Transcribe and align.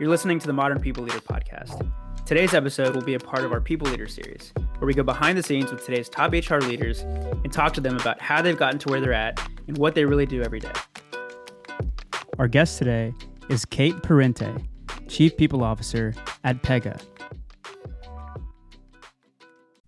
You're 0.00 0.08
listening 0.08 0.40
to 0.40 0.48
the 0.48 0.52
Modern 0.52 0.80
People 0.80 1.04
Leader 1.04 1.20
podcast. 1.20 1.88
Today's 2.26 2.52
episode 2.52 2.96
will 2.96 3.04
be 3.04 3.14
a 3.14 3.18
part 3.20 3.44
of 3.44 3.52
our 3.52 3.60
People 3.60 3.88
Leader 3.88 4.08
series, 4.08 4.52
where 4.78 4.88
we 4.88 4.92
go 4.92 5.04
behind 5.04 5.38
the 5.38 5.42
scenes 5.42 5.70
with 5.70 5.86
today's 5.86 6.08
top 6.08 6.32
HR 6.32 6.56
leaders 6.56 7.02
and 7.02 7.52
talk 7.52 7.72
to 7.74 7.80
them 7.80 7.96
about 8.00 8.20
how 8.20 8.42
they've 8.42 8.58
gotten 8.58 8.80
to 8.80 8.88
where 8.88 9.00
they're 9.00 9.12
at 9.12 9.40
and 9.68 9.78
what 9.78 9.94
they 9.94 10.04
really 10.04 10.26
do 10.26 10.42
every 10.42 10.58
day. 10.58 10.72
Our 12.40 12.48
guest 12.48 12.76
today 12.76 13.14
is 13.48 13.64
Kate 13.64 13.94
Parente, 14.02 14.64
Chief 15.06 15.36
People 15.36 15.62
Officer 15.62 16.12
at 16.42 16.60
Pega. 16.64 17.00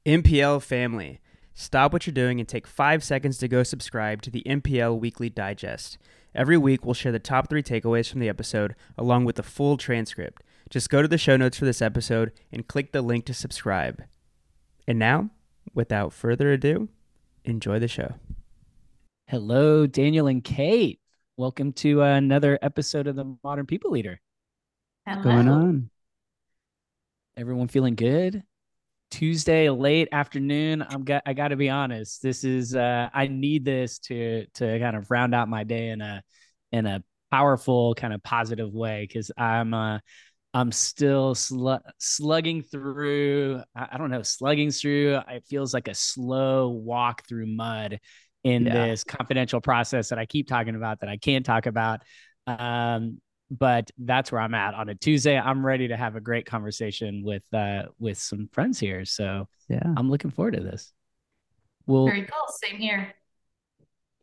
MPL 0.07 0.62
family, 0.62 1.20
stop 1.52 1.93
what 1.93 2.07
you're 2.07 2.14
doing 2.14 2.38
and 2.38 2.48
take 2.48 2.68
five 2.68 3.02
seconds 3.02 3.38
to 3.38 3.48
go 3.48 3.64
subscribe 3.64 4.23
to 4.23 4.30
the 4.30 4.45
MPL 4.46 5.00
Weekly 5.00 5.30
Digest. 5.30 5.98
Every 6.36 6.58
week, 6.58 6.84
we'll 6.84 6.92
share 6.92 7.12
the 7.12 7.18
top 7.18 7.48
three 7.48 7.62
takeaways 7.62 8.10
from 8.10 8.20
the 8.20 8.28
episode 8.28 8.74
along 8.98 9.24
with 9.24 9.36
the 9.36 9.42
full 9.42 9.78
transcript. 9.78 10.44
Just 10.68 10.90
go 10.90 11.00
to 11.00 11.08
the 11.08 11.16
show 11.16 11.34
notes 11.38 11.56
for 11.56 11.64
this 11.64 11.80
episode 11.80 12.30
and 12.52 12.68
click 12.68 12.92
the 12.92 13.00
link 13.00 13.24
to 13.24 13.32
subscribe. 13.32 14.04
And 14.86 14.98
now, 14.98 15.30
without 15.72 16.12
further 16.12 16.52
ado, 16.52 16.91
enjoy 17.46 17.78
the 17.78 17.88
show. 17.88 18.16
Hello, 19.28 19.86
Daniel 19.86 20.27
and 20.27 20.44
Kate. 20.44 21.00
Welcome 21.38 21.72
to 21.74 22.02
another 22.02 22.58
episode 22.60 23.06
of 23.06 23.16
the 23.16 23.34
Modern 23.42 23.64
People 23.64 23.92
Leader. 23.92 24.20
Hello. 25.06 25.16
What's 25.16 25.24
going 25.24 25.48
on? 25.48 25.91
Everyone 27.38 27.68
feeling 27.68 27.94
good? 27.94 28.42
Tuesday 29.16 29.70
late 29.70 30.09
afternoon. 30.12 30.84
I'm 30.87 31.02
got 31.02 31.23
I 31.25 31.33
got 31.33 31.48
to 31.48 31.56
be 31.56 31.70
honest. 31.70 32.20
This 32.23 32.45
is 32.45 32.75
uh 32.77 33.09
I 33.15 33.29
need 33.29 33.65
this 33.65 33.98
to 34.01 34.45
to 34.55 34.79
kind 34.79 34.95
of 34.95 35.11
round 35.11 35.34
out 35.34 35.48
my 35.48 35.65
day 35.65 35.89
in 35.89 36.02
a 36.02 36.23
in 36.70 36.84
a 36.84 37.02
powerful 37.30 37.95
kind 37.95 38.12
of 38.12 38.23
positive 38.23 38.75
way 38.75 39.06
cuz 39.11 39.30
I'm 39.39 39.73
uh 39.73 40.01
I'm 40.52 40.70
still 40.70 41.34
sl- 41.34 41.77
slugging 41.98 42.61
through 42.62 43.62
I, 43.75 43.89
I 43.92 43.98
don't 43.98 44.11
know, 44.11 44.23
slugging 44.23 44.70
through. 44.70 45.19
It 45.28 45.45
feels 45.48 45.73
like 45.73 45.89
a 45.89 45.95
slow 45.95 46.69
walk 46.69 47.27
through 47.27 47.47
mud 47.47 48.01
in 48.45 48.64
Yeah. 48.64 48.73
this 48.73 49.03
confidential 49.03 49.62
process 49.62 50.11
that 50.11 50.19
I 50.19 50.27
keep 50.27 50.47
talking 50.47 50.77
about 50.77 51.01
that 51.01 51.08
I 51.08 51.17
can't 51.17 51.47
talk 51.47 51.64
about. 51.64 52.03
Um 52.47 53.19
but 53.50 53.91
that's 53.98 54.33
where 54.33 54.41
I'm 54.41 54.55
at 54.55 54.75
on 54.75 54.89
a 54.89 54.94
Tuesday. 54.94 55.39
I'm 55.39 55.64
ready 55.64 55.89
to 55.89 55.97
have 55.97 56.16
a 56.16 56.20
great 56.20 56.47
conversation 56.47 57.22
with 57.25 57.44
uh 57.52 57.84
with 57.98 58.19
some 58.19 58.48
friends 58.52 58.78
here. 58.78 59.05
So 59.05 59.48
Yeah. 59.69 59.92
I'm 59.97 60.11
looking 60.11 60.30
forward 60.30 60.55
to 60.55 60.62
this. 60.62 60.92
Well, 61.86 62.06
Very 62.06 62.22
cool. 62.22 62.48
Same 62.48 62.78
here. 62.78 63.14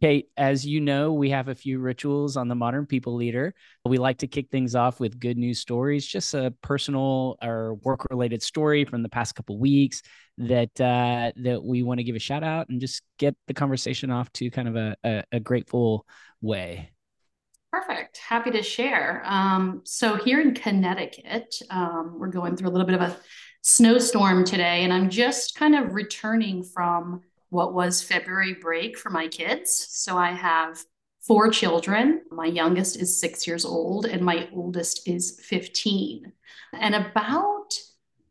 Kate, 0.03 0.27
as 0.35 0.66
you 0.66 0.81
know, 0.81 1.13
we 1.13 1.29
have 1.29 1.47
a 1.47 1.55
few 1.55 1.79
rituals 1.79 2.35
on 2.35 2.49
the 2.49 2.55
Modern 2.55 2.85
People 2.85 3.16
Leader. 3.16 3.55
We 3.85 3.97
like 3.97 4.17
to 4.17 4.27
kick 4.27 4.49
things 4.51 4.75
off 4.75 4.99
with 4.99 5.17
good 5.17 5.38
news 5.38 5.59
stories, 5.59 6.05
just 6.05 6.33
a 6.33 6.53
personal 6.61 7.38
or 7.41 7.75
work 7.75 8.05
related 8.09 8.44
story 8.44 8.83
from 8.83 9.01
the 9.01 9.07
past 9.07 9.33
couple 9.33 9.57
weeks 9.57 10.01
that 10.39 10.71
uh, 10.81 11.31
that 11.38 11.63
we 11.63 11.83
want 11.83 11.99
to 11.99 12.03
give 12.03 12.17
a 12.17 12.19
shout 12.19 12.44
out 12.44 12.67
and 12.67 12.81
just 12.81 13.01
get 13.17 13.33
the 13.47 13.53
conversation 13.53 14.11
off 14.11 14.29
to 14.33 14.51
kind 14.51 14.67
of 14.67 14.75
a, 14.75 14.97
a, 15.05 15.23
a 15.31 15.39
grateful 15.39 16.05
way. 16.41 16.91
Perfect. 17.73 18.17
Happy 18.19 18.52
to 18.52 18.61
share. 18.61 19.23
Um, 19.25 19.81
so 19.83 20.16
here 20.16 20.39
in 20.39 20.53
Connecticut, 20.53 21.55
um, 21.71 22.19
we're 22.19 22.27
going 22.27 22.55
through 22.55 22.69
a 22.69 22.69
little 22.69 22.85
bit 22.85 22.93
of 22.93 23.02
a 23.02 23.17
snowstorm 23.63 24.45
today, 24.45 24.83
and 24.83 24.93
I'm 24.93 25.09
just 25.09 25.55
kind 25.55 25.73
of 25.73 25.95
returning 25.95 26.63
from 26.63 27.21
what 27.49 27.73
was 27.73 28.03
February 28.03 28.53
break 28.53 28.95
for 28.95 29.09
my 29.09 29.27
kids. 29.27 29.88
So 29.89 30.19
I 30.19 30.33
have 30.33 30.83
four 31.25 31.49
children. 31.49 32.21
My 32.29 32.45
youngest 32.45 32.97
is 32.97 33.19
six 33.19 33.47
years 33.47 33.66
old, 33.66 34.05
and 34.05 34.21
my 34.21 34.47
oldest 34.53 35.07
is 35.07 35.39
15. 35.44 36.31
And 36.73 36.94
about 36.94 37.73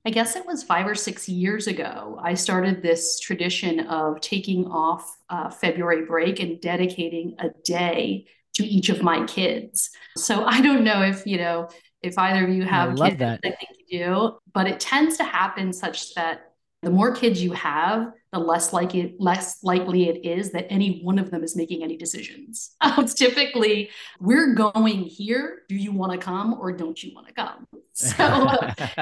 I 0.05 0.11
guess 0.11 0.35
it 0.35 0.47
was 0.47 0.65
five 0.65 0.87
or 0.87 0.97
six 0.97 1.29
years 1.29 1.69
ago, 1.69 2.19
I 2.21 2.35
started 2.35 2.83
this 2.83 3.21
tradition 3.21 3.87
of 3.87 4.21
taking 4.21 4.67
off 4.67 5.17
uh, 5.29 5.49
February 5.49 6.05
break 6.07 6.41
and 6.41 6.61
dedicating 6.61 7.37
a 7.39 7.51
day 7.65 8.27
to 8.55 8.65
each 8.65 8.89
of 8.89 9.03
my 9.03 9.25
kids. 9.27 9.91
So 10.17 10.45
I 10.45 10.61
don't 10.61 10.85
know 10.85 11.03
if, 11.03 11.27
you 11.27 11.39
know, 11.39 11.69
if 12.03 12.19
either 12.19 12.45
of 12.45 12.51
you 12.51 12.65
have 12.65 12.97
kids, 12.97 13.19
that. 13.19 13.41
I 13.45 13.51
think 13.51 13.71
you 13.89 13.99
do, 13.99 14.39
but 14.53 14.67
it 14.67 14.81
tends 14.81 15.17
to 15.19 15.25
happen 15.25 15.73
such 15.73 16.15
that 16.15 16.52
the 16.83 16.91
more 16.91 17.15
kids 17.15 17.41
you 17.41 17.53
have, 17.53 18.13
the 18.33 18.39
less 18.39 18.73
likely 18.73 19.15
less 19.19 19.63
likely 19.63 20.09
it 20.09 20.25
is 20.25 20.51
that 20.53 20.67
any 20.71 21.01
one 21.03 21.19
of 21.19 21.31
them 21.31 21.45
is 21.45 21.55
making 21.55 21.83
any 21.83 21.97
decisions. 21.97 22.75
it's 22.99 23.15
typically 23.15 23.91
we're 24.21 24.55
going 24.55 25.05
here. 25.05 25.63
Do 25.69 25.77
you 25.77 25.93
want 25.93 26.13
to 26.13 26.19
come 26.19 26.55
or 26.55 26.73
don't 26.73 27.01
you 27.03 27.15
want 27.15 27.29
to 27.29 27.35
come? 27.35 27.67
So 27.95 28.59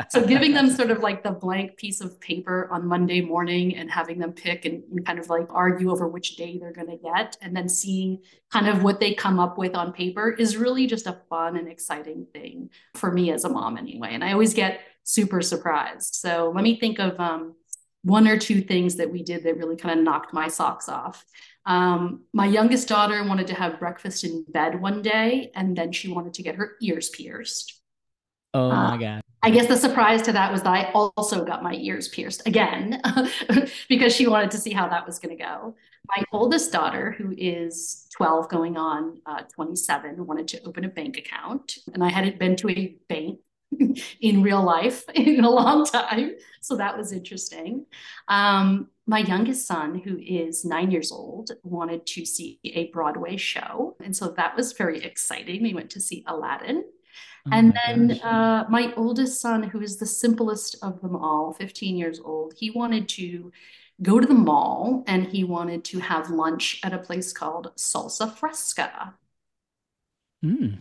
so 0.08 0.26
giving 0.26 0.52
them 0.52 0.68
sort 0.68 0.90
of 0.90 0.98
like 0.98 1.22
the 1.22 1.30
blank 1.30 1.76
piece 1.76 2.00
of 2.00 2.20
paper 2.20 2.68
on 2.72 2.88
Monday 2.88 3.20
morning 3.20 3.76
and 3.76 3.88
having 3.88 4.18
them 4.18 4.32
pick 4.32 4.64
and, 4.64 4.82
and 4.90 5.06
kind 5.06 5.20
of 5.20 5.28
like 5.28 5.46
argue 5.50 5.92
over 5.92 6.08
which 6.08 6.34
day 6.34 6.58
they're 6.58 6.72
going 6.72 6.88
to 6.88 6.96
get 6.96 7.36
and 7.40 7.56
then 7.56 7.68
seeing 7.68 8.18
kind 8.50 8.68
of 8.68 8.82
what 8.82 8.98
they 8.98 9.14
come 9.14 9.38
up 9.38 9.56
with 9.56 9.76
on 9.76 9.92
paper 9.92 10.30
is 10.30 10.56
really 10.56 10.88
just 10.88 11.06
a 11.06 11.20
fun 11.30 11.56
and 11.56 11.68
exciting 11.68 12.26
thing 12.32 12.68
for 12.94 13.12
me 13.12 13.30
as 13.30 13.44
a 13.44 13.48
mom 13.48 13.78
anyway. 13.78 14.08
And 14.10 14.24
I 14.24 14.32
always 14.32 14.54
get 14.54 14.80
super 15.04 15.40
surprised. 15.40 16.16
So 16.16 16.52
let 16.52 16.64
me 16.64 16.78
think 16.78 16.98
of 16.98 17.18
um, 17.20 17.54
one 18.02 18.26
or 18.26 18.38
two 18.38 18.60
things 18.62 18.96
that 18.96 19.10
we 19.10 19.22
did 19.22 19.44
that 19.44 19.56
really 19.56 19.76
kind 19.76 19.98
of 19.98 20.04
knocked 20.04 20.32
my 20.32 20.48
socks 20.48 20.88
off. 20.88 21.24
Um, 21.66 22.22
my 22.32 22.46
youngest 22.46 22.88
daughter 22.88 23.22
wanted 23.24 23.46
to 23.48 23.54
have 23.54 23.78
breakfast 23.78 24.24
in 24.24 24.44
bed 24.48 24.80
one 24.80 25.02
day, 25.02 25.50
and 25.54 25.76
then 25.76 25.92
she 25.92 26.10
wanted 26.10 26.34
to 26.34 26.42
get 26.42 26.54
her 26.56 26.76
ears 26.80 27.10
pierced. 27.10 27.80
oh 28.54 28.70
Uh, 28.70 28.90
my 28.90 28.96
God. 28.96 29.20
I 29.42 29.50
guess 29.50 29.68
the 29.68 29.76
surprise 29.76 30.20
to 30.22 30.32
that 30.32 30.52
was 30.52 30.62
that 30.62 30.70
I 30.70 30.90
also 30.92 31.44
got 31.44 31.62
my 31.62 31.72
ears 31.74 32.08
pierced 32.08 32.46
again 32.46 33.00
because 33.88 34.14
she 34.14 34.26
wanted 34.26 34.50
to 34.50 34.58
see 34.58 34.70
how 34.72 34.88
that 34.88 35.06
was 35.06 35.18
going 35.18 35.36
to 35.36 35.42
go. 35.42 35.74
My 36.14 36.24
oldest 36.32 36.72
daughter, 36.72 37.12
who 37.12 37.34
is 37.36 38.06
12 38.14 38.48
going 38.50 38.76
on 38.76 39.20
uh, 39.24 39.42
27, 39.54 40.26
wanted 40.26 40.48
to 40.48 40.62
open 40.64 40.84
a 40.84 40.88
bank 40.88 41.16
account. 41.16 41.78
And 41.94 42.04
I 42.04 42.10
hadn't 42.10 42.38
been 42.38 42.56
to 42.56 42.68
a 42.70 42.96
bank 43.08 43.38
in 44.20 44.42
real 44.42 44.62
life 44.62 45.08
in 45.14 45.44
a 45.44 45.50
long 45.50 45.84
time. 45.86 46.32
So 46.60 46.76
that 46.76 46.96
was 46.96 47.12
interesting. 47.12 47.86
Um, 48.28 48.88
my 49.06 49.20
youngest 49.20 49.66
son, 49.66 49.98
who 49.98 50.18
is 50.18 50.64
nine 50.64 50.90
years 50.90 51.10
old, 51.10 51.50
wanted 51.62 52.06
to 52.08 52.24
see 52.24 52.60
a 52.64 52.90
Broadway 52.92 53.36
show. 53.36 53.96
And 54.04 54.14
so 54.16 54.28
that 54.36 54.56
was 54.56 54.72
very 54.72 55.02
exciting. 55.02 55.62
We 55.62 55.74
went 55.74 55.90
to 55.90 56.00
see 56.00 56.24
Aladdin. 56.26 56.84
Oh 57.46 57.50
And 57.52 57.74
my 57.74 57.74
then 57.86 58.20
uh, 58.22 58.66
my 58.68 58.92
oldest 58.96 59.40
son, 59.40 59.62
who 59.64 59.80
is 59.80 59.96
the 59.98 60.06
simplest 60.06 60.76
of 60.82 61.00
them 61.00 61.16
all, 61.16 61.52
15 61.54 61.96
years 61.96 62.20
old, 62.20 62.54
he 62.56 62.70
wanted 62.70 63.08
to 63.10 63.52
go 64.02 64.20
to 64.20 64.26
the 64.26 64.34
mall 64.34 65.04
and 65.06 65.26
he 65.26 65.44
wanted 65.44 65.84
to 65.86 66.00
have 66.00 66.30
lunch 66.30 66.80
at 66.84 66.92
a 66.94 66.98
place 66.98 67.32
called 67.32 67.72
Salsa 67.76 68.34
Fresca. 68.36 69.14
Mm. 70.42 70.80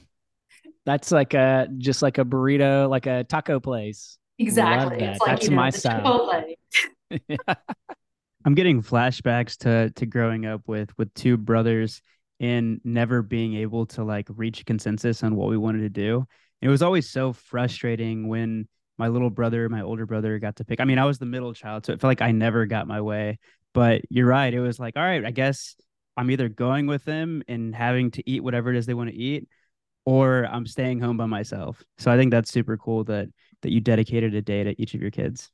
That's 0.90 1.12
like 1.12 1.36
a 1.36 1.68
just 1.78 2.02
like 2.02 2.18
a 2.18 2.26
burrito, 2.26 2.90
like 2.90 3.06
a 3.06 3.24
taco 3.24 3.60
place. 3.60 4.18
Exactly. 4.40 4.98
that. 4.98 5.10
It's 5.12 5.20
like, 5.20 5.30
That's 5.30 5.44
you 5.44 5.52
know, 5.52 5.56
my 5.56 5.70
style. 5.70 6.56
Chipotle. 7.12 7.38
I'm 8.46 8.56
getting 8.56 8.82
flashbacks 8.82 9.58
to 9.58 9.92
to 9.92 10.06
growing 10.08 10.48
up 10.48 10.62
with 10.66 10.90
with 10.98 11.14
two 11.14 11.38
brothers 11.38 12.02
and 12.40 12.82
never 12.84 13.22
being 13.22 13.54
able 13.58 13.86
to 13.86 14.04
like 14.04 14.28
reach 14.32 14.66
consensus 14.66 15.22
on 15.22 15.36
what 15.36 15.50
we 15.50 15.58
wanted 15.58 15.82
to 15.82 15.90
do. 15.90 16.26
And 16.62 16.68
it 16.68 16.72
was 16.72 16.82
always 16.82 17.08
so 17.08 17.34
frustrating 17.34 18.28
when 18.28 18.68
my 18.98 19.10
little 19.10 19.30
brother, 19.30 19.70
my 19.70 19.84
older 19.84 20.08
brother 20.08 20.40
got 20.40 20.56
to 20.56 20.66
pick. 20.66 20.82
I 20.82 20.86
mean, 20.86 20.98
I 20.98 21.06
was 21.06 21.20
the 21.20 21.28
middle 21.28 21.54
child, 21.54 21.86
so 21.86 21.94
it 21.94 22.02
felt 22.02 22.10
like 22.10 22.24
I 22.24 22.32
never 22.32 22.66
got 22.66 22.88
my 22.88 23.02
way. 23.02 23.38
But 23.76 24.02
you're 24.10 24.26
right. 24.26 24.52
It 24.52 24.60
was 24.60 24.80
like, 24.80 24.98
all 24.98 25.04
right, 25.04 25.24
I 25.24 25.30
guess 25.30 25.76
I'm 26.18 26.32
either 26.32 26.50
going 26.50 26.88
with 26.88 27.06
them 27.06 27.44
and 27.48 27.76
having 27.76 28.10
to 28.12 28.28
eat 28.28 28.44
whatever 28.44 28.72
it 28.72 28.78
is 28.78 28.88
they 28.88 28.96
want 28.96 29.12
to 29.12 29.16
eat, 29.16 29.48
or 30.06 30.46
I'm 30.46 30.66
staying 30.66 31.00
home 31.00 31.18
by 31.18 31.26
myself. 31.26 31.84
So 31.98 32.12
I 32.12 32.18
think 32.18 32.32
that's 32.32 32.52
super 32.52 32.78
cool 32.78 33.04
that 33.06 33.30
that 33.62 33.72
you 33.72 33.80
dedicated 33.80 34.34
a 34.36 34.42
day 34.42 34.64
to 34.64 34.82
each 34.82 34.94
of 34.94 35.02
your 35.02 35.12
kids. 35.12 35.52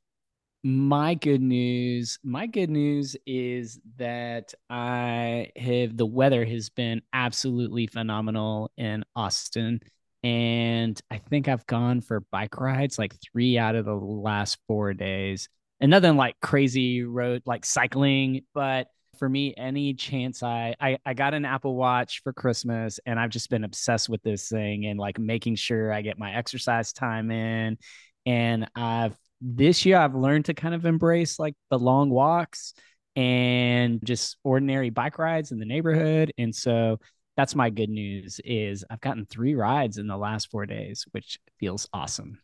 My 0.62 1.14
good 1.14 1.42
news, 1.42 2.18
my 2.24 2.46
good 2.46 2.70
news 2.70 3.16
is 3.26 3.78
that 3.98 4.52
I 4.68 5.50
have 5.56 5.96
the 5.96 6.06
weather 6.06 6.44
has 6.44 6.70
been 6.70 7.02
absolutely 7.12 7.86
phenomenal 7.86 8.72
in 8.76 9.04
Austin. 9.14 9.80
And 10.24 11.00
I 11.10 11.18
think 11.18 11.46
I've 11.46 11.66
gone 11.66 12.00
for 12.00 12.20
bike 12.32 12.58
rides 12.58 12.98
like 12.98 13.14
three 13.20 13.58
out 13.58 13.76
of 13.76 13.84
the 13.84 13.94
last 13.94 14.58
four 14.66 14.92
days. 14.92 15.48
And 15.78 15.90
nothing 15.90 16.16
like 16.16 16.40
crazy 16.40 17.04
road 17.04 17.42
like 17.44 17.64
cycling, 17.64 18.40
but 18.54 18.88
for 19.18 19.28
me, 19.28 19.54
any 19.56 19.94
chance 19.94 20.42
I, 20.42 20.74
I 20.80 20.98
I 21.04 21.14
got 21.14 21.34
an 21.34 21.44
Apple 21.44 21.74
Watch 21.76 22.22
for 22.22 22.32
Christmas 22.32 23.00
and 23.06 23.18
I've 23.18 23.30
just 23.30 23.50
been 23.50 23.64
obsessed 23.64 24.08
with 24.08 24.22
this 24.22 24.48
thing 24.48 24.86
and 24.86 24.98
like 24.98 25.18
making 25.18 25.56
sure 25.56 25.92
I 25.92 26.02
get 26.02 26.18
my 26.18 26.34
exercise 26.34 26.92
time 26.92 27.30
in. 27.30 27.78
And 28.24 28.68
I've 28.74 29.16
this 29.40 29.84
year 29.86 29.98
I've 29.98 30.14
learned 30.14 30.46
to 30.46 30.54
kind 30.54 30.74
of 30.74 30.86
embrace 30.86 31.38
like 31.38 31.54
the 31.70 31.78
long 31.78 32.10
walks 32.10 32.74
and 33.14 34.00
just 34.04 34.36
ordinary 34.44 34.90
bike 34.90 35.18
rides 35.18 35.52
in 35.52 35.58
the 35.58 35.66
neighborhood. 35.66 36.32
And 36.38 36.54
so 36.54 36.98
that's 37.36 37.54
my 37.54 37.70
good 37.70 37.90
news 37.90 38.40
is 38.44 38.84
I've 38.90 39.00
gotten 39.00 39.26
three 39.26 39.54
rides 39.54 39.98
in 39.98 40.06
the 40.06 40.16
last 40.16 40.50
four 40.50 40.66
days, 40.66 41.06
which 41.12 41.38
feels 41.58 41.88
awesome. 41.92 42.38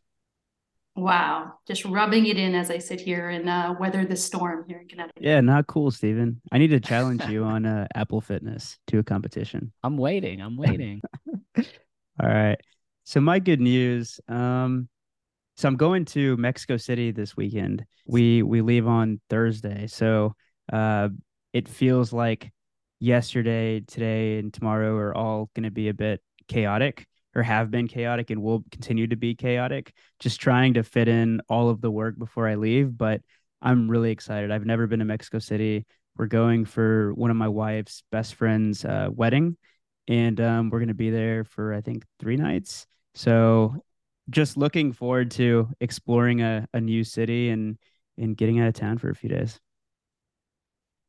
Wow. 0.94 1.54
Just 1.66 1.84
rubbing 1.84 2.26
it 2.26 2.36
in 2.36 2.54
as 2.54 2.70
I 2.70 2.78
sit 2.78 3.00
here 3.00 3.30
and 3.30 3.48
uh, 3.48 3.74
weather 3.80 4.04
the 4.04 4.16
storm 4.16 4.64
here 4.68 4.80
in 4.80 4.88
Connecticut. 4.88 5.22
Yeah, 5.22 5.40
not 5.40 5.66
cool, 5.66 5.90
Stephen. 5.90 6.40
I 6.52 6.58
need 6.58 6.68
to 6.68 6.80
challenge 6.80 7.24
you 7.26 7.44
on 7.44 7.64
uh, 7.64 7.86
Apple 7.94 8.20
Fitness 8.20 8.78
to 8.88 8.98
a 8.98 9.02
competition. 9.02 9.72
I'm 9.82 9.96
waiting. 9.96 10.40
I'm 10.40 10.56
waiting. 10.56 11.00
All 11.56 11.64
right. 12.28 12.58
So 13.04 13.20
my 13.20 13.38
good 13.38 13.60
news. 13.60 14.20
Um, 14.28 14.88
so 15.56 15.68
I'm 15.68 15.76
going 15.76 16.04
to 16.06 16.36
Mexico 16.36 16.76
City 16.76 17.10
this 17.10 17.36
weekend. 17.36 17.84
We 18.06 18.42
we 18.42 18.60
leave 18.60 18.86
on 18.86 19.20
Thursday. 19.30 19.86
So 19.86 20.34
uh, 20.72 21.08
it 21.52 21.68
feels 21.68 22.12
like 22.12 22.52
yesterday, 23.00 23.80
today, 23.80 24.38
and 24.38 24.52
tomorrow 24.52 24.94
are 24.96 25.14
all 25.14 25.50
going 25.54 25.64
to 25.64 25.70
be 25.70 25.88
a 25.88 25.94
bit 25.94 26.20
chaotic 26.48 27.06
or 27.34 27.42
have 27.42 27.70
been 27.70 27.88
chaotic 27.88 28.30
and 28.30 28.42
will 28.42 28.64
continue 28.70 29.06
to 29.06 29.16
be 29.16 29.34
chaotic. 29.34 29.92
Just 30.20 30.40
trying 30.40 30.74
to 30.74 30.82
fit 30.82 31.08
in 31.08 31.40
all 31.48 31.68
of 31.70 31.80
the 31.80 31.90
work 31.90 32.18
before 32.18 32.48
I 32.48 32.56
leave, 32.56 32.96
but 32.96 33.22
I'm 33.60 33.90
really 33.90 34.10
excited. 34.10 34.50
I've 34.50 34.66
never 34.66 34.86
been 34.86 34.98
to 34.98 35.04
Mexico 35.04 35.38
City. 35.38 35.86
We're 36.16 36.26
going 36.26 36.64
for 36.64 37.14
one 37.14 37.30
of 37.30 37.36
my 37.36 37.48
wife's 37.48 38.02
best 38.10 38.34
friend's 38.34 38.84
uh, 38.84 39.08
wedding, 39.10 39.56
and 40.08 40.40
um, 40.40 40.70
we're 40.70 40.80
going 40.80 40.88
to 40.88 40.94
be 40.94 41.10
there 41.10 41.44
for 41.44 41.72
I 41.72 41.80
think 41.80 42.04
three 42.18 42.36
nights. 42.36 42.86
So, 43.14 43.76
just 44.30 44.56
looking 44.56 44.92
forward 44.92 45.30
to 45.32 45.68
exploring 45.80 46.42
a, 46.42 46.66
a 46.74 46.80
new 46.80 47.04
city 47.04 47.48
and 47.50 47.78
and 48.18 48.36
getting 48.36 48.60
out 48.60 48.68
of 48.68 48.74
town 48.74 48.98
for 48.98 49.08
a 49.08 49.14
few 49.14 49.30
days. 49.30 49.58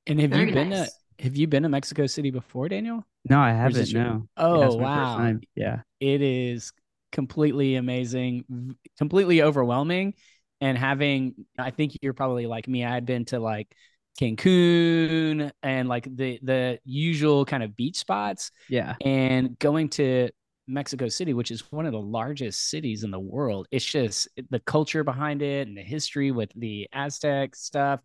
And 0.08 0.20
have 0.22 0.32
Very 0.32 0.48
you 0.48 0.54
been 0.54 0.70
nice. 0.70 0.90
to 0.90 0.96
have 1.20 1.36
you 1.36 1.48
been 1.48 1.64
to 1.64 1.70
Mexico 1.70 2.08
City 2.08 2.32
before, 2.32 2.70
Daniel? 2.70 3.06
No, 3.30 3.40
I 3.40 3.52
haven't. 3.52 3.94
No. 3.94 4.28
Oh 4.38 4.60
Yeah, 4.60 4.66
it's 4.66 4.76
my 4.76 4.82
first 4.82 5.18
wow. 5.18 5.34
Yeah. 5.56 5.82
It 6.00 6.22
is 6.22 6.74
completely 7.12 7.76
amazing, 7.76 8.76
completely 8.98 9.42
overwhelming. 9.42 10.14
And 10.62 10.78
having, 10.78 11.36
I 11.58 11.72
think 11.72 11.98
you're 12.02 12.14
probably 12.14 12.48
like 12.48 12.68
me. 12.68 12.86
I 12.86 12.94
had 12.94 13.06
been 13.06 13.26
to 13.26 13.40
like 13.40 13.74
Cancun 14.20 15.52
and 15.62 15.90
like 15.90 16.08
the 16.16 16.40
the 16.42 16.80
usual 16.86 17.46
kind 17.46 17.64
of 17.64 17.76
beach 17.76 17.98
spots, 17.98 18.52
Yeah. 18.70 18.96
and 19.04 19.58
going 19.60 19.90
to 19.90 20.30
Mexico 20.68 21.10
City, 21.10 21.34
which 21.34 21.52
is 21.52 21.70
one 21.72 21.86
of 21.86 21.92
the 21.92 22.00
largest 22.00 22.70
cities 22.70 23.04
in 23.04 23.12
the 23.12 23.20
world. 23.20 23.68
It's 23.72 23.84
just 23.84 24.30
the 24.50 24.60
culture 24.60 25.04
behind 25.04 25.42
it 25.42 25.68
and 25.68 25.78
the 25.78 25.82
history 25.82 26.32
with 26.32 26.52
the 26.56 26.88
Aztec 26.94 27.56
stuff. 27.56 28.00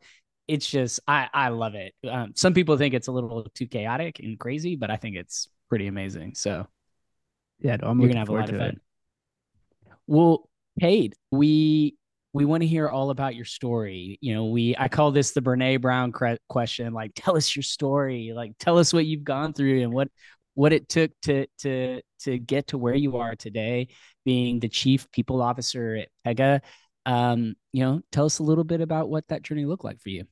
It's 0.49 0.67
just 0.69 1.01
I 1.07 1.29
I 1.33 1.49
love 1.51 1.75
it. 1.75 1.95
Um, 2.09 2.33
some 2.35 2.55
people 2.55 2.77
think 2.77 2.95
it's 2.95 3.07
a 3.09 3.13
little 3.13 3.45
too 3.55 3.67
chaotic 3.67 4.19
and 4.19 4.39
crazy, 4.39 4.77
but 4.77 4.91
I 4.91 4.97
think 4.97 5.17
it's 5.17 5.49
pretty 5.69 5.87
amazing. 5.87 6.35
So 6.35 6.67
Yeah. 7.61 7.77
no, 7.77 7.89
I'm 7.89 8.01
you're 8.01 8.09
gonna 8.09 8.21
have 8.21 8.29
a 8.31 8.33
lot 8.33 8.45
of 8.45 8.51
to 8.51 8.57
it. 8.57 8.59
fun. 8.59 8.81
Well, 10.07 10.49
Kate, 10.81 11.15
we 11.31 11.97
we 12.33 12.45
want 12.45 12.63
to 12.63 12.67
hear 12.67 12.89
all 12.89 13.11
about 13.11 13.35
your 13.35 13.45
story. 13.45 14.19
You 14.21 14.35
know, 14.35 14.47
we 14.47 14.75
I 14.79 14.89
call 14.89 15.11
this 15.11 15.33
the 15.33 15.41
Brene 15.43 15.81
Brown 15.81 16.13
cre- 16.13 16.35
question. 16.49 16.93
Like, 16.93 17.13
tell 17.15 17.37
us 17.37 17.55
your 17.55 17.63
story. 17.63 18.33
Like, 18.35 18.53
tell 18.59 18.79
us 18.79 18.93
what 18.93 19.07
you've 19.07 19.25
gone 19.25 19.53
through 19.53 19.83
and 19.83 19.93
what 19.93 20.09
what 20.55 20.73
it 20.73 20.89
took 20.89 21.11
to 21.23 21.47
to 21.59 22.01
to 22.21 22.39
get 22.39 22.69
to 22.69 22.79
where 22.79 22.95
you 22.95 23.19
are 23.19 23.37
today, 23.37 23.89
being 24.25 24.61
the 24.61 24.69
chief 24.69 25.11
people 25.11 25.43
officer 25.43 25.97
at 25.97 26.09
Pega. 26.27 26.61
Um, 27.07 27.55
you 27.73 27.85
know, 27.85 28.01
tell 28.13 28.27
us 28.27 28.39
a 28.39 28.43
little 28.43 28.65
bit 28.65 28.81
about 28.81 29.09
what 29.09 29.27
that 29.29 29.43
journey 29.43 29.65
looked 29.67 29.85
like 29.85 30.01
for 30.01 30.11
you. 30.11 30.25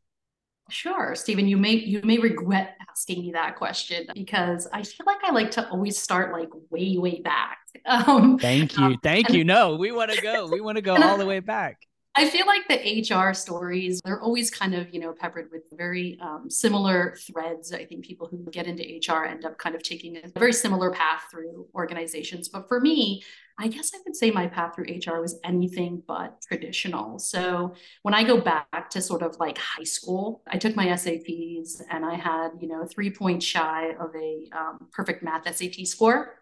Sure, 0.69 1.15
Stephen, 1.15 1.47
you 1.47 1.57
may 1.57 1.73
you 1.73 2.01
may 2.03 2.19
regret 2.19 2.77
asking 2.91 3.21
me 3.23 3.33
that 3.33 3.57
question 3.57 4.07
because 4.15 4.67
I 4.73 4.83
feel 4.83 5.07
like 5.07 5.19
I 5.25 5.31
like 5.33 5.51
to 5.53 5.69
always 5.71 5.97
start 5.99 6.33
like 6.33 6.49
way, 6.71 6.97
way 6.99 7.21
back. 7.21 7.59
Um, 7.85 8.39
Thank 8.39 8.77
Um, 8.79 8.93
you, 8.93 8.99
thank 9.03 9.29
and- 9.29 9.37
you. 9.37 9.45
No, 9.45 9.77
we 9.77 9.93
want 9.93 10.11
to 10.11 10.21
go. 10.21 10.47
We 10.49 10.61
want 10.61 10.77
to 10.77 10.83
go 10.83 10.95
I- 10.97 11.03
all 11.09 11.19
the 11.19 11.27
way 11.27 11.41
back. 11.41 11.79
I 12.19 12.31
feel 12.31 12.47
like 12.47 12.63
the 12.69 12.79
HR 13.15 13.35
stories, 13.35 14.01
they're 14.03 14.23
always 14.23 14.51
kind 14.51 14.75
of, 14.75 14.93
you 14.95 14.99
know, 15.01 15.13
peppered 15.13 15.51
with 15.53 15.65
very 15.75 16.19
um, 16.23 16.49
similar 16.49 17.15
threads. 17.21 17.75
I 17.75 17.85
think 17.85 18.07
people 18.07 18.27
who 18.27 18.39
get 18.51 18.67
into 18.67 18.83
HR 18.83 19.27
end 19.27 19.45
up 19.45 19.59
kind 19.59 19.75
of 19.77 19.83
taking 19.83 20.17
a 20.17 20.23
very 20.39 20.55
similar 20.55 20.91
path 20.91 21.25
through 21.31 21.67
organizations. 21.75 22.49
But 22.49 22.69
for 22.69 22.81
me, 22.81 23.23
I 23.59 23.69
guess 23.69 23.93
I 23.95 23.99
would 24.05 24.15
say 24.15 24.31
my 24.31 24.47
path 24.49 24.75
through 24.75 24.85
HR 24.85 25.21
was 25.21 25.41
anything 25.43 26.03
but 26.07 26.43
traditional. 26.43 27.19
So 27.19 27.75
when 28.03 28.13
I 28.13 28.23
go 28.23 28.39
back 28.39 28.91
to 28.91 29.01
sort 29.01 29.23
of 29.23 29.37
like 29.39 29.57
high 29.57 29.85
school, 29.85 30.43
I 30.47 30.59
took 30.59 30.77
my 30.77 30.89
SATs 30.89 31.81
and 31.91 32.05
I 32.05 32.17
had, 32.17 32.51
you 32.61 32.69
know, 32.69 32.85
three 32.85 33.11
points 33.11 33.47
shy 33.47 33.93
of 33.99 34.15
a 34.15 34.49
um, 34.55 34.89
perfect 34.93 35.23
math 35.23 35.45
SAT 35.57 35.87
score. 35.87 36.35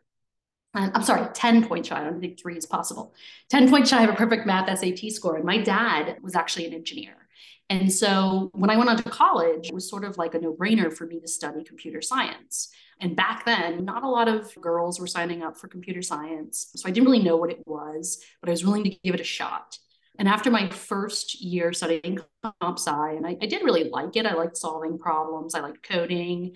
And 0.74 0.90
I'm 0.92 1.04
sorry, 1.04 1.28
10 1.32 1.68
points 1.68 1.88
shy. 1.88 2.00
I 2.00 2.04
don't 2.04 2.20
think 2.20 2.40
three 2.40 2.56
is 2.56 2.66
possible. 2.66 3.14
10 3.48 3.70
points 3.70 3.90
shy 3.90 4.02
of 4.02 4.10
a 4.10 4.14
perfect 4.14 4.44
math 4.44 4.76
SAT 4.76 5.12
score. 5.12 5.36
And 5.36 5.44
my 5.44 5.58
dad 5.58 6.18
was 6.20 6.34
actually 6.34 6.66
an 6.66 6.74
engineer. 6.74 7.23
And 7.70 7.90
so 7.90 8.50
when 8.52 8.70
I 8.70 8.76
went 8.76 8.90
on 8.90 8.96
to 8.98 9.02
college, 9.04 9.68
it 9.68 9.74
was 9.74 9.88
sort 9.88 10.04
of 10.04 10.18
like 10.18 10.34
a 10.34 10.38
no 10.38 10.52
brainer 10.52 10.92
for 10.92 11.06
me 11.06 11.18
to 11.20 11.28
study 11.28 11.64
computer 11.64 12.02
science. 12.02 12.70
And 13.00 13.16
back 13.16 13.44
then, 13.44 13.84
not 13.84 14.04
a 14.04 14.08
lot 14.08 14.28
of 14.28 14.54
girls 14.60 15.00
were 15.00 15.06
signing 15.06 15.42
up 15.42 15.56
for 15.56 15.68
computer 15.68 16.02
science. 16.02 16.70
So 16.76 16.88
I 16.88 16.92
didn't 16.92 17.08
really 17.08 17.24
know 17.24 17.36
what 17.36 17.50
it 17.50 17.62
was, 17.66 18.22
but 18.40 18.48
I 18.48 18.52
was 18.52 18.64
willing 18.64 18.84
to 18.84 18.96
give 19.02 19.14
it 19.14 19.20
a 19.20 19.24
shot. 19.24 19.78
And 20.18 20.28
after 20.28 20.50
my 20.50 20.68
first 20.68 21.42
year 21.42 21.72
studying 21.72 22.20
comp 22.42 22.78
sci, 22.78 23.14
and 23.14 23.26
I, 23.26 23.36
I 23.42 23.46
did 23.46 23.64
really 23.64 23.84
like 23.84 24.14
it, 24.16 24.26
I 24.26 24.34
liked 24.34 24.56
solving 24.56 24.98
problems, 24.98 25.54
I 25.54 25.60
liked 25.60 25.82
coding. 25.82 26.54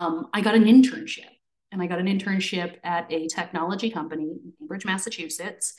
Um, 0.00 0.28
I 0.32 0.40
got 0.40 0.54
an 0.54 0.64
internship 0.64 1.28
and 1.70 1.82
I 1.82 1.86
got 1.86 1.98
an 1.98 2.06
internship 2.06 2.76
at 2.82 3.12
a 3.12 3.28
technology 3.28 3.90
company 3.90 4.24
in 4.24 4.52
Cambridge, 4.58 4.84
Massachusetts. 4.84 5.74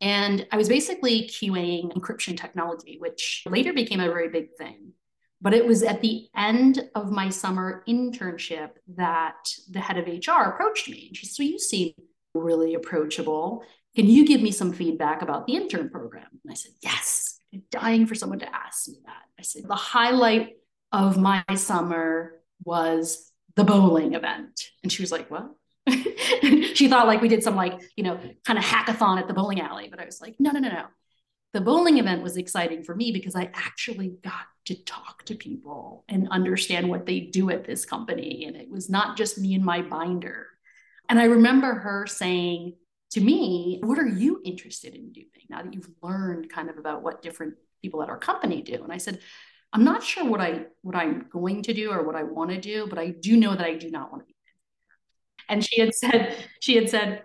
And 0.00 0.46
I 0.52 0.56
was 0.56 0.68
basically 0.68 1.22
QAing 1.22 1.92
encryption 1.96 2.38
technology, 2.38 2.98
which 2.98 3.42
later 3.46 3.72
became 3.72 4.00
a 4.00 4.08
very 4.08 4.28
big 4.28 4.54
thing. 4.58 4.92
But 5.40 5.54
it 5.54 5.66
was 5.66 5.82
at 5.82 6.00
the 6.00 6.28
end 6.34 6.88
of 6.94 7.10
my 7.10 7.28
summer 7.28 7.84
internship 7.88 8.70
that 8.96 9.48
the 9.70 9.80
head 9.80 9.98
of 9.98 10.06
HR 10.06 10.50
approached 10.50 10.88
me. 10.88 11.06
And 11.08 11.16
she 11.16 11.26
said, 11.26 11.36
So 11.36 11.42
you 11.42 11.58
seem 11.58 11.92
really 12.34 12.74
approachable. 12.74 13.62
Can 13.94 14.06
you 14.06 14.26
give 14.26 14.42
me 14.42 14.50
some 14.50 14.72
feedback 14.72 15.22
about 15.22 15.46
the 15.46 15.56
intern 15.56 15.88
program? 15.90 16.26
And 16.44 16.50
I 16.50 16.54
said, 16.54 16.72
Yes, 16.82 17.38
I'm 17.52 17.62
dying 17.70 18.06
for 18.06 18.14
someone 18.14 18.40
to 18.40 18.54
ask 18.54 18.88
me 18.88 18.96
that. 19.04 19.22
I 19.38 19.42
said, 19.42 19.64
The 19.66 19.74
highlight 19.74 20.56
of 20.92 21.18
my 21.18 21.44
summer 21.54 22.32
was 22.64 23.30
the 23.56 23.64
bowling 23.64 24.14
event. 24.14 24.60
And 24.82 24.90
she 24.90 25.02
was 25.02 25.12
like, 25.12 25.30
What? 25.30 25.50
she 26.74 26.88
thought 26.88 27.06
like 27.06 27.22
we 27.22 27.28
did 27.28 27.42
some 27.42 27.56
like, 27.56 27.80
you 27.96 28.04
know, 28.04 28.18
kind 28.44 28.58
of 28.58 28.64
hackathon 28.64 29.18
at 29.18 29.28
the 29.28 29.34
bowling 29.34 29.60
alley. 29.60 29.88
But 29.90 30.00
I 30.00 30.04
was 30.04 30.20
like, 30.20 30.36
No, 30.38 30.50
no, 30.50 30.60
no, 30.60 30.68
no. 30.68 30.84
The 31.52 31.60
bowling 31.60 31.98
event 31.98 32.22
was 32.22 32.36
exciting 32.36 32.82
for 32.82 32.94
me 32.94 33.12
because 33.12 33.34
I 33.34 33.50
actually 33.54 34.08
got 34.22 34.46
to 34.66 34.74
talk 34.84 35.24
to 35.24 35.34
people 35.34 36.04
and 36.08 36.28
understand 36.28 36.88
what 36.88 37.06
they 37.06 37.20
do 37.20 37.50
at 37.50 37.64
this 37.64 37.84
company. 37.84 38.44
And 38.46 38.56
it 38.56 38.70
was 38.70 38.90
not 38.90 39.16
just 39.16 39.38
me 39.38 39.54
and 39.54 39.64
my 39.64 39.80
binder. 39.80 40.48
And 41.08 41.18
I 41.18 41.24
remember 41.24 41.72
her 41.72 42.06
saying 42.06 42.74
to 43.12 43.20
me, 43.20 43.80
What 43.82 43.98
are 43.98 44.06
you 44.06 44.42
interested 44.44 44.94
in 44.94 45.12
doing 45.12 45.26
now 45.48 45.62
that 45.62 45.72
you've 45.72 45.90
learned 46.02 46.50
kind 46.50 46.68
of 46.68 46.78
about 46.78 47.02
what 47.02 47.22
different 47.22 47.54
people 47.80 48.02
at 48.02 48.08
our 48.08 48.18
company 48.18 48.62
do? 48.62 48.82
And 48.82 48.92
I 48.92 48.98
said, 48.98 49.20
I'm 49.72 49.84
not 49.84 50.02
sure 50.02 50.24
what 50.24 50.40
I 50.40 50.66
what 50.82 50.96
I'm 50.96 51.26
going 51.30 51.62
to 51.62 51.74
do 51.74 51.90
or 51.90 52.04
what 52.04 52.16
I 52.16 52.22
want 52.22 52.50
to 52.50 52.60
do, 52.60 52.86
but 52.88 52.98
I 52.98 53.10
do 53.10 53.36
know 53.36 53.54
that 53.54 53.66
I 53.66 53.74
do 53.74 53.90
not 53.90 54.10
want 54.10 54.24
to 54.24 54.26
be. 54.26 54.35
And 55.48 55.64
she 55.64 55.80
had 55.80 55.94
said, 55.94 56.36
she 56.60 56.76
had 56.76 56.88
said, 56.88 57.22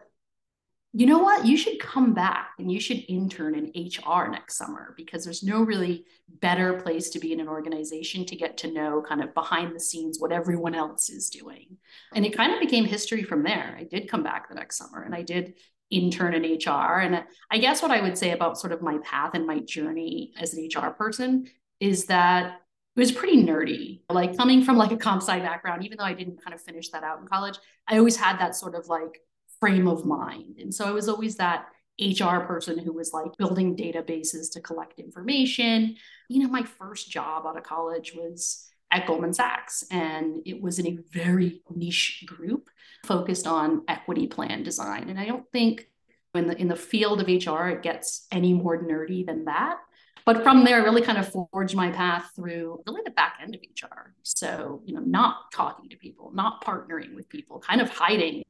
you 0.94 1.06
know 1.06 1.20
what? 1.20 1.46
You 1.46 1.56
should 1.56 1.80
come 1.80 2.14
back 2.14 2.52
and 2.60 2.70
you 2.70 2.80
should 2.82 3.06
intern 3.08 3.56
in 3.56 3.72
HR 3.86 4.28
next 4.28 4.58
summer 4.58 4.94
because 4.98 5.24
there's 5.24 5.42
no 5.42 5.62
really 5.62 6.04
better 6.42 6.82
place 6.82 7.10
to 7.12 7.20
be 7.20 7.32
in 7.32 7.40
an 7.40 7.48
organization 7.48 8.26
to 8.26 8.36
get 8.36 8.58
to 8.58 8.72
know 8.72 9.02
kind 9.08 9.24
of 9.24 9.34
behind 9.34 9.74
the 9.74 9.80
scenes 9.80 10.20
what 10.20 10.34
everyone 10.34 10.76
else 10.76 11.10
is 11.10 11.30
doing. 11.30 11.78
And 12.14 12.26
it 12.26 12.36
kind 12.36 12.54
of 12.54 12.60
became 12.60 12.84
history 12.84 13.24
from 13.24 13.44
there. 13.44 13.76
I 13.80 13.84
did 13.84 14.10
come 14.10 14.22
back 14.22 14.50
the 14.50 14.56
next 14.56 14.78
summer 14.78 15.02
and 15.04 15.16
I 15.16 15.22
did 15.22 15.54
intern 15.92 16.34
in 16.34 16.44
HR. 16.44 17.00
And 17.00 17.24
I 17.50 17.58
guess 17.58 17.82
what 17.82 17.92
I 17.92 18.02
would 18.02 18.18
say 18.18 18.32
about 18.32 18.60
sort 18.60 18.74
of 18.74 18.82
my 18.82 18.98
path 19.04 19.32
and 19.34 19.48
my 19.48 19.60
journey 19.60 20.34
as 20.40 20.54
an 20.54 20.68
HR 20.68 20.90
person 20.90 21.48
is 21.80 22.06
that 22.06 22.61
it 22.96 23.00
was 23.00 23.12
pretty 23.12 23.44
nerdy. 23.44 24.02
Like 24.10 24.36
coming 24.38 24.64
from 24.64 24.78
like 24.78 24.92
a 24.92 24.98
comp 24.98 25.22
sci 25.22 25.40
background, 25.40 25.86
even 25.86 25.98
though 25.98 26.04
I 26.04 26.14
didn't 26.14 26.44
kind 26.44 26.54
of 26.54 26.62
finish 26.62 26.90
that 26.90 27.04
out 27.04 27.22
in 27.22 27.28
college, 27.28 27.58
I 27.88 27.98
always 27.98 28.18
had 28.18 28.38
that 28.40 28.56
sort 28.56 28.76
of 28.76 28.88
like 28.88 29.22
frame 29.60 29.88
of 29.88 30.06
mind. 30.06 30.58
And 30.60 30.74
so 30.74 30.86
I 30.86 30.92
was 30.92 31.08
always 31.08 31.38
that 31.38 31.68
HR 32.00 32.40
person 32.40 32.78
who 32.78 32.92
was 32.92 33.14
like 33.14 33.38
building 33.38 33.78
databases 33.78 34.52
to 34.54 34.62
collect 34.62 35.00
information. 35.00 35.96
You 36.30 36.44
know, 36.44 36.50
my 36.50 36.64
first 36.64 37.10
job 37.10 37.46
out 37.46 37.58
of 37.58 37.64
college 37.64 38.14
was 38.16 38.68
at 38.92 39.08
Goldman 39.08 39.34
Sachs, 39.34 39.86
and 39.90 40.42
it 40.46 40.62
was 40.62 40.78
in 40.78 40.88
a 40.88 40.98
very 41.12 41.62
niche 41.74 42.26
group 42.28 42.70
focused 43.06 43.48
on 43.48 43.84
equity 43.88 44.28
plan 44.28 44.64
design. 44.64 45.10
And 45.10 45.20
I 45.20 45.26
don't 45.26 45.50
think 45.52 45.88
in 46.36 46.48
the 46.48 46.58
in 46.58 46.68
the 46.68 46.76
field 46.76 47.22
of 47.22 47.28
HR 47.28 47.68
it 47.68 47.84
gets 47.84 48.28
any 48.32 48.54
more 48.54 48.84
nerdy 48.84 49.26
than 49.26 49.46
that. 49.46 49.78
But 50.26 50.44
from 50.44 50.64
there, 50.64 50.82
I 50.82 50.84
really 50.84 51.02
kind 51.02 51.18
of 51.18 51.32
forged 51.32 51.76
my 51.76 51.92
path 51.92 52.32
through 52.36 52.82
really 52.88 53.02
the 53.04 53.12
back 53.12 53.40
end 53.42 53.56
of 53.56 53.62
HR. 53.62 54.14
So, 54.24 54.82
you 54.86 54.94
know, 54.94 55.02
not 55.02 55.52
talking 55.54 55.90
to 55.90 55.98
people, 55.98 56.32
not 56.34 56.64
partnering 56.64 57.16
with 57.16 57.30
people, 57.30 57.60
kind 57.60 57.82
of 57.82 57.90
hiding 57.90 58.44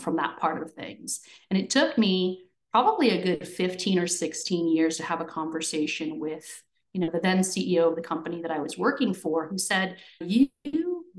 from 0.00 0.16
that 0.16 0.38
part 0.38 0.62
of 0.62 0.72
things. 0.72 1.20
And 1.50 1.58
it 1.58 1.70
took 1.70 1.96
me 1.96 2.44
probably 2.72 3.10
a 3.10 3.22
good 3.22 3.46
15 3.46 3.98
or 3.98 4.06
16 4.06 4.68
years 4.68 4.96
to 4.96 5.02
have 5.04 5.20
a 5.20 5.26
conversation 5.26 6.18
with 6.18 6.62
you 6.92 7.00
know 7.00 7.10
the 7.10 7.20
then 7.20 7.38
ceo 7.38 7.88
of 7.88 7.96
the 7.96 8.02
company 8.02 8.42
that 8.42 8.50
i 8.50 8.58
was 8.58 8.76
working 8.76 9.14
for 9.14 9.48
who 9.48 9.58
said 9.58 9.96
you 10.20 10.48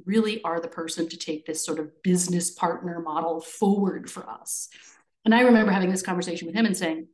really 0.05 0.41
are 0.43 0.60
the 0.60 0.67
person 0.67 1.07
to 1.10 1.17
take 1.17 1.45
this 1.45 1.65
sort 1.65 1.79
of 1.79 1.89
business 2.03 2.51
partner 2.51 3.00
model 3.00 3.39
forward 3.39 4.10
for 4.10 4.27
us 4.29 4.69
and 5.25 5.33
i 5.33 5.41
remember 5.41 5.72
having 5.72 5.89
this 5.89 6.01
conversation 6.01 6.45
with 6.48 6.55
him 6.55 6.65
and 6.65 6.77
saying 6.77 7.07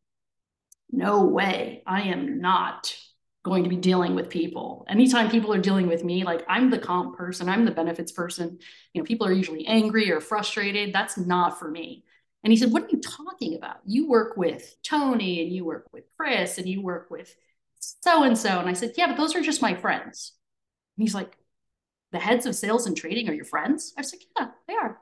no 0.91 1.25
way. 1.25 1.83
I 1.85 2.03
am 2.03 2.41
not 2.41 2.95
going 3.43 3.63
to 3.63 3.69
be 3.69 3.77
dealing 3.77 4.15
with 4.15 4.29
people. 4.29 4.85
Anytime 4.89 5.29
people 5.29 5.53
are 5.53 5.61
dealing 5.61 5.87
with 5.87 6.03
me 6.03 6.25
like 6.25 6.43
i'm 6.49 6.69
the 6.69 6.77
comp 6.77 7.15
person 7.17 7.47
i'm 7.47 7.65
the 7.65 7.71
benefits 7.71 8.11
person. 8.11 8.59
You 8.93 9.01
know 9.01 9.05
people 9.05 9.25
are 9.27 9.33
usually 9.33 9.65
angry 9.65 10.11
or 10.11 10.19
frustrated. 10.19 10.93
That's 10.93 11.17
not 11.17 11.57
for 11.57 11.69
me. 11.69 12.03
And 12.43 12.51
he 12.51 12.57
said 12.57 12.71
what 12.71 12.83
are 12.83 12.89
you 12.89 12.99
talking 12.99 13.55
about? 13.55 13.77
You 13.85 14.09
work 14.09 14.35
with 14.35 14.75
tony 14.83 15.41
and 15.41 15.51
you 15.51 15.63
work 15.65 15.87
with 15.93 16.03
chris 16.17 16.57
and 16.57 16.67
you 16.67 16.81
work 16.81 17.09
with 17.09 17.33
so 17.79 18.23
and 18.23 18.37
so. 18.37 18.59
And 18.59 18.69
I 18.69 18.73
said, 18.73 18.93
Yeah, 18.97 19.07
but 19.07 19.17
those 19.17 19.35
are 19.35 19.41
just 19.41 19.61
my 19.61 19.75
friends. 19.75 20.33
And 20.97 21.03
he's 21.03 21.15
like, 21.15 21.35
The 22.11 22.19
heads 22.19 22.45
of 22.47 22.55
sales 22.55 22.87
and 22.87 22.97
trading 22.97 23.29
are 23.29 23.33
your 23.33 23.45
friends? 23.45 23.93
I 23.95 24.01
was 24.01 24.13
like, 24.13 24.23
Yeah, 24.37 24.47
they 24.67 24.73
are. 24.73 24.99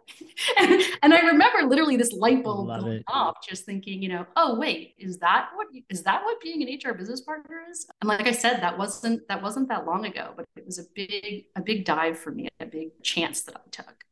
and, 0.58 0.82
and, 1.04 1.14
I 1.14 1.20
remember 1.22 1.64
literally 1.68 1.96
this 1.96 2.12
light 2.12 2.44
bulb 2.44 2.68
going 2.68 3.04
off, 3.08 3.38
just 3.48 3.66
thinking, 3.66 4.04
you 4.04 4.10
know, 4.10 4.26
oh 4.36 4.60
wait, 4.60 4.96
is 4.98 5.18
that 5.20 5.50
what 5.56 5.68
is 5.90 6.04
that 6.04 6.24
what 6.24 6.42
being 6.42 6.62
an 6.64 6.78
HR 6.84 6.94
business 6.94 7.22
partner 7.22 7.62
is? 7.70 7.88
And 8.02 8.10
like 8.10 8.28
I 8.28 8.32
said, 8.32 8.62
that 8.62 8.78
wasn't 8.78 9.28
that 9.30 9.42
wasn't 9.42 9.70
that 9.70 9.86
long 9.86 10.06
ago, 10.06 10.34
but 10.36 10.46
it 10.56 10.66
was 10.66 10.80
a 10.80 10.84
big, 10.94 11.46
a 11.56 11.62
big 11.62 11.86
dive 11.86 12.20
for 12.20 12.32
me, 12.32 12.50
a 12.60 12.66
big 12.66 13.02
chance 13.04 13.42
that 13.44 13.56
I 13.56 13.70
took. 13.72 14.04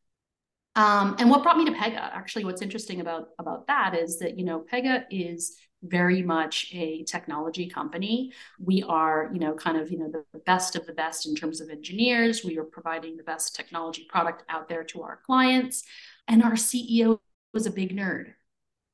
Um, 0.75 1.15
and 1.19 1.29
what 1.29 1.41
brought 1.41 1.57
me 1.57 1.65
to 1.65 1.71
Pega? 1.71 1.99
Actually, 1.99 2.45
what's 2.45 2.61
interesting 2.61 2.99
about 2.99 3.29
about 3.39 3.67
that 3.67 3.95
is 3.95 4.19
that 4.19 4.37
you 4.37 4.45
know 4.45 4.65
Pega 4.71 5.05
is 5.09 5.57
very 5.87 6.21
much 6.21 6.71
a 6.73 7.03
technology 7.03 7.67
company. 7.67 8.33
We 8.59 8.83
are, 8.83 9.29
you 9.33 9.39
know, 9.39 9.53
kind 9.53 9.77
of, 9.77 9.91
you 9.91 9.99
know, 9.99 10.09
the, 10.09 10.23
best 10.45 10.75
of 10.75 10.85
the 10.85 10.93
best 10.93 11.25
in 11.27 11.35
terms 11.35 11.59
of 11.59 11.69
engineers. 11.69 12.43
We 12.43 12.57
are 12.59 12.63
providing 12.63 13.17
the 13.17 13.23
best 13.23 13.55
technology 13.55 14.05
product 14.07 14.43
out 14.47 14.69
there 14.69 14.83
to 14.83 15.01
our 15.01 15.19
clients. 15.25 15.83
And 16.27 16.43
our 16.43 16.53
CEO 16.53 17.19
was 17.53 17.65
a 17.65 17.71
big 17.71 17.95
nerd. 17.95 18.33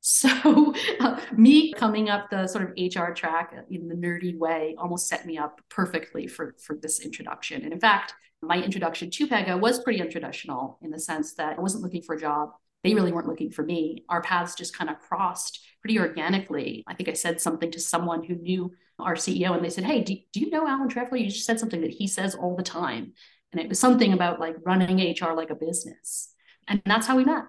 So, 0.01 0.73
uh, 0.99 1.19
me 1.35 1.73
coming 1.73 2.09
up 2.09 2.29
the 2.29 2.47
sort 2.47 2.63
of 2.63 2.71
HR 2.77 3.11
track 3.11 3.53
in 3.69 3.87
the 3.87 3.95
nerdy 3.95 4.37
way 4.37 4.75
almost 4.77 5.07
set 5.07 5.25
me 5.25 5.37
up 5.37 5.61
perfectly 5.69 6.27
for, 6.27 6.55
for 6.63 6.75
this 6.75 6.99
introduction. 6.99 7.63
And 7.63 7.73
in 7.73 7.79
fact, 7.79 8.13
my 8.41 8.61
introduction 8.61 9.11
to 9.11 9.27
Pega 9.27 9.59
was 9.59 9.83
pretty 9.83 9.99
untraditional 9.99 10.77
in 10.81 10.89
the 10.89 10.99
sense 10.99 11.33
that 11.35 11.57
I 11.57 11.61
wasn't 11.61 11.83
looking 11.83 12.01
for 12.01 12.15
a 12.15 12.19
job. 12.19 12.49
They 12.83 12.95
really 12.95 13.11
weren't 13.11 13.27
looking 13.27 13.51
for 13.51 13.63
me. 13.63 14.03
Our 14.09 14.21
paths 14.21 14.55
just 14.55 14.75
kind 14.75 14.89
of 14.89 14.99
crossed 14.99 15.59
pretty 15.81 15.99
organically. 15.99 16.83
I 16.87 16.93
think 16.93 17.09
I 17.09 17.13
said 17.13 17.41
something 17.41 17.71
to 17.71 17.79
someone 17.79 18.23
who 18.23 18.35
knew 18.35 18.71
our 18.99 19.15
CEO 19.15 19.55
and 19.55 19.65
they 19.65 19.69
said, 19.69 19.83
Hey, 19.83 20.03
do, 20.03 20.15
do 20.31 20.39
you 20.39 20.49
know 20.49 20.67
Alan 20.67 20.89
Trefler? 20.89 21.19
You 21.19 21.29
just 21.29 21.45
said 21.45 21.59
something 21.59 21.81
that 21.81 21.91
he 21.91 22.07
says 22.07 22.35
all 22.35 22.55
the 22.55 22.63
time. 22.63 23.13
And 23.51 23.59
it 23.59 23.67
was 23.67 23.79
something 23.79 24.13
about 24.13 24.39
like 24.39 24.55
running 24.63 24.97
HR 24.99 25.33
like 25.33 25.49
a 25.49 25.55
business. 25.55 26.33
And 26.67 26.81
that's 26.85 27.07
how 27.07 27.17
we 27.17 27.25
met. 27.25 27.45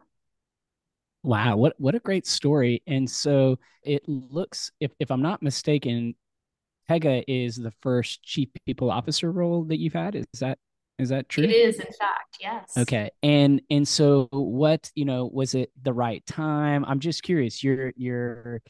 Wow, 1.23 1.57
what 1.57 1.75
what 1.79 1.95
a 1.95 2.01
great 2.01 2.27
story. 2.27 2.83
And 2.89 3.09
so 3.09 3.59
it 3.85 4.03
looks 4.09 4.73
if 4.81 4.91
if 4.99 5.11
I'm 5.11 5.23
not 5.23 5.43
mistaken, 5.43 6.15
Pega 6.91 7.23
is 7.29 7.57
the 7.57 7.71
first 7.81 8.25
chief 8.25 8.49
people 8.67 8.91
officer 8.91 9.31
role 9.31 9.63
that 9.65 9.79
you've 9.79 9.93
had. 9.93 10.17
Is 10.17 10.27
that 10.41 10.59
is 10.99 11.09
that 11.09 11.29
true? 11.29 11.45
It 11.45 11.51
is, 11.51 11.77
in 11.77 11.87
fact, 11.87 12.37
yes. 12.41 12.73
Okay. 12.77 13.11
And 13.23 13.63
and 13.71 13.87
so 13.87 14.29
what, 14.31 14.91
you 14.95 15.05
know, 15.05 15.31
was 15.33 15.55
it 15.55 15.71
the 15.83 15.93
right 15.93 16.25
time? 16.27 16.85
I'm 16.85 17.01
just 17.01 17.23
curious. 17.23 17.65
You're 17.65 17.93
you're 17.97 18.63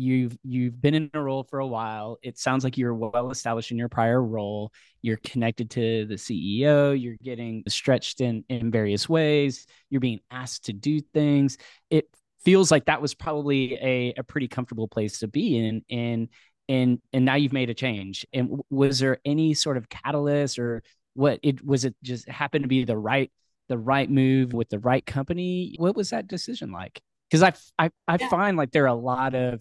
you've 0.00 0.36
you've 0.42 0.80
been 0.80 0.94
in 0.94 1.10
a 1.14 1.20
role 1.20 1.44
for 1.44 1.58
a 1.58 1.66
while. 1.66 2.18
It 2.22 2.38
sounds 2.38 2.64
like 2.64 2.78
you're 2.78 2.94
well 2.94 3.30
established 3.30 3.70
in 3.70 3.78
your 3.78 3.88
prior 3.88 4.22
role. 4.22 4.72
You're 5.02 5.18
connected 5.18 5.70
to 5.70 6.06
the 6.06 6.14
CEO, 6.14 7.00
you're 7.00 7.16
getting 7.22 7.62
stretched 7.68 8.20
in 8.20 8.44
in 8.48 8.70
various 8.70 9.08
ways, 9.08 9.66
you're 9.90 10.00
being 10.00 10.20
asked 10.30 10.66
to 10.66 10.72
do 10.72 11.00
things. 11.00 11.58
It 11.90 12.08
feels 12.44 12.70
like 12.70 12.86
that 12.86 13.02
was 13.02 13.14
probably 13.14 13.74
a, 13.74 14.14
a 14.16 14.22
pretty 14.22 14.48
comfortable 14.48 14.88
place 14.88 15.18
to 15.20 15.28
be 15.28 15.58
in 15.58 15.84
and 15.90 16.28
and 16.68 17.00
and 17.12 17.24
now 17.24 17.34
you've 17.34 17.52
made 17.52 17.68
a 17.68 17.74
change 17.74 18.26
and 18.32 18.60
was 18.70 19.00
there 19.00 19.18
any 19.24 19.52
sort 19.52 19.76
of 19.76 19.88
catalyst 19.88 20.58
or 20.58 20.82
what 21.20 21.38
it 21.42 21.64
was 21.64 21.84
it 21.84 21.94
just 22.02 22.28
happened 22.28 22.64
to 22.64 22.68
be 22.68 22.84
the 22.84 22.96
right 22.96 23.30
the 23.68 23.78
right 23.78 24.10
move 24.10 24.52
with 24.52 24.68
the 24.70 24.78
right 24.78 25.04
company 25.04 25.74
what 25.78 25.94
was 25.94 26.10
that 26.10 26.26
decision 26.26 26.72
like 26.72 27.00
because 27.30 27.42
I, 27.42 27.52
I 27.78 27.90
i 28.08 28.16
yeah. 28.18 28.28
find 28.28 28.56
like 28.56 28.72
there 28.72 28.84
are 28.84 28.88
a 28.88 28.94
lot 28.94 29.34
of 29.34 29.60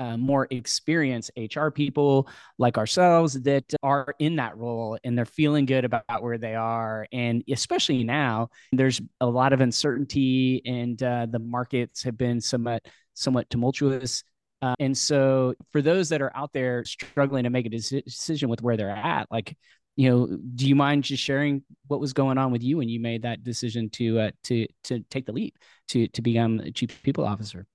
uh, 0.00 0.16
more 0.16 0.48
experienced 0.50 1.30
HR 1.36 1.68
people 1.68 2.26
like 2.56 2.78
ourselves 2.78 3.34
that 3.42 3.64
are 3.82 4.14
in 4.18 4.36
that 4.36 4.56
role 4.56 4.96
and 5.04 5.16
they're 5.16 5.26
feeling 5.26 5.66
good 5.66 5.84
about 5.84 6.22
where 6.22 6.38
they 6.38 6.54
are. 6.54 7.06
And 7.12 7.44
especially 7.50 8.02
now, 8.02 8.48
there's 8.72 8.98
a 9.20 9.26
lot 9.26 9.52
of 9.52 9.60
uncertainty 9.60 10.62
and 10.64 11.00
uh, 11.02 11.26
the 11.30 11.38
markets 11.38 12.02
have 12.04 12.16
been 12.16 12.40
somewhat 12.40 12.86
somewhat 13.12 13.50
tumultuous. 13.50 14.24
Uh, 14.62 14.74
and 14.78 14.96
so, 14.96 15.54
for 15.70 15.82
those 15.82 16.08
that 16.08 16.22
are 16.22 16.34
out 16.34 16.52
there 16.54 16.82
struggling 16.86 17.44
to 17.44 17.50
make 17.50 17.66
a 17.66 17.70
decision 17.70 18.48
with 18.48 18.62
where 18.62 18.78
they're 18.78 18.90
at, 18.90 19.26
like 19.30 19.54
you 19.96 20.08
know, 20.08 20.38
do 20.54 20.66
you 20.66 20.74
mind 20.74 21.04
just 21.04 21.22
sharing 21.22 21.62
what 21.88 22.00
was 22.00 22.12
going 22.12 22.38
on 22.38 22.52
with 22.52 22.62
you 22.62 22.78
when 22.78 22.88
you 22.88 23.00
made 23.00 23.22
that 23.22 23.44
decision 23.44 23.90
to 23.90 24.20
uh, 24.20 24.30
to 24.44 24.66
to 24.84 25.00
take 25.10 25.26
the 25.26 25.32
leap 25.32 25.58
to 25.88 26.06
to 26.08 26.22
become 26.22 26.60
a 26.60 26.70
chief 26.70 27.02
people 27.02 27.24
officer? 27.24 27.66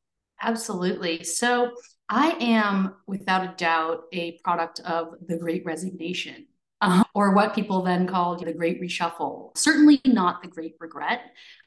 Absolutely. 0.41 1.23
So 1.23 1.71
I 2.09 2.31
am, 2.39 2.95
without 3.07 3.43
a 3.43 3.53
doubt, 3.57 4.03
a 4.11 4.39
product 4.43 4.79
of 4.81 5.15
the 5.27 5.37
Great 5.37 5.65
Resignation. 5.65 6.47
Uh, 6.81 7.03
or 7.13 7.33
what 7.33 7.55
people 7.55 7.81
then 7.81 8.05
called 8.05 8.45
the 8.45 8.51
great 8.51 8.81
reshuffle 8.81 9.57
certainly 9.57 10.01
not 10.05 10.41
the 10.41 10.47
great 10.47 10.75
regret 10.81 11.21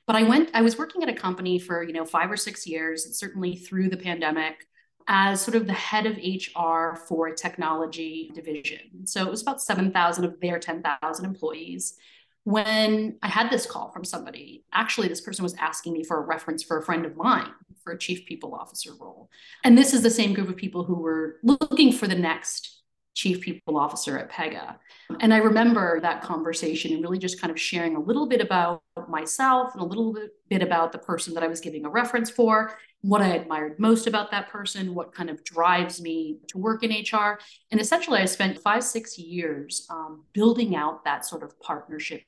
but 0.06 0.14
i 0.14 0.22
went 0.22 0.50
i 0.52 0.60
was 0.60 0.76
working 0.76 1.02
at 1.02 1.08
a 1.08 1.14
company 1.14 1.58
for 1.58 1.82
you 1.82 1.94
know 1.94 2.04
five 2.04 2.30
or 2.30 2.36
six 2.36 2.66
years 2.66 3.18
certainly 3.18 3.56
through 3.56 3.88
the 3.88 3.96
pandemic 3.96 4.66
as 5.08 5.40
sort 5.40 5.56
of 5.56 5.66
the 5.66 5.72
head 5.72 6.06
of 6.06 6.18
HR 6.18 6.94
for 7.08 7.28
a 7.28 7.34
technology 7.34 8.30
division. 8.34 9.06
So 9.06 9.24
it 9.24 9.30
was 9.30 9.42
about 9.42 9.62
7,000 9.62 10.24
of 10.24 10.38
their 10.40 10.58
10,000 10.58 11.24
employees. 11.24 11.96
When 12.44 13.18
I 13.22 13.28
had 13.28 13.50
this 13.50 13.66
call 13.66 13.90
from 13.90 14.04
somebody, 14.04 14.64
actually, 14.72 15.08
this 15.08 15.20
person 15.20 15.42
was 15.42 15.54
asking 15.58 15.94
me 15.94 16.04
for 16.04 16.18
a 16.18 16.26
reference 16.26 16.62
for 16.62 16.78
a 16.78 16.84
friend 16.84 17.04
of 17.06 17.16
mine 17.16 17.50
for 17.82 17.92
a 17.92 17.98
chief 17.98 18.26
people 18.26 18.54
officer 18.54 18.90
role. 19.00 19.30
And 19.64 19.76
this 19.76 19.94
is 19.94 20.02
the 20.02 20.10
same 20.10 20.34
group 20.34 20.48
of 20.48 20.56
people 20.56 20.84
who 20.84 20.96
were 20.96 21.36
looking 21.42 21.90
for 21.90 22.06
the 22.06 22.14
next 22.14 22.77
chief 23.18 23.40
people 23.40 23.76
officer 23.76 24.16
at 24.16 24.30
Pega. 24.30 24.76
And 25.18 25.34
I 25.34 25.38
remember 25.38 26.00
that 26.00 26.22
conversation 26.22 26.92
and 26.92 27.02
really 27.02 27.18
just 27.18 27.40
kind 27.40 27.50
of 27.50 27.60
sharing 27.60 27.96
a 27.96 28.00
little 28.00 28.28
bit 28.28 28.40
about 28.40 28.80
myself 29.08 29.72
and 29.74 29.82
a 29.82 29.84
little 29.84 30.16
bit 30.48 30.62
about 30.62 30.92
the 30.92 30.98
person 30.98 31.34
that 31.34 31.42
I 31.42 31.48
was 31.48 31.60
giving 31.60 31.84
a 31.84 31.90
reference 31.90 32.30
for, 32.30 32.78
what 33.00 33.20
I 33.20 33.30
admired 33.30 33.80
most 33.80 34.06
about 34.06 34.30
that 34.30 34.48
person, 34.48 34.94
what 34.94 35.12
kind 35.12 35.30
of 35.30 35.42
drives 35.42 36.00
me 36.00 36.38
to 36.46 36.58
work 36.58 36.84
in 36.84 36.90
HR. 36.92 37.40
And 37.72 37.80
essentially, 37.80 38.20
I 38.20 38.24
spent 38.24 38.60
five, 38.60 38.84
six 38.84 39.18
years 39.18 39.84
um, 39.90 40.24
building 40.32 40.76
out 40.76 41.04
that 41.04 41.26
sort 41.26 41.42
of 41.42 41.58
partnership 41.60 42.22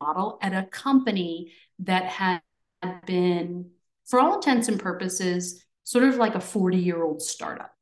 model 0.00 0.38
at 0.42 0.52
a 0.52 0.68
company 0.70 1.52
that 1.80 2.04
had 2.04 2.40
been, 3.04 3.70
for 4.04 4.20
all 4.20 4.36
intents 4.36 4.68
and 4.68 4.78
purposes, 4.78 5.64
sort 5.82 6.04
of 6.04 6.16
like 6.16 6.36
a 6.36 6.40
40 6.40 6.76
year 6.76 7.02
old 7.02 7.20
startup. 7.20 7.75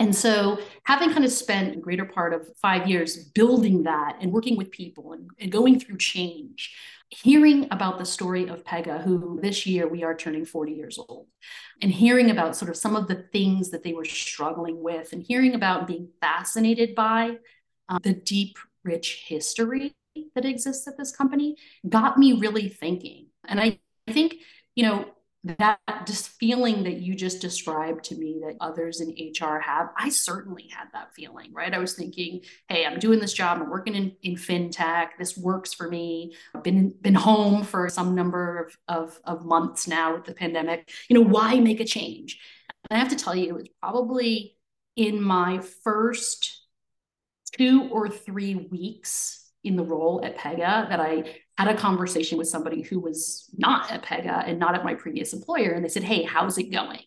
And 0.00 0.16
so, 0.16 0.58
having 0.84 1.12
kind 1.12 1.26
of 1.26 1.30
spent 1.30 1.76
a 1.76 1.78
greater 1.78 2.06
part 2.06 2.32
of 2.32 2.48
five 2.56 2.88
years 2.88 3.16
building 3.16 3.82
that 3.82 4.16
and 4.20 4.32
working 4.32 4.56
with 4.56 4.70
people 4.70 5.12
and, 5.12 5.28
and, 5.38 5.52
going 5.52 5.78
through 5.78 5.98
change, 5.98 6.74
hearing 7.10 7.68
about 7.70 7.98
the 7.98 8.06
story 8.06 8.48
of 8.48 8.64
Pega, 8.64 9.04
who 9.04 9.38
this 9.42 9.66
year 9.66 9.86
we 9.86 10.02
are 10.02 10.16
turning 10.16 10.46
40 10.46 10.72
years 10.72 10.98
old, 10.98 11.26
and 11.82 11.92
hearing 11.92 12.30
about 12.30 12.56
sort 12.56 12.70
of 12.70 12.78
some 12.78 12.96
of 12.96 13.08
the 13.08 13.26
things 13.30 13.68
that 13.70 13.82
they 13.82 13.92
were 13.92 14.06
struggling 14.06 14.82
with, 14.82 15.12
and 15.12 15.22
hearing 15.22 15.54
about 15.54 15.86
being 15.86 16.08
fascinated 16.18 16.94
by 16.94 17.36
uh, 17.90 17.98
the 18.02 18.14
deep, 18.14 18.56
rich 18.82 19.26
history 19.28 19.94
that 20.34 20.46
exists 20.46 20.88
at 20.88 20.96
this 20.96 21.14
company, 21.14 21.56
got 21.86 22.16
me 22.16 22.32
really 22.32 22.70
thinking. 22.70 23.26
And 23.46 23.60
I, 23.60 23.78
I 24.08 24.12
think, 24.12 24.36
you 24.74 24.84
know, 24.84 25.04
that 25.44 25.78
just 26.06 26.28
feeling 26.28 26.82
that 26.84 27.00
you 27.00 27.14
just 27.14 27.40
described 27.40 28.04
to 28.04 28.14
me 28.14 28.40
that 28.44 28.56
others 28.60 29.00
in 29.00 29.08
HR 29.10 29.58
have, 29.58 29.88
I 29.96 30.10
certainly 30.10 30.68
had 30.70 30.88
that 30.92 31.14
feeling, 31.14 31.52
right? 31.54 31.72
I 31.72 31.78
was 31.78 31.94
thinking, 31.94 32.42
hey, 32.68 32.84
I'm 32.84 32.98
doing 32.98 33.20
this 33.20 33.32
job, 33.32 33.58
I'm 33.60 33.70
working 33.70 33.94
in, 33.94 34.12
in 34.22 34.34
fintech, 34.34 35.10
this 35.18 35.38
works 35.38 35.72
for 35.72 35.88
me. 35.88 36.34
I've 36.54 36.62
been 36.62 36.94
been 37.00 37.14
home 37.14 37.64
for 37.64 37.88
some 37.88 38.14
number 38.14 38.66
of, 38.66 38.76
of, 38.88 39.20
of 39.24 39.46
months 39.46 39.88
now 39.88 40.14
with 40.14 40.24
the 40.24 40.34
pandemic. 40.34 40.90
You 41.08 41.14
know, 41.14 41.26
why 41.26 41.58
make 41.58 41.80
a 41.80 41.86
change? 41.86 42.38
And 42.90 42.98
I 42.98 43.00
have 43.00 43.10
to 43.10 43.16
tell 43.16 43.34
you, 43.34 43.48
it 43.48 43.54
was 43.54 43.68
probably 43.80 44.56
in 44.96 45.22
my 45.22 45.60
first 45.84 46.60
two 47.56 47.88
or 47.90 48.08
three 48.08 48.54
weeks 48.54 49.50
in 49.64 49.76
the 49.76 49.84
role 49.84 50.20
at 50.24 50.36
Pega 50.36 50.88
that 50.88 51.00
I 51.00 51.36
had 51.60 51.74
a 51.74 51.78
conversation 51.78 52.38
with 52.38 52.48
somebody 52.48 52.82
who 52.82 53.00
was 53.00 53.48
not 53.56 53.90
at 53.90 54.02
Pega 54.02 54.48
and 54.48 54.58
not 54.58 54.74
at 54.74 54.84
my 54.84 54.94
previous 54.94 55.32
employer. 55.32 55.72
And 55.72 55.84
they 55.84 55.88
said, 55.88 56.02
Hey, 56.02 56.22
how's 56.22 56.58
it 56.58 56.72
going? 56.72 57.00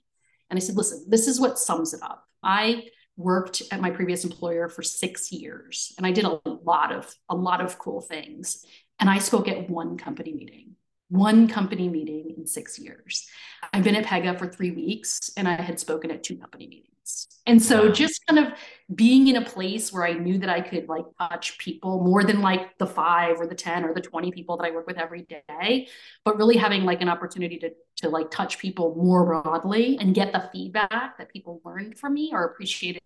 And 0.50 0.57
I 0.57 0.60
said, 0.60 0.75
Listen, 0.75 1.05
this 1.07 1.27
is 1.27 1.39
what 1.39 1.57
sums 1.57 1.93
it 1.93 2.01
up. 2.03 2.24
I 2.43 2.86
worked 3.15 3.63
at 3.72 3.81
my 3.81 3.89
previous 3.89 4.24
employer 4.24 4.69
for 4.69 4.81
six 4.81 5.31
years 5.31 5.93
and 5.98 6.05
I 6.05 6.12
did 6.12 6.25
a 6.25 6.39
lot 6.45 6.91
of 6.91 7.13
a 7.29 7.36
lot 7.36 7.62
of 7.62 7.77
cool 7.77 8.01
things. 8.01 8.65
And 9.00 9.10
I 9.10 9.19
spoke 9.19 9.48
at 9.48 9.69
one 9.69 9.98
company 9.98 10.33
meeting 10.33 10.75
one 11.10 11.48
company 11.48 11.89
meeting 11.89 12.33
in 12.38 12.48
six 12.48 12.79
years. 12.79 13.27
I've 13.72 13.83
been 13.83 13.95
at 13.95 14.05
Pega 14.05 14.38
for 14.38 14.48
three 14.48 14.72
weeks 14.72 15.29
and 15.38 15.48
I 15.48 15.62
had 15.62 15.79
spoken 15.79 16.10
at 16.10 16.24
two 16.24 16.38
company 16.38 16.65
meetings. 16.65 16.92
And 17.46 17.62
so 17.62 17.91
just 17.91 18.25
kind 18.27 18.46
of 18.46 18.53
being 18.96 19.27
in 19.27 19.36
a 19.36 19.43
place 19.43 19.91
where 19.91 20.05
I 20.05 20.13
knew 20.13 20.38
that 20.38 20.50
I 20.50 20.62
could 20.62 20.88
like 20.88 21.05
touch 21.20 21.58
people 21.58 22.01
more 22.03 22.24
than 22.24 22.41
like 22.41 22.77
the 22.77 22.88
five 22.88 23.39
or 23.39 23.48
the 23.48 23.55
10 23.55 23.84
or 23.84 23.93
the 23.93 24.01
20 24.01 24.32
people 24.32 24.55
that 24.58 24.65
I 24.65 24.72
work 24.72 24.88
with 24.88 24.98
every 24.98 25.24
day, 25.24 25.88
but 26.24 26.38
really 26.38 26.58
having 26.58 26.84
like 26.84 27.01
an 27.01 27.10
opportunity 27.10 27.58
to, 27.60 27.72
to 27.98 28.10
like 28.10 28.32
touch 28.32 28.60
people 28.60 28.96
more 28.96 29.25
broadly 29.25 29.98
and 30.00 30.15
get 30.15 30.32
the 30.32 30.50
feedback 30.53 31.17
that 31.17 31.29
people 31.29 31.62
learned 31.65 31.98
from 31.98 32.13
me 32.13 32.32
or 32.32 32.46
appreciated 32.46 33.01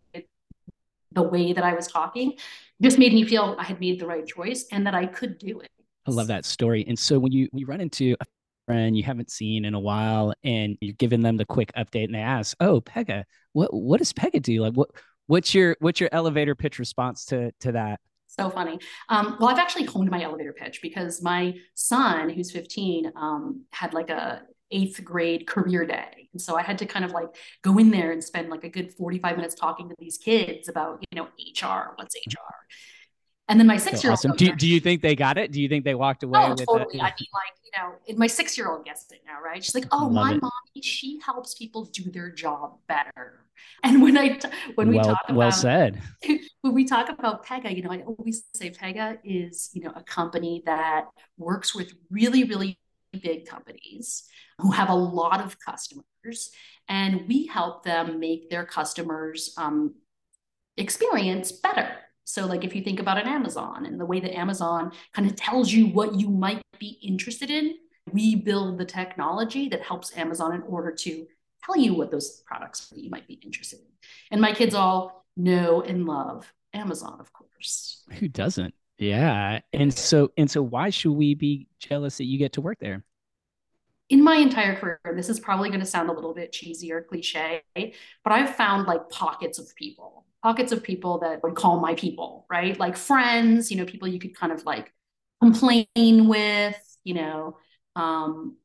the 1.13 1.23
way 1.23 1.53
that 1.53 1.63
I 1.63 1.73
was 1.73 1.87
talking 1.87 2.33
just 2.81 2.99
made 2.99 3.13
me 3.13 3.23
feel 3.25 3.55
I 3.57 3.63
had 3.63 3.79
made 3.79 3.99
the 3.99 4.05
right 4.05 4.25
choice 4.25 4.67
and 4.71 4.85
that 4.85 4.93
I 4.93 5.07
could 5.07 5.39
do 5.39 5.59
it. 5.61 5.69
I 6.07 6.11
love 6.11 6.27
that 6.27 6.45
story. 6.45 6.85
And 6.87 6.97
so 6.97 7.17
when 7.19 7.31
you 7.31 7.47
when 7.51 7.59
you 7.59 7.65
run 7.65 7.81
into 7.81 8.15
a 8.19 8.25
friend 8.67 8.95
you 8.95 9.03
haven't 9.03 9.31
seen 9.31 9.65
in 9.65 9.73
a 9.73 9.79
while 9.79 10.33
and 10.43 10.77
you're 10.81 10.93
giving 10.93 11.21
them 11.21 11.37
the 11.37 11.45
quick 11.45 11.71
update 11.75 12.05
and 12.05 12.13
they 12.13 12.19
ask, 12.19 12.55
"Oh, 12.59 12.81
Pega, 12.81 13.23
what 13.53 13.73
what 13.73 13.97
does 13.97 14.13
Pega 14.13 14.41
do? 14.41 14.61
Like 14.61 14.73
what 14.73 14.89
what's 15.25 15.55
your 15.55 15.75
what's 15.79 15.99
your 15.99 16.09
elevator 16.11 16.53
pitch 16.53 16.77
response 16.77 17.25
to 17.25 17.51
to 17.61 17.71
that?" 17.71 17.99
So 18.27 18.51
funny. 18.51 18.77
Um, 19.09 19.37
well, 19.39 19.49
I've 19.49 19.57
actually 19.57 19.85
honed 19.85 20.11
my 20.11 20.21
elevator 20.21 20.53
pitch 20.53 20.81
because 20.83 21.23
my 21.23 21.55
son, 21.73 22.29
who's 22.29 22.51
15, 22.51 23.11
um, 23.15 23.63
had 23.71 23.93
like 23.95 24.11
a 24.11 24.43
eighth 24.69 25.03
grade 25.03 25.47
career 25.47 25.85
day. 25.85 26.29
And 26.33 26.41
so 26.41 26.55
I 26.55 26.61
had 26.61 26.77
to 26.79 26.85
kind 26.85 27.05
of 27.05 27.11
like 27.11 27.29
go 27.63 27.77
in 27.77 27.89
there 27.89 28.11
and 28.11 28.23
spend 28.23 28.49
like 28.49 28.63
a 28.63 28.69
good 28.69 28.93
45 28.93 29.37
minutes 29.37 29.55
talking 29.55 29.89
to 29.89 29.95
these 29.97 30.17
kids 30.17 30.67
about, 30.67 31.03
you 31.09 31.15
know, 31.15 31.27
HR, 31.39 31.93
what's 31.95 32.15
HR. 32.15 32.53
And 33.49 33.59
then 33.59 33.67
my 33.67 33.77
six 33.77 34.03
year 34.03 34.11
old. 34.11 34.17
Awesome. 34.17 34.35
Do, 34.35 34.53
do 34.55 34.67
you 34.67 34.79
think 34.79 35.01
they 35.01 35.15
got 35.15 35.37
it? 35.37 35.51
Do 35.51 35.61
you 35.61 35.69
think 35.69 35.85
they 35.85 35.95
walked 35.95 36.23
away? 36.23 36.39
Oh, 36.41 36.53
totally. 36.53 36.99
I 36.99 37.05
mean, 37.05 37.27
like, 37.33 37.53
you 37.63 37.71
know, 37.77 38.17
my 38.17 38.27
six 38.27 38.57
year 38.57 38.69
old 38.69 38.83
gets 38.83 39.09
it 39.11 39.21
now, 39.25 39.41
right? 39.41 39.63
She's 39.63 39.73
like, 39.73 39.85
oh, 39.91 40.09
my 40.09 40.33
it. 40.33 40.41
mommy, 40.41 40.81
she 40.81 41.19
helps 41.25 41.53
people 41.53 41.85
do 41.85 42.11
their 42.11 42.29
job 42.29 42.77
better. 42.87 43.45
And 43.83 44.01
when 44.01 44.17
I, 44.17 44.39
when 44.75 44.89
we 44.89 44.97
talk 44.97 45.21
about, 45.25 45.37
well 45.37 45.51
said, 45.51 46.01
when 46.61 46.73
we 46.73 46.83
talk 46.85 47.09
about 47.09 47.45
Pega, 47.45 47.73
you 47.73 47.81
know, 47.81 47.91
I 47.91 48.01
always 48.01 48.43
say 48.53 48.69
Pega 48.69 49.17
is, 49.23 49.69
you 49.73 49.81
know, 49.81 49.93
a 49.95 50.03
company 50.03 50.63
that 50.65 51.05
works 51.37 51.73
with 51.73 51.93
really, 52.11 52.43
really 52.43 52.79
big 53.21 53.45
companies 53.45 54.23
who 54.59 54.71
have 54.71 54.89
a 54.89 54.95
lot 54.95 55.39
of 55.39 55.57
customers. 55.59 56.51
And 56.89 57.27
we 57.27 57.47
help 57.47 57.83
them 57.83 58.19
make 58.19 58.49
their 58.49 58.65
customers 58.65 59.53
um, 59.57 59.95
experience 60.75 61.51
better 61.51 61.95
so, 62.27 62.45
like 62.45 62.65
if 62.65 62.75
you 62.75 62.81
think 62.81 62.99
about 62.99 63.17
an 63.17 63.25
Amazon 63.25 63.85
and 63.85 63.97
the 63.97 64.05
way 64.05 64.19
that 64.19 64.37
Amazon 64.37 64.91
kind 65.13 65.29
of 65.29 65.37
tells 65.37 65.71
you 65.71 65.87
what 65.87 66.19
you 66.19 66.29
might 66.29 66.61
be 66.77 66.99
interested 67.01 67.49
in, 67.49 67.75
we 68.11 68.35
build 68.35 68.77
the 68.77 68.83
technology 68.83 69.69
that 69.69 69.81
helps 69.81 70.15
Amazon 70.17 70.53
in 70.53 70.61
order 70.63 70.91
to 70.91 71.25
tell 71.63 71.77
you 71.77 71.93
what 71.93 72.11
those 72.11 72.43
products 72.45 72.89
that 72.89 72.99
you 72.99 73.09
might 73.09 73.29
be 73.29 73.35
interested 73.35 73.79
in. 73.79 73.85
And 74.29 74.41
my 74.41 74.51
kids 74.51 74.75
all 74.75 75.25
know 75.37 75.81
and 75.81 76.05
love 76.05 76.53
Amazon, 76.73 77.15
of 77.21 77.31
course. 77.31 78.03
Who 78.19 78.27
doesn't? 78.27 78.73
Yeah. 78.97 79.61
And 79.71 79.93
so 79.93 80.33
and 80.35 80.51
so 80.51 80.61
why 80.61 80.89
should 80.89 81.13
we 81.13 81.33
be 81.33 81.69
jealous 81.79 82.17
that 82.17 82.25
you 82.25 82.37
get 82.37 82.51
to 82.53 82.61
work 82.61 82.79
there? 82.81 83.05
in 84.09 84.23
my 84.23 84.37
entire 84.37 84.73
career, 84.73 85.01
this 85.17 85.27
is 85.27 85.37
probably 85.37 85.67
going 85.67 85.81
to 85.81 85.85
sound 85.85 86.09
a 86.09 86.13
little 86.13 86.33
bit 86.33 86.53
cheesy 86.53 86.93
or 86.93 87.01
cliche, 87.01 87.61
but 87.75 88.31
I've 88.31 88.55
found 88.55 88.87
like 88.87 89.09
pockets 89.09 89.59
of 89.59 89.75
people 89.75 90.25
pockets 90.47 90.71
of 90.71 90.81
people 90.81 91.19
that 91.19 91.43
would 91.43 91.55
call 91.55 91.77
my 91.81 91.93
people, 91.95 92.45
right? 92.49 92.79
Like 92.79 92.95
friends, 92.95 93.69
you 93.69 93.75
know, 93.75 93.83
people 93.83 94.07
you 94.07 94.17
could 94.17 94.33
kind 94.33 94.53
of 94.53 94.63
like 94.63 94.93
complain 95.41 95.85
with, 96.29 96.97
you 97.03 97.15
know, 97.15 97.57
um, 97.97 98.55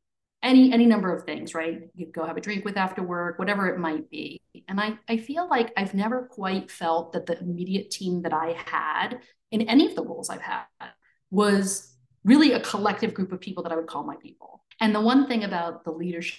any 0.44 0.72
any 0.72 0.86
number 0.86 1.12
of 1.12 1.24
things, 1.24 1.56
right? 1.56 1.80
You 1.96 2.06
go 2.06 2.24
have 2.24 2.36
a 2.36 2.40
drink 2.40 2.64
with 2.64 2.76
after 2.76 3.02
work, 3.02 3.36
whatever 3.40 3.66
it 3.66 3.80
might 3.80 4.08
be. 4.10 4.40
And 4.68 4.80
I 4.80 4.96
I 5.08 5.16
feel 5.16 5.48
like 5.48 5.72
I've 5.76 5.92
never 5.92 6.28
quite 6.30 6.70
felt 6.70 7.14
that 7.14 7.26
the 7.26 7.36
immediate 7.40 7.90
team 7.90 8.22
that 8.22 8.32
I 8.32 8.54
had 8.64 9.18
in 9.50 9.62
any 9.62 9.86
of 9.86 9.96
the 9.96 10.04
roles 10.04 10.30
I've 10.30 10.40
had 10.40 10.66
was 11.32 11.96
really 12.22 12.52
a 12.52 12.60
collective 12.60 13.12
group 13.12 13.32
of 13.32 13.40
people 13.40 13.64
that 13.64 13.72
I 13.72 13.76
would 13.76 13.88
call 13.88 14.04
my 14.04 14.16
people. 14.22 14.62
And 14.80 14.94
the 14.94 15.00
one 15.00 15.26
thing 15.26 15.42
about 15.42 15.82
the 15.82 15.90
leadership 15.90 16.38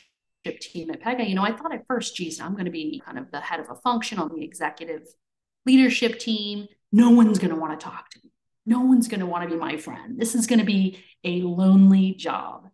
team 0.62 0.89
at 0.89 1.02
Pega, 1.02 1.28
you 1.28 1.36
know, 1.36 1.44
I 1.44 1.52
thought 1.52 1.74
at 1.74 1.86
first, 1.86 2.15
geez, 2.15 2.39
I'm 2.39 2.54
going 2.54 2.72
to 2.72 2.72
be 2.72 3.02
kind 3.06 3.17
of 3.17 3.30
the 3.30 3.41
head 3.41 3.60
of 3.60 3.70
a 3.70 3.76
function 3.76 4.20
on 4.20 4.30
the 4.34 4.41
executive 4.41 5.04
leadership 5.65 6.19
team, 6.19 6.67
no 6.91 7.10
one's 7.10 7.39
going 7.39 7.54
to 7.54 7.60
want 7.60 7.80
to 7.80 7.84
talk 7.84 8.10
to 8.12 8.19
me. 8.23 8.32
No 8.65 8.82
one's 8.82 9.08
going 9.08 9.19
to 9.19 9.26
want 9.26 9.43
to 9.43 9.54
be 9.54 9.60
my 9.60 9.78
friend. 9.78 10.19
This 10.19 10.36
is 10.36 10.47
going 10.47 10.60
to 10.60 10.65
be 10.65 10.99
a 11.23 11.41
lonely 11.41 12.13
job. 12.13 12.69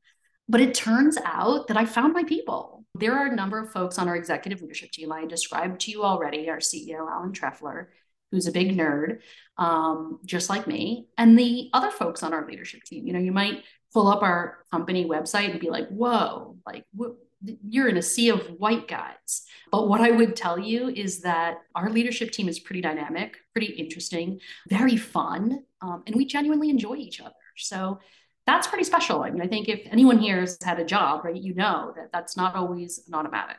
But 0.48 0.62
it 0.62 0.74
turns 0.74 1.18
out 1.24 1.68
that 1.68 1.78
I 1.78 1.86
found 1.86 2.14
my 2.14 2.24
people. 2.24 2.86
There 2.96 3.18
are 3.18 3.28
a 3.28 3.36
number 3.36 3.60
of 3.60 3.72
folks 3.72 3.98
on 4.00 4.08
our 4.08 4.16
executive 4.16 4.62
leadership 4.62 4.92
team. 4.92 5.12
I 5.12 5.26
described 5.26 5.82
to 5.82 5.92
you 5.92 6.04
already 6.04 6.50
our 6.50 6.58
CEO, 6.58 7.10
Alan 7.10 7.32
Trefler, 7.32 7.88
who's 8.32 8.48
a 8.48 8.52
big 8.52 8.76
nerd, 8.76 9.20
um, 9.58 10.20
just 10.26 10.50
like 10.50 10.68
me, 10.68 11.08
and 11.18 11.38
the 11.38 11.70
other 11.74 11.92
folks 11.92 12.24
on 12.24 12.34
our 12.34 12.48
leadership 12.48 12.84
team. 12.84 13.08
You 13.08 13.14
know, 13.14 13.20
you 13.20 13.32
might 13.32 13.64
pull 13.94 14.08
up 14.08 14.22
our 14.22 14.60
company 14.72 15.06
website 15.06 15.52
and 15.52 15.60
be 15.60 15.70
like, 15.70 15.88
whoa, 15.90 16.58
like, 16.66 16.84
what? 16.94 17.16
You're 17.42 17.88
in 17.88 17.98
a 17.98 18.02
sea 18.02 18.30
of 18.30 18.42
white 18.58 18.88
guys. 18.88 19.44
But 19.72 19.88
what 19.88 20.02
I 20.02 20.12
would 20.12 20.36
tell 20.36 20.60
you 20.60 20.90
is 20.90 21.22
that 21.22 21.60
our 21.76 21.90
leadership 21.90 22.32
team 22.32 22.50
is 22.50 22.60
pretty 22.60 22.82
dynamic, 22.82 23.38
pretty 23.54 23.74
interesting, 23.74 24.40
very 24.68 24.98
fun, 24.98 25.64
um, 25.82 26.04
and 26.08 26.16
we 26.16 26.26
genuinely 26.26 26.70
enjoy 26.70 26.96
each 26.96 27.22
other. 27.22 27.34
So 27.56 28.00
that's 28.46 28.68
pretty 28.68 28.84
special. 28.84 29.22
I 29.24 29.30
mean, 29.30 29.42
I 29.42 29.48
think 29.48 29.70
if 29.70 29.82
anyone 29.92 30.18
here 30.18 30.40
has 30.40 30.58
had 30.64 30.80
a 30.80 30.86
job, 30.86 31.24
right, 31.24 31.36
you 31.36 31.54
know 31.54 31.94
that 31.96 32.12
that's 32.12 32.36
not 32.36 32.56
always 32.56 33.02
an 33.08 33.14
automatic. 33.14 33.58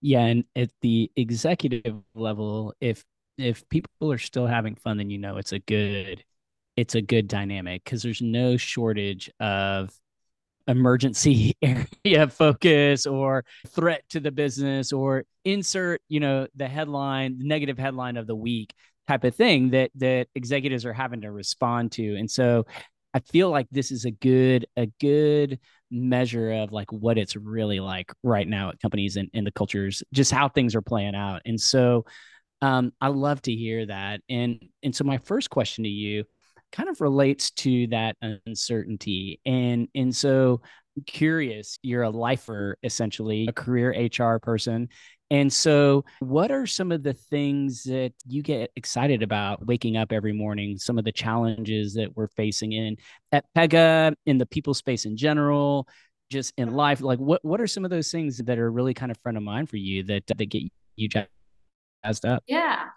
Yeah, 0.00 0.20
and 0.20 0.44
at 0.56 0.70
the 0.80 1.10
executive 1.14 2.02
level, 2.14 2.74
if 2.80 3.04
if 3.38 3.68
people 3.68 4.12
are 4.12 4.18
still 4.18 4.46
having 4.46 4.74
fun, 4.74 4.96
then 4.96 5.10
you 5.10 5.18
know 5.18 5.36
it's 5.36 5.52
a 5.52 5.58
good 5.58 6.24
it's 6.76 6.94
a 6.94 7.02
good 7.02 7.28
dynamic 7.28 7.84
because 7.84 8.02
there's 8.02 8.22
no 8.22 8.56
shortage 8.56 9.30
of 9.40 9.90
emergency 10.68 11.56
area 11.62 12.28
focus 12.28 13.06
or 13.06 13.44
threat 13.68 14.02
to 14.10 14.20
the 14.20 14.30
business 14.30 14.92
or 14.92 15.24
insert 15.44 16.00
you 16.08 16.20
know 16.20 16.46
the 16.54 16.68
headline 16.68 17.38
the 17.38 17.44
negative 17.44 17.78
headline 17.78 18.16
of 18.16 18.26
the 18.26 18.36
week 18.36 18.72
type 19.08 19.24
of 19.24 19.34
thing 19.34 19.70
that 19.70 19.90
that 19.96 20.28
executives 20.34 20.86
are 20.86 20.92
having 20.92 21.22
to 21.22 21.30
respond 21.30 21.92
to. 21.92 22.16
And 22.16 22.30
so 22.30 22.66
i 23.14 23.20
feel 23.20 23.50
like 23.50 23.66
this 23.70 23.90
is 23.90 24.06
a 24.06 24.10
good 24.10 24.66
a 24.76 24.86
good 24.98 25.58
measure 25.90 26.50
of 26.50 26.72
like 26.72 26.90
what 26.90 27.18
it's 27.18 27.36
really 27.36 27.78
like 27.78 28.10
right 28.22 28.48
now 28.48 28.70
at 28.70 28.80
companies 28.80 29.16
and, 29.16 29.28
and 29.34 29.46
the 29.46 29.52
cultures 29.52 30.02
just 30.14 30.32
how 30.32 30.48
things 30.48 30.74
are 30.74 30.80
playing 30.80 31.14
out. 31.14 31.42
And 31.44 31.60
so 31.60 32.06
um, 32.62 32.92
i 33.00 33.08
love 33.08 33.42
to 33.42 33.52
hear 33.52 33.84
that. 33.86 34.22
And 34.28 34.68
and 34.82 34.94
so 34.94 35.04
my 35.04 35.18
first 35.18 35.50
question 35.50 35.84
to 35.84 35.90
you 35.90 36.24
kind 36.72 36.88
of 36.88 37.00
relates 37.00 37.50
to 37.52 37.86
that 37.88 38.16
uncertainty. 38.46 39.40
And 39.46 39.88
and 39.94 40.14
so 40.14 40.62
curious, 41.06 41.78
you're 41.82 42.02
a 42.02 42.10
lifer 42.10 42.76
essentially, 42.82 43.46
a 43.48 43.52
career 43.52 43.90
HR 43.90 44.38
person. 44.38 44.88
And 45.30 45.50
so, 45.50 46.04
what 46.20 46.50
are 46.50 46.66
some 46.66 46.92
of 46.92 47.02
the 47.02 47.14
things 47.14 47.84
that 47.84 48.12
you 48.26 48.42
get 48.42 48.70
excited 48.76 49.22
about 49.22 49.64
waking 49.64 49.96
up 49.96 50.12
every 50.12 50.34
morning? 50.34 50.76
Some 50.76 50.98
of 50.98 51.04
the 51.06 51.12
challenges 51.12 51.94
that 51.94 52.14
we're 52.14 52.28
facing 52.28 52.72
in 52.72 52.98
at 53.32 53.46
Pega, 53.56 54.14
in 54.26 54.36
the 54.36 54.44
people 54.44 54.74
space 54.74 55.06
in 55.06 55.16
general, 55.16 55.88
just 56.30 56.52
in 56.58 56.74
life. 56.74 57.00
Like, 57.00 57.18
what 57.18 57.42
what 57.42 57.62
are 57.62 57.66
some 57.66 57.84
of 57.86 57.90
those 57.90 58.10
things 58.10 58.38
that 58.38 58.58
are 58.58 58.70
really 58.70 58.92
kind 58.92 59.10
of 59.10 59.16
front 59.22 59.38
of 59.38 59.42
mind 59.42 59.70
for 59.70 59.78
you 59.78 60.02
that 60.04 60.26
that 60.26 60.36
get 60.36 60.64
you 60.96 61.08
jazzed 61.08 62.26
up? 62.26 62.44
Yeah, 62.46 62.88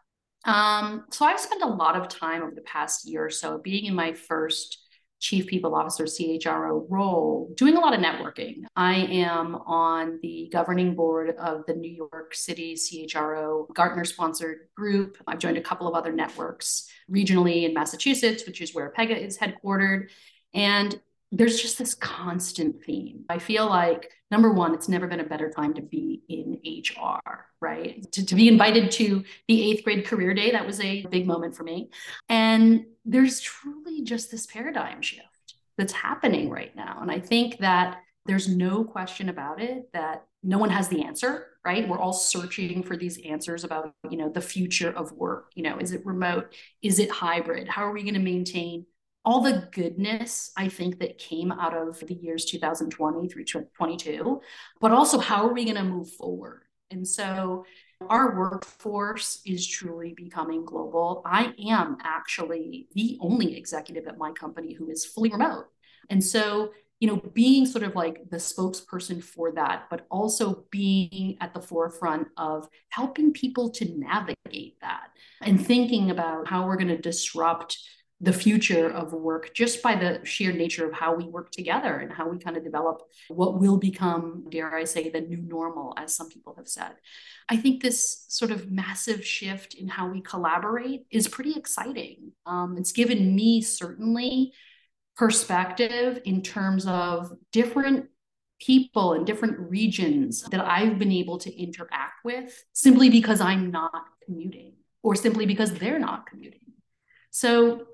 um, 0.45 1.05
so 1.11 1.25
I've 1.25 1.39
spent 1.39 1.63
a 1.63 1.67
lot 1.67 1.95
of 1.95 2.07
time 2.07 2.43
over 2.43 2.53
the 2.53 2.61
past 2.61 3.07
year 3.07 3.25
or 3.25 3.29
so 3.29 3.57
being 3.57 3.85
in 3.85 3.95
my 3.95 4.13
first 4.13 4.85
chief 5.19 5.47
people 5.47 5.73
officer 5.73 6.03
CHRO 6.03 6.85
role, 6.87 7.51
doing 7.55 7.77
a 7.77 7.79
lot 7.79 7.93
of 7.93 7.99
networking. 7.99 8.63
I 8.75 8.95
am 8.95 9.55
on 9.55 10.19
the 10.21 10.49
governing 10.51 10.93
board 10.93 11.31
of 11.39 11.65
the 11.65 11.73
New 11.73 11.91
York 11.91 12.35
City 12.35 12.75
CHRO 12.75 13.73
Gartner 13.73 14.05
sponsored 14.05 14.67
group. 14.75 15.17
I've 15.25 15.39
joined 15.39 15.57
a 15.57 15.61
couple 15.61 15.87
of 15.87 15.95
other 15.95 16.11
networks 16.11 16.87
regionally 17.09 17.63
in 17.63 17.73
Massachusetts, 17.73 18.45
which 18.45 18.61
is 18.61 18.75
where 18.75 18.93
Pega 18.95 19.19
is 19.19 19.37
headquartered. 19.37 20.09
And 20.53 20.99
there's 21.31 21.61
just 21.61 21.77
this 21.77 21.95
constant 21.95 22.83
theme. 22.83 23.25
I 23.29 23.39
feel 23.39 23.67
like 23.67 24.11
number 24.31 24.51
one, 24.51 24.73
it's 24.73 24.89
never 24.89 25.07
been 25.07 25.19
a 25.19 25.25
better 25.25 25.49
time 25.49 25.73
to 25.73 25.81
be 25.81 26.23
in 26.29 26.59
HR, 26.65 27.19
right? 27.61 28.09
To, 28.13 28.25
to 28.25 28.35
be 28.35 28.47
invited 28.47 28.91
to 28.91 29.23
the 29.47 29.71
eighth 29.71 29.83
grade 29.83 30.05
career 30.05 30.33
day, 30.33 30.51
that 30.51 30.65
was 30.65 30.79
a 30.79 31.05
big 31.05 31.27
moment 31.27 31.55
for 31.55 31.63
me. 31.63 31.89
And 32.29 32.85
there's 33.05 33.39
truly 33.39 34.03
just 34.03 34.31
this 34.31 34.45
paradigm 34.45 35.01
shift 35.01 35.55
that's 35.77 35.93
happening 35.93 36.49
right 36.49 36.75
now. 36.75 36.99
And 37.01 37.11
I 37.11 37.19
think 37.19 37.59
that 37.59 38.01
there's 38.25 38.47
no 38.47 38.83
question 38.83 39.29
about 39.29 39.61
it 39.61 39.91
that 39.93 40.25
no 40.43 40.57
one 40.57 40.69
has 40.69 40.87
the 40.87 41.03
answer 41.03 41.47
right 41.65 41.87
we're 41.87 41.99
all 41.99 42.13
searching 42.13 42.83
for 42.83 42.95
these 42.95 43.19
answers 43.25 43.63
about 43.63 43.93
you 44.09 44.17
know 44.17 44.29
the 44.29 44.41
future 44.41 44.91
of 44.91 45.11
work 45.13 45.51
you 45.55 45.63
know 45.63 45.77
is 45.77 45.91
it 45.91 46.05
remote 46.05 46.53
is 46.81 46.99
it 46.99 47.09
hybrid 47.09 47.67
how 47.67 47.83
are 47.83 47.91
we 47.91 48.03
going 48.03 48.13
to 48.13 48.19
maintain 48.19 48.85
all 49.25 49.41
the 49.41 49.67
goodness 49.71 50.51
I 50.55 50.69
think 50.69 50.99
that 50.99 51.17
came 51.17 51.51
out 51.51 51.75
of 51.75 51.99
the 51.99 52.13
years 52.13 52.45
2020 52.45 53.27
through 53.27 53.45
22, 53.45 54.41
but 54.79 54.91
also 54.91 55.17
how 55.19 55.47
are 55.47 55.53
we 55.53 55.65
going 55.65 55.77
to 55.77 55.83
move 55.83 56.11
forward? 56.11 56.61
And 56.91 57.07
so 57.07 57.65
our 58.09 58.37
workforce 58.37 59.41
is 59.45 59.65
truly 59.65 60.13
becoming 60.15 60.63
global. 60.63 61.23
I 61.25 61.53
am 61.67 61.97
actually 62.03 62.87
the 62.93 63.17
only 63.19 63.57
executive 63.57 64.07
at 64.07 64.17
my 64.17 64.31
company 64.31 64.73
who 64.73 64.89
is 64.89 65.05
fully 65.05 65.31
remote. 65.31 65.65
And 66.09 66.23
so, 66.23 66.71
you 66.99 67.07
know, 67.07 67.21
being 67.33 67.65
sort 67.65 67.83
of 67.83 67.95
like 67.95 68.29
the 68.29 68.37
spokesperson 68.37 69.23
for 69.23 69.51
that, 69.53 69.85
but 69.89 70.05
also 70.11 70.65
being 70.69 71.37
at 71.41 71.53
the 71.53 71.61
forefront 71.61 72.27
of 72.37 72.69
helping 72.89 73.33
people 73.33 73.69
to 73.71 73.97
navigate 73.97 74.79
that 74.81 75.07
and 75.41 75.65
thinking 75.65 76.11
about 76.11 76.47
how 76.47 76.67
we're 76.67 76.77
going 76.77 76.89
to 76.89 76.97
disrupt 76.97 77.79
the 78.21 78.33
future 78.33 78.89
of 78.89 79.11
work 79.11 79.53
just 79.53 79.83
by 79.83 79.93
the 79.93 80.23
sheer 80.23 80.53
nature 80.53 80.87
of 80.87 80.93
how 80.93 81.13
we 81.13 81.25
work 81.25 81.51
together 81.51 81.97
and 81.97 82.13
how 82.13 82.29
we 82.29 82.37
kind 82.37 82.55
of 82.55 82.63
develop 82.63 83.01
what 83.27 83.59
will 83.59 83.77
become, 83.77 84.45
dare 84.49 84.73
I 84.73 84.85
say, 84.85 85.09
the 85.09 85.19
new 85.19 85.37
normal, 85.37 85.93
as 85.97 86.15
some 86.15 86.29
people 86.29 86.55
have 86.55 86.67
said. 86.67 86.93
I 87.49 87.57
think 87.57 87.81
this 87.81 88.25
sort 88.29 88.51
of 88.51 88.71
massive 88.71 89.25
shift 89.25 89.73
in 89.73 89.89
how 89.89 90.07
we 90.07 90.21
collaborate 90.21 91.05
is 91.11 91.27
pretty 91.27 91.55
exciting. 91.55 92.31
Um, 92.45 92.77
it's 92.77 92.93
given 92.93 93.35
me 93.35 93.61
certainly 93.61 94.53
perspective 95.17 96.21
in 96.25 96.41
terms 96.41 96.85
of 96.87 97.31
different 97.51 98.07
people 98.59 99.13
in 99.13 99.25
different 99.25 99.59
regions 99.59 100.43
that 100.43 100.65
I've 100.65 100.97
been 100.97 101.11
able 101.11 101.37
to 101.39 101.53
interact 101.53 102.23
with 102.23 102.63
simply 102.71 103.09
because 103.09 103.41
I'm 103.41 103.71
not 103.71 103.91
commuting 104.23 104.73
or 105.03 105.15
simply 105.15 105.45
because 105.45 105.73
they're 105.73 105.99
not 105.99 106.27
commuting. 106.27 106.61
So 107.31 107.85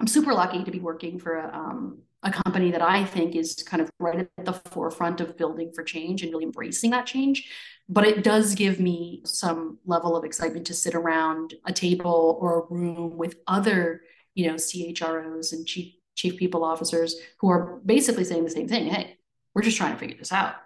I'm 0.00 0.06
super 0.06 0.34
lucky 0.34 0.62
to 0.64 0.70
be 0.70 0.78
working 0.78 1.18
for 1.18 1.36
a, 1.36 1.54
um, 1.54 2.02
a 2.22 2.30
company 2.30 2.70
that 2.72 2.82
I 2.82 3.04
think 3.04 3.34
is 3.34 3.54
kind 3.66 3.80
of 3.80 3.90
right 3.98 4.28
at 4.36 4.44
the 4.44 4.52
forefront 4.52 5.20
of 5.20 5.36
building 5.36 5.72
for 5.74 5.82
change 5.82 6.22
and 6.22 6.32
really 6.32 6.44
embracing 6.44 6.90
that 6.90 7.06
change. 7.06 7.50
But 7.88 8.06
it 8.06 8.24
does 8.24 8.54
give 8.54 8.80
me 8.80 9.22
some 9.24 9.78
level 9.86 10.16
of 10.16 10.24
excitement 10.24 10.66
to 10.66 10.74
sit 10.74 10.94
around 10.94 11.54
a 11.64 11.72
table 11.72 12.36
or 12.40 12.60
a 12.60 12.74
room 12.74 13.16
with 13.16 13.36
other, 13.46 14.02
you 14.34 14.48
know, 14.48 14.54
CHROs 14.54 15.52
and 15.52 15.66
chief 15.66 15.94
chief 16.16 16.38
people 16.38 16.64
officers 16.64 17.14
who 17.38 17.50
are 17.50 17.78
basically 17.84 18.24
saying 18.24 18.42
the 18.42 18.50
same 18.50 18.66
thing. 18.66 18.86
Hey, 18.86 19.18
we're 19.54 19.62
just 19.62 19.76
trying 19.76 19.92
to 19.92 19.98
figure 19.98 20.16
this 20.18 20.32
out. 20.32 20.56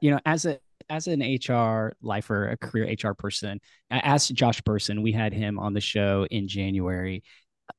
You 0.00 0.10
know, 0.10 0.20
as 0.26 0.44
a 0.44 0.58
as 0.88 1.06
an 1.08 1.20
HR 1.20 1.96
lifer, 2.00 2.48
a 2.48 2.56
career 2.56 2.94
HR 3.00 3.12
person, 3.12 3.60
I 3.90 3.98
asked 3.98 4.32
Josh 4.34 4.60
Bersin, 4.62 5.02
we 5.02 5.12
had 5.12 5.32
him 5.32 5.58
on 5.58 5.74
the 5.74 5.80
show 5.80 6.26
in 6.30 6.46
January, 6.48 7.24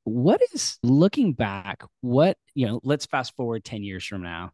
what 0.03 0.41
is 0.53 0.77
looking 0.83 1.33
back 1.33 1.83
what 2.01 2.37
you 2.55 2.65
know 2.65 2.79
let's 2.83 3.05
fast 3.05 3.35
forward 3.35 3.63
10 3.63 3.83
years 3.83 4.05
from 4.05 4.21
now 4.21 4.51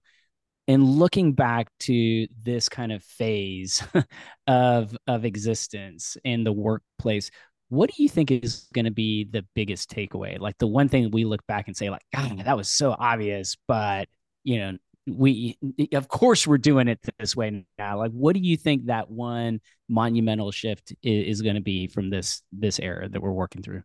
and 0.67 0.83
looking 0.83 1.33
back 1.33 1.67
to 1.79 2.27
this 2.41 2.69
kind 2.69 2.91
of 2.91 3.03
phase 3.03 3.83
of 4.47 4.95
of 5.07 5.25
existence 5.25 6.17
in 6.23 6.43
the 6.43 6.53
workplace 6.53 7.29
what 7.69 7.91
do 7.91 8.03
you 8.03 8.09
think 8.09 8.29
is 8.29 8.67
going 8.73 8.85
to 8.85 8.91
be 8.91 9.23
the 9.23 9.43
biggest 9.55 9.89
takeaway? 9.89 10.39
Like 10.39 10.55
the 10.59 10.67
one 10.67 10.89
thing 10.89 11.09
we 11.09 11.25
look 11.25 11.45
back 11.47 11.67
and 11.67 11.75
say 11.75 11.89
like 11.89 12.03
god 12.13 12.43
that 12.45 12.57
was 12.57 12.69
so 12.69 12.95
obvious 12.97 13.57
but 13.67 14.07
you 14.43 14.59
know 14.59 14.77
we 15.07 15.57
of 15.93 16.07
course 16.07 16.47
we're 16.47 16.57
doing 16.57 16.87
it 16.87 16.99
this 17.19 17.35
way 17.35 17.65
now. 17.77 17.97
Like 17.97 18.11
what 18.11 18.35
do 18.35 18.39
you 18.39 18.55
think 18.55 18.85
that 18.85 19.09
one 19.09 19.59
monumental 19.89 20.51
shift 20.51 20.93
is, 21.03 21.37
is 21.37 21.41
going 21.41 21.55
to 21.55 21.61
be 21.61 21.87
from 21.87 22.09
this 22.09 22.41
this 22.51 22.79
era 22.79 23.09
that 23.09 23.21
we're 23.21 23.31
working 23.31 23.61
through 23.61 23.83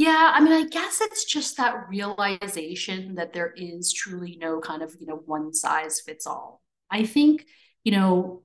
yeah, 0.00 0.32
I 0.34 0.40
mean, 0.40 0.54
I 0.54 0.64
guess 0.64 1.02
it's 1.02 1.26
just 1.26 1.58
that 1.58 1.86
realization 1.90 3.16
that 3.16 3.34
there 3.34 3.52
is 3.54 3.92
truly 3.92 4.38
no 4.40 4.58
kind 4.58 4.80
of, 4.82 4.96
you 4.98 5.06
know, 5.06 5.20
one 5.26 5.52
size 5.52 6.00
fits 6.00 6.26
all. 6.26 6.62
I 6.90 7.04
think, 7.04 7.44
you 7.84 7.92
know, 7.92 8.42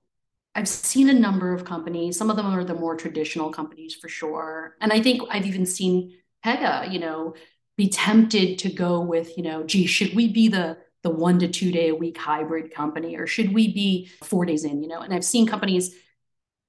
I've 0.53 0.67
seen 0.67 1.07
a 1.07 1.13
number 1.13 1.53
of 1.53 1.63
companies, 1.63 2.17
some 2.17 2.29
of 2.29 2.35
them 2.35 2.47
are 2.47 2.65
the 2.65 2.73
more 2.73 2.97
traditional 2.97 3.51
companies 3.51 3.95
for 3.95 4.09
sure. 4.09 4.75
And 4.81 4.91
I 4.91 4.99
think 4.99 5.21
I've 5.29 5.45
even 5.45 5.65
seen 5.65 6.17
Pega, 6.45 6.91
you 6.91 6.99
know, 6.99 7.35
be 7.77 7.87
tempted 7.87 8.59
to 8.59 8.69
go 8.69 8.99
with, 8.99 9.37
you 9.37 9.43
know, 9.43 9.63
gee, 9.63 9.85
should 9.85 10.13
we 10.13 10.27
be 10.27 10.49
the 10.49 10.77
the 11.03 11.09
one 11.09 11.39
to 11.39 11.47
two 11.47 11.71
day 11.71 11.87
a 11.87 11.95
week 11.95 12.17
hybrid 12.17 12.73
company 12.73 13.15
or 13.15 13.27
should 13.27 13.53
we 13.53 13.71
be 13.71 14.09
four 14.23 14.43
days 14.43 14.65
in, 14.65 14.83
you 14.83 14.89
know? 14.89 14.99
And 14.99 15.13
I've 15.13 15.23
seen 15.23 15.47
companies 15.47 15.95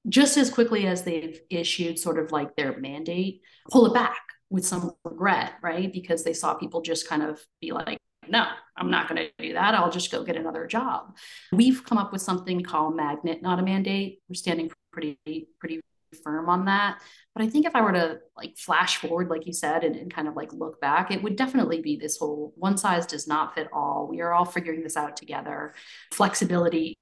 just 0.08 0.36
as 0.36 0.48
quickly 0.48 0.86
as 0.86 1.02
they've 1.02 1.40
issued 1.50 1.98
sort 1.98 2.20
of 2.20 2.30
like 2.30 2.54
their 2.54 2.78
mandate, 2.78 3.40
pull 3.68 3.86
it 3.86 3.94
back 3.94 4.35
with 4.50 4.64
some 4.64 4.92
regret, 5.04 5.54
right? 5.62 5.92
Because 5.92 6.24
they 6.24 6.32
saw 6.32 6.54
people 6.54 6.80
just 6.80 7.08
kind 7.08 7.22
of 7.22 7.40
be 7.60 7.72
like, 7.72 7.98
no, 8.28 8.46
I'm 8.76 8.90
not 8.90 9.08
going 9.08 9.22
to 9.22 9.30
do 9.38 9.52
that. 9.54 9.74
I'll 9.74 9.90
just 9.90 10.10
go 10.10 10.24
get 10.24 10.36
another 10.36 10.66
job. 10.66 11.16
We've 11.52 11.84
come 11.84 11.98
up 11.98 12.12
with 12.12 12.22
something 12.22 12.60
called 12.62 12.96
magnet, 12.96 13.42
not 13.42 13.58
a 13.58 13.62
mandate. 13.62 14.20
We're 14.28 14.34
standing 14.34 14.70
pretty, 14.92 15.18
pretty 15.58 15.80
firm 16.24 16.48
on 16.48 16.64
that. 16.66 17.00
But 17.34 17.44
I 17.44 17.48
think 17.48 17.66
if 17.66 17.74
I 17.74 17.82
were 17.82 17.92
to 17.92 18.18
like 18.36 18.56
flash 18.56 18.96
forward, 18.96 19.28
like 19.28 19.46
you 19.46 19.52
said, 19.52 19.84
and, 19.84 19.96
and 19.96 20.12
kind 20.12 20.28
of 20.28 20.34
like 20.34 20.52
look 20.52 20.80
back, 20.80 21.10
it 21.10 21.22
would 21.22 21.36
definitely 21.36 21.80
be 21.80 21.96
this 21.96 22.18
whole 22.18 22.52
one 22.56 22.76
size 22.76 23.06
does 23.06 23.26
not 23.26 23.54
fit 23.54 23.68
all. 23.72 24.08
We 24.08 24.20
are 24.20 24.32
all 24.32 24.44
figuring 24.44 24.82
this 24.82 24.96
out 24.96 25.16
together. 25.16 25.74
Flexibility 26.12 26.96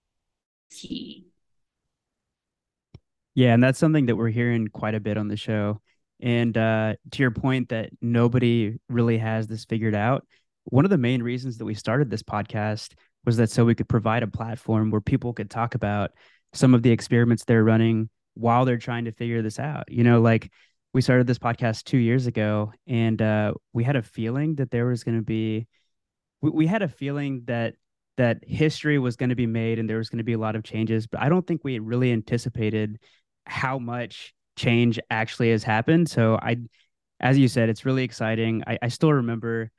key. 0.70 1.28
Yeah, 3.34 3.54
and 3.54 3.62
that's 3.62 3.78
something 3.78 4.06
that 4.06 4.16
we're 4.16 4.28
hearing 4.28 4.68
quite 4.68 4.94
a 4.94 5.00
bit 5.00 5.16
on 5.16 5.28
the 5.28 5.36
show 5.36 5.80
and 6.24 6.56
uh, 6.56 6.94
to 7.10 7.22
your 7.22 7.30
point 7.30 7.68
that 7.68 7.90
nobody 8.00 8.78
really 8.88 9.18
has 9.18 9.46
this 9.46 9.66
figured 9.66 9.94
out, 9.94 10.26
one 10.64 10.86
of 10.86 10.90
the 10.90 10.96
main 10.96 11.22
reasons 11.22 11.58
that 11.58 11.66
we 11.66 11.74
started 11.74 12.08
this 12.08 12.22
podcast 12.22 12.94
was 13.26 13.36
that 13.36 13.50
so 13.50 13.66
we 13.66 13.74
could 13.74 13.90
provide 13.90 14.22
a 14.22 14.26
platform 14.26 14.90
where 14.90 15.02
people 15.02 15.34
could 15.34 15.50
talk 15.50 15.74
about 15.74 16.12
some 16.54 16.72
of 16.72 16.82
the 16.82 16.90
experiments 16.90 17.44
they're 17.44 17.62
running 17.62 18.08
while 18.32 18.64
they're 18.64 18.78
trying 18.78 19.04
to 19.04 19.12
figure 19.12 19.42
this 19.42 19.58
out. 19.58 19.84
You 19.90 20.02
know, 20.02 20.22
like 20.22 20.50
we 20.94 21.02
started 21.02 21.26
this 21.26 21.38
podcast 21.38 21.84
two 21.84 21.98
years 21.98 22.26
ago, 22.26 22.72
and 22.86 23.20
uh, 23.20 23.52
we 23.74 23.84
had 23.84 23.96
a 23.96 24.02
feeling 24.02 24.54
that 24.54 24.70
there 24.70 24.86
was 24.86 25.04
going 25.04 25.18
to 25.18 25.24
be, 25.24 25.66
we, 26.40 26.50
we 26.50 26.66
had 26.66 26.80
a 26.80 26.88
feeling 26.88 27.42
that 27.48 27.74
that 28.16 28.38
history 28.46 28.98
was 28.98 29.16
going 29.16 29.28
to 29.28 29.36
be 29.36 29.46
made 29.46 29.78
and 29.78 29.90
there 29.90 29.98
was 29.98 30.08
going 30.08 30.18
to 30.18 30.24
be 30.24 30.32
a 30.32 30.38
lot 30.38 30.56
of 30.56 30.62
changes, 30.62 31.06
but 31.06 31.20
I 31.20 31.28
don't 31.28 31.46
think 31.46 31.64
we 31.64 31.78
really 31.80 32.12
anticipated 32.12 32.98
how 33.44 33.78
much 33.78 34.32
change 34.56 34.98
actually 35.10 35.50
has 35.50 35.64
happened. 35.64 36.08
So 36.08 36.38
I, 36.40 36.56
as 37.20 37.38
you 37.38 37.48
said, 37.48 37.68
it's 37.68 37.84
really 37.84 38.04
exciting. 38.04 38.62
I, 38.66 38.78
I 38.82 38.88
still 38.88 39.12
remember 39.12 39.70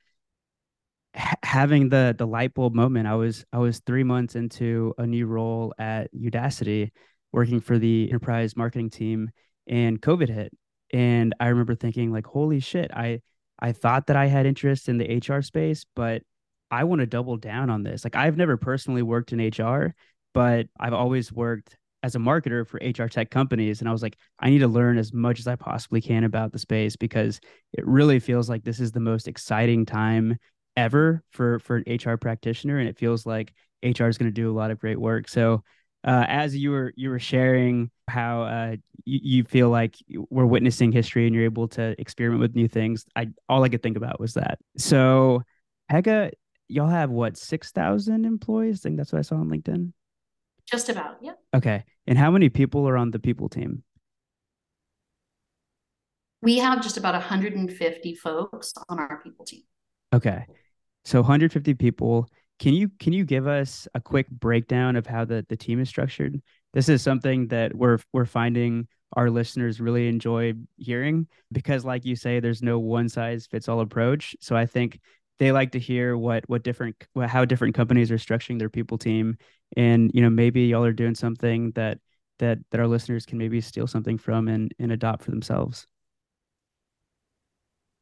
ha- 1.16 1.36
having 1.44 1.90
the 1.90 2.16
the 2.18 2.28
light 2.28 2.54
bulb 2.54 2.74
moment. 2.74 3.08
I 3.08 3.16
was 3.16 3.46
I 3.54 3.60
was 3.60 3.80
three 3.80 4.04
months 4.04 4.36
into 4.36 4.94
a 4.98 5.06
new 5.08 5.26
role 5.28 5.74
at 5.78 6.14
Udacity, 6.14 6.92
working 7.32 7.60
for 7.60 7.78
the 7.78 8.10
enterprise 8.10 8.56
marketing 8.56 8.90
team, 8.90 9.30
and 9.68 10.02
COVID 10.02 10.30
hit. 10.30 10.54
And 10.94 11.34
I 11.40 11.48
remember 11.48 11.76
thinking 11.76 12.12
like, 12.12 12.26
holy 12.26 12.60
shit, 12.60 12.92
I 12.94 13.22
I 13.60 13.72
thought 13.72 14.08
that 14.08 14.16
I 14.16 14.28
had 14.28 14.46
interest 14.46 14.90
in 14.90 14.98
the 14.98 15.18
HR 15.18 15.42
space, 15.42 15.86
but 15.96 16.24
I 16.72 16.84
want 16.84 17.00
to 17.00 17.06
double 17.06 17.38
down 17.38 17.70
on 17.70 17.84
this. 17.84 18.04
Like 18.04 18.16
I've 18.16 18.38
never 18.38 18.58
personally 18.58 19.02
worked 19.02 19.34
in 19.34 19.40
HR, 19.40 19.96
but 20.34 20.68
I've 20.80 20.94
always 20.94 21.32
worked 21.32 21.78
as 22.06 22.13
a 22.13 22.20
marketer 22.20 22.68
for 22.68 22.80
HR 22.84 23.10
tech 23.10 23.32
companies. 23.32 23.80
And 23.80 23.89
I 23.89 23.91
was 23.91 24.04
like, 24.04 24.15
I 24.39 24.52
need 24.52 24.60
to 24.60 24.68
learn 24.68 25.00
as 25.00 25.12
much 25.12 25.39
as 25.39 25.48
I 25.48 25.56
possibly 25.56 26.02
can 26.02 26.24
about 26.24 26.52
the 26.52 26.60
space 26.60 26.96
because 26.96 27.39
it 27.74 27.86
really 27.88 28.20
feels 28.20 28.48
like 28.48 28.63
this 28.63 28.80
is 28.80 28.91
the 28.91 29.00
most 29.00 29.28
exciting 29.28 29.88
time 29.88 30.38
ever 30.78 31.24
for 31.32 31.58
for 31.58 31.78
an 31.78 31.86
HR 31.88 32.15
practitioner. 32.15 32.78
And 32.78 32.88
it 32.88 33.00
feels 33.00 33.26
like 33.26 33.56
HR 33.82 34.06
is 34.06 34.20
going 34.20 34.30
to 34.30 34.32
do 34.32 34.52
a 34.52 34.54
lot 34.54 34.70
of 34.70 34.78
great 34.78 35.02
work. 35.02 35.28
So 35.28 35.63
uh, 36.04 36.26
as 36.28 36.56
you 36.56 36.70
were 36.70 36.94
you 36.96 37.10
were 37.10 37.18
sharing 37.18 37.89
how 38.08 38.44
uh, 38.44 38.76
you, 39.04 39.20
you, 39.24 39.44
feel 39.44 39.72
like 39.72 39.96
we're 40.30 40.46
witnessing 40.46 40.91
history 40.91 41.26
and 41.26 41.34
you're 41.34 41.46
able 41.46 41.68
to 41.70 42.00
experiment 42.00 42.39
with 42.39 42.56
new 42.56 42.68
things, 42.68 43.04
I 43.15 43.30
all 43.50 43.63
I 43.63 43.70
could 43.70 43.82
think 43.82 43.98
about 43.98 44.20
was 44.20 44.36
that. 44.36 44.60
So 44.78 45.41
Pega, 45.91 46.30
y'all 46.68 46.86
have 46.86 47.10
what 47.10 47.36
six 47.36 47.72
thousand 47.72 48.26
employees? 48.26 48.82
I 48.82 48.84
think 48.84 48.98
that's 48.98 49.12
what 49.12 49.20
I 49.20 49.24
saw 49.24 49.38
on 49.38 49.50
LinkedIn. 49.50 49.91
Just 50.65 50.89
about, 50.89 51.17
yeah. 51.21 51.34
Okay. 51.54 51.84
And 52.08 52.17
how 52.17 52.32
many 52.32 52.49
people 52.49 52.88
are 52.88 52.97
on 52.97 53.12
the 53.12 53.19
people 53.19 53.49
team? 53.49 53.84
We 56.41 56.58
have 56.58 56.82
just 56.82 56.97
about 56.97 57.13
150 57.13 58.15
folks 58.15 58.73
on 58.89 58.99
our 58.99 59.19
people 59.21 59.45
team. 59.45 59.63
Okay. 60.13 60.45
So 61.04 61.21
150 61.21 61.73
people. 61.75 62.30
Can 62.60 62.73
you 62.73 62.89
can 62.99 63.13
you 63.13 63.25
give 63.25 63.47
us 63.47 63.88
a 63.95 63.99
quick 63.99 64.30
breakdown 64.30 64.95
of 64.95 65.06
how 65.06 65.25
the, 65.25 65.45
the 65.49 65.58
team 65.58 65.80
is 65.80 65.89
structured? 65.89 66.41
This 66.73 66.88
is 66.88 67.01
something 67.01 67.47
that 67.47 67.75
we're 67.75 67.99
we're 68.13 68.25
finding 68.25 68.88
our 69.13 69.30
listeners 69.30 69.80
really 69.80 70.08
enjoy 70.08 70.54
hearing 70.78 71.28
because 71.51 71.86
like 71.86 72.06
you 72.06 72.15
say 72.15 72.39
there's 72.39 72.62
no 72.62 72.80
one 72.80 73.10
size 73.10 73.47
fits 73.47 73.67
all 73.67 73.82
approach. 73.82 74.36
So 74.39 74.56
I 74.56 74.65
think 74.65 74.99
they 75.39 75.51
like 75.51 75.71
to 75.71 75.80
hear 75.80 76.17
what 76.17 76.47
what 76.47 76.63
different 76.63 76.95
how 77.25 77.45
different 77.45 77.75
companies 77.75 78.12
are 78.12 78.17
structuring 78.17 78.60
their 78.60 78.69
people 78.69 78.97
team 78.97 79.38
and 79.75 80.12
you 80.13 80.21
know 80.21 80.30
maybe 80.30 80.62
y'all 80.62 80.84
are 80.84 80.93
doing 80.93 81.15
something 81.15 81.71
that 81.71 81.99
that 82.39 82.60
that 82.71 82.80
our 82.80 82.88
listeners 82.88 83.25
can 83.25 83.38
maybe 83.38 83.62
steal 83.62 83.88
something 83.88 84.17
from 84.17 84.47
and 84.47 84.73
and 84.80 84.91
adopt 84.91 85.23
for 85.23 85.32
themselves. 85.32 85.88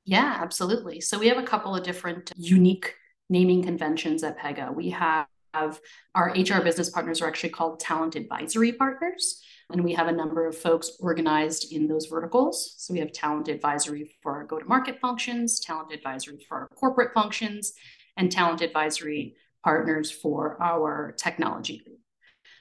Yeah 0.05 0.37
absolutely. 0.41 0.99
So 1.01 1.19
we 1.19 1.27
have 1.27 1.37
a 1.37 1.43
couple 1.43 1.75
of 1.75 1.83
different 1.83 2.31
unique 2.35 2.95
naming 3.29 3.63
conventions 3.63 4.23
at 4.23 4.37
pega. 4.37 4.73
We 4.73 4.89
have 4.89 5.27
our 5.53 6.29
hr 6.31 6.61
business 6.63 6.89
partners 6.89 7.21
are 7.21 7.27
actually 7.27 7.49
called 7.49 7.79
talent 7.79 8.15
advisory 8.15 8.73
partners 8.73 9.43
and 9.71 9.83
we 9.83 9.93
have 9.93 10.07
a 10.07 10.11
number 10.11 10.45
of 10.45 10.57
folks 10.57 10.91
organized 10.99 11.71
in 11.71 11.87
those 11.87 12.05
verticals. 12.05 12.75
So 12.77 12.93
we 12.93 12.99
have 12.99 13.11
talent 13.11 13.47
advisory 13.47 14.15
for 14.21 14.33
our 14.33 14.43
go 14.43 14.59
to 14.59 14.65
market 14.65 14.99
functions, 14.99 15.59
talent 15.59 15.91
advisory 15.91 16.45
for 16.47 16.57
our 16.59 16.67
corporate 16.75 17.13
functions, 17.13 17.73
and 18.17 18.31
talent 18.31 18.61
advisory 18.61 19.35
partners 19.63 20.11
for 20.11 20.61
our 20.61 21.13
technology 21.17 21.77
group. 21.77 21.99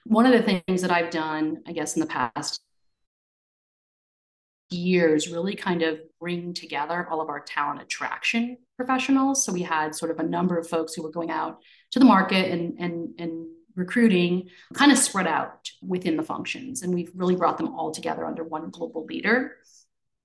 One 0.05 0.27
of 0.27 0.33
the 0.33 0.61
things 0.67 0.83
that 0.83 0.91
I've 0.91 1.11
done, 1.11 1.63
I 1.67 1.73
guess, 1.73 1.97
in 1.97 2.01
the 2.01 2.07
past 2.07 2.61
years 4.71 5.29
really 5.29 5.55
kind 5.55 5.83
of 5.83 6.01
bring 6.19 6.55
together 6.55 7.07
all 7.11 7.21
of 7.21 7.29
our 7.29 7.41
talent 7.41 7.83
attraction 7.83 8.57
professionals. 8.77 9.45
So 9.45 9.53
we 9.53 9.63
had 9.63 9.95
sort 9.95 10.11
of 10.11 10.19
a 10.19 10.23
number 10.23 10.59
of 10.59 10.69
folks 10.69 10.95
who 10.95 11.03
were 11.03 11.11
going 11.11 11.31
out 11.31 11.59
to 11.93 11.99
the 11.99 12.05
market 12.05 12.51
and 12.51 12.79
and 12.79 13.11
and 13.19 13.47
recruiting 13.75 14.49
kind 14.75 14.93
of 14.93 14.99
spread 14.99 15.27
out 15.27 15.71
within 15.83 16.17
the 16.17 16.23
functions. 16.23 16.83
And 16.83 16.93
we've 16.93 17.11
really 17.15 17.37
brought 17.37 17.59
them 17.59 17.75
all 17.75 17.91
together 17.91 18.27
under 18.27 18.45
one 18.45 18.71
global 18.71 19.05
leader. 19.05 19.57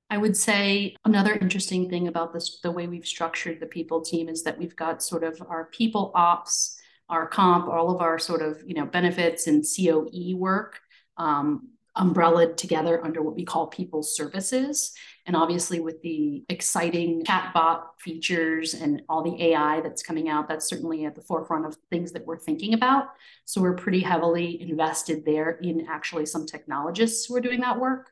I 0.10 0.18
would 0.18 0.38
say 0.38 0.96
another 1.04 1.34
interesting 1.34 1.90
thing 1.90 2.08
about 2.08 2.34
this, 2.34 2.60
the 2.62 2.72
way 2.72 2.88
we've 2.88 3.06
structured 3.06 3.60
the 3.60 3.66
people 3.66 4.02
team 4.02 4.30
is 4.30 4.44
that 4.44 4.58
we've 4.58 4.76
got 4.76 5.04
sort 5.04 5.24
of 5.24 5.42
our 5.50 5.66
people 5.66 6.12
ops, 6.16 6.80
our 7.10 7.28
comp, 7.28 7.68
all 7.68 7.94
of 7.94 8.02
our 8.02 8.18
sort 8.18 8.42
of, 8.42 8.62
you 8.66 8.74
know, 8.74 8.86
benefits 8.86 9.48
and 9.48 9.66
COE 9.66 10.36
work 10.36 10.80
um, 11.18 11.70
umbrellaed 11.98 12.58
together 12.58 13.04
under 13.04 13.22
what 13.22 13.36
we 13.36 13.44
call 13.44 13.68
people 13.68 14.02
services. 14.02 14.94
And 15.26 15.36
obviously, 15.36 15.82
with 15.82 16.02
the 16.02 16.46
exciting 16.48 17.24
chatbot 17.26 17.82
features 18.00 18.74
and 18.74 19.02
all 19.10 19.24
the 19.24 19.52
AI 19.52 19.82
that's 19.82 20.04
coming 20.04 20.30
out, 20.30 20.48
that's 20.48 20.70
certainly 20.70 21.06
at 21.06 21.16
the 21.16 21.22
forefront 21.22 21.66
of 21.66 21.76
things 21.90 22.14
that 22.14 22.26
we're 22.26 22.38
thinking 22.38 22.74
about. 22.74 23.10
So 23.44 23.62
we're 23.62 23.76
pretty 23.76 24.00
heavily 24.00 24.62
invested 24.62 25.26
there 25.26 25.52
in 25.62 25.88
actually 25.90 26.28
some 26.28 26.46
technologists 26.46 27.26
who 27.26 27.36
are 27.36 27.42
doing 27.42 27.60
that 27.62 27.80
work. 27.80 28.12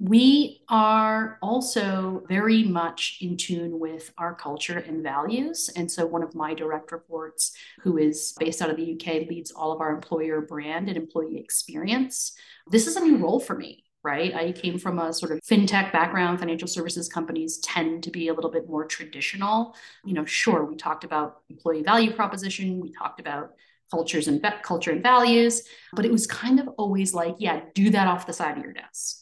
We 0.00 0.62
are 0.70 1.38
also 1.42 2.24
very 2.26 2.62
much 2.64 3.18
in 3.20 3.36
tune 3.36 3.78
with 3.78 4.12
our 4.16 4.34
culture 4.34 4.78
and 4.78 5.02
values. 5.02 5.68
And 5.76 5.90
so, 5.90 6.06
one 6.06 6.22
of 6.22 6.34
my 6.34 6.54
direct 6.54 6.90
reports, 6.90 7.52
who 7.82 7.98
is 7.98 8.34
based 8.38 8.62
out 8.62 8.70
of 8.70 8.76
the 8.76 8.94
UK, 8.94 9.28
leads 9.28 9.50
all 9.50 9.72
of 9.72 9.80
our 9.80 9.94
employer 9.94 10.40
brand 10.40 10.88
and 10.88 10.96
employee 10.96 11.38
experience. 11.38 12.32
This 12.70 12.86
is 12.86 12.96
a 12.96 13.00
new 13.00 13.18
role 13.18 13.40
for 13.40 13.54
me 13.54 13.84
right? 14.02 14.34
I 14.34 14.52
came 14.52 14.78
from 14.78 14.98
a 14.98 15.12
sort 15.12 15.30
of 15.30 15.40
fintech 15.40 15.92
background. 15.92 16.38
Financial 16.38 16.68
services 16.68 17.08
companies 17.08 17.58
tend 17.58 18.02
to 18.04 18.10
be 18.10 18.28
a 18.28 18.34
little 18.34 18.50
bit 18.50 18.68
more 18.68 18.86
traditional. 18.86 19.76
You 20.04 20.14
know, 20.14 20.24
sure, 20.24 20.64
we 20.64 20.76
talked 20.76 21.04
about 21.04 21.42
employee 21.50 21.82
value 21.82 22.12
proposition, 22.12 22.80
we 22.80 22.92
talked 22.92 23.20
about 23.20 23.52
cultures 23.90 24.28
and 24.28 24.44
culture 24.62 24.92
and 24.92 25.02
values, 25.02 25.62
but 25.92 26.04
it 26.04 26.12
was 26.12 26.26
kind 26.26 26.60
of 26.60 26.68
always 26.78 27.12
like, 27.12 27.34
yeah, 27.38 27.60
do 27.74 27.90
that 27.90 28.06
off 28.06 28.26
the 28.26 28.32
side 28.32 28.56
of 28.56 28.64
your 28.64 28.72
desk, 28.72 29.19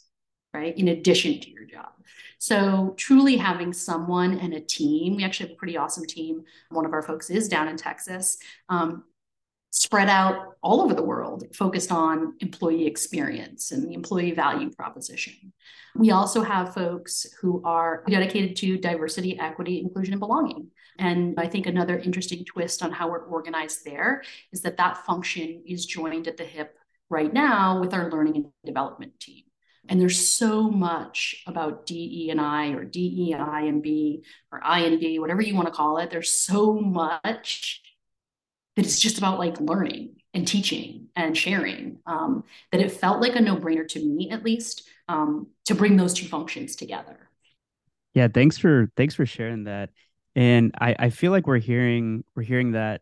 right? 0.55 0.77
In 0.77 0.89
addition 0.89 1.41
to 1.41 1.51
your 1.51 1.65
job. 1.65 1.91
So 2.39 2.95
truly 2.97 3.37
having 3.37 3.73
someone 3.73 4.39
and 4.39 4.55
a 4.55 4.61
team, 4.61 5.17
we 5.17 5.25
actually 5.25 5.49
have 5.49 5.57
a 5.57 5.59
pretty 5.59 5.77
awesome 5.77 6.07
team. 6.07 6.45
One 6.71 6.87
of 6.87 6.93
our 6.93 7.03
folks 7.03 7.31
is 7.31 7.49
down 7.49 7.69
in 7.69 7.77
Texas, 7.77 8.39
um, 8.69 9.05
spread 9.71 10.09
out 10.09 10.57
all 10.63 10.81
over 10.81 10.95
the 10.95 11.03
world, 11.03 11.45
focused 11.55 11.93
on 11.93 12.35
employee 12.41 12.87
experience 12.87 13.73
and 13.73 13.87
the 13.87 13.93
employee 13.93 14.33
value 14.33 14.71
proposition. 14.71 15.53
We 15.95 16.11
also 16.11 16.43
have 16.43 16.75
folks 16.75 17.27
who 17.41 17.63
are 17.65 18.05
dedicated 18.09 18.57
to 18.57 18.79
diversity, 18.79 19.39
equity, 19.39 19.81
inclusion, 19.81 20.15
and 20.15 20.21
belonging. 20.21 20.69
And 20.99 21.35
I 21.39 21.47
think 21.47 21.67
another 21.67 21.99
interesting 21.99 22.45
twist 22.45 22.83
on 22.83 22.93
how 22.93 23.11
we're 23.11 23.25
organized 23.25 23.85
there 23.85 24.23
is 24.53 24.63
that 24.63 24.77
that 24.79 25.05
function 25.05 25.63
is 25.67 25.87
joined 25.87 26.29
at 26.29 26.37
the 26.37 26.45
hip 26.45 26.77
right 27.11 27.33
now 27.33 27.81
with 27.81 27.95
our 27.95 28.11
learning 28.11 28.37
and 28.37 28.47
development 28.65 29.19
team. 29.21 29.45
And 29.89 30.01
there's 30.01 30.29
so 30.29 30.71
much 30.71 31.43
about 31.47 31.87
DE 31.87 32.29
and 32.31 32.41
I 32.41 32.69
or 32.71 32.85
DEI 32.85 33.67
and 33.69 33.83
B 33.83 34.23
or 34.53 34.61
I 34.63 34.81
and 34.81 35.01
D, 35.01 35.19
whatever 35.19 35.43
you 35.43 35.55
want 35.55 35.67
to 35.69 35.75
call 35.75 35.99
it. 35.99 36.11
There's 36.11 36.31
so 36.31 36.75
much 36.75 37.83
that 38.77 38.85
it's 38.85 39.01
just 39.01 39.19
about 39.19 39.39
like 39.39 39.61
learning 39.61 40.17
and 40.35 40.47
teaching 40.47 41.09
and 41.17 41.37
sharing 41.37 41.99
um, 42.07 42.45
that 42.71 42.81
it 42.81 42.93
felt 42.93 43.21
like 43.21 43.35
a 43.35 43.41
no-brainer 43.41 43.89
to 43.89 43.99
me 43.99 44.31
at 44.31 44.45
least 44.45 44.89
um, 45.09 45.49
to 45.65 45.75
bring 45.75 45.97
those 45.97 46.15
two 46.15 46.27
functions 46.27 46.77
together. 46.77 47.29
Yeah 48.15 48.29
thanks 48.29 48.59
for 48.59 48.91
thanks 48.97 49.15
for 49.15 49.27
sharing 49.27 49.65
that. 49.65 49.91
And 50.37 50.75
i 50.81 50.95
i 50.99 51.11
feel 51.11 51.33
like 51.33 51.47
we're 51.47 51.59
hearing 51.59 52.25
we're 52.37 52.43
hearing 52.43 52.73
that 52.73 53.01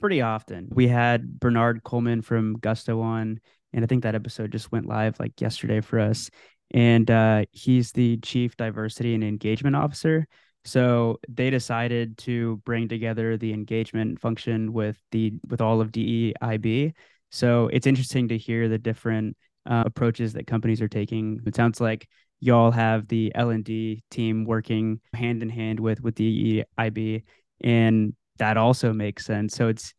pretty 0.00 0.22
often. 0.22 0.68
We 0.70 0.88
had 0.88 1.40
bernard 1.40 1.82
coleman 1.82 2.22
from 2.22 2.54
gusto 2.58 3.00
on 3.00 3.40
and 3.72 3.84
i 3.84 3.86
think 3.86 4.02
that 4.02 4.14
episode 4.14 4.52
just 4.52 4.72
went 4.72 4.86
live 4.86 5.18
like 5.20 5.40
yesterday 5.40 5.80
for 5.80 5.98
us 5.98 6.30
and 6.72 7.10
uh, 7.10 7.44
he's 7.50 7.92
the 7.92 8.18
chief 8.18 8.54
diversity 8.56 9.14
and 9.14 9.24
engagement 9.24 9.74
officer 9.74 10.26
so 10.68 11.18
they 11.28 11.48
decided 11.48 12.18
to 12.18 12.56
bring 12.58 12.88
together 12.88 13.38
the 13.38 13.54
engagement 13.54 14.20
function 14.20 14.72
with 14.74 15.00
the 15.12 15.32
with 15.48 15.62
all 15.62 15.80
of 15.80 15.92
DEIB. 15.92 16.92
So 17.30 17.68
it's 17.68 17.86
interesting 17.86 18.28
to 18.28 18.36
hear 18.36 18.68
the 18.68 18.76
different 18.78 19.36
uh, 19.64 19.84
approaches 19.86 20.34
that 20.34 20.46
companies 20.46 20.82
are 20.82 20.88
taking. 20.88 21.40
It 21.46 21.56
sounds 21.56 21.80
like 21.80 22.06
y'all 22.40 22.70
have 22.70 23.08
the 23.08 23.32
L 23.34 23.48
and 23.48 23.64
D 23.64 24.02
team 24.10 24.44
working 24.44 25.00
hand 25.14 25.42
in 25.42 25.48
hand 25.48 25.80
with 25.80 26.02
with 26.02 26.16
DEIB, 26.16 27.22
and 27.62 28.14
that 28.38 28.58
also 28.58 28.92
makes 28.92 29.24
sense. 29.24 29.54
So 29.54 29.68
it's 29.68 29.94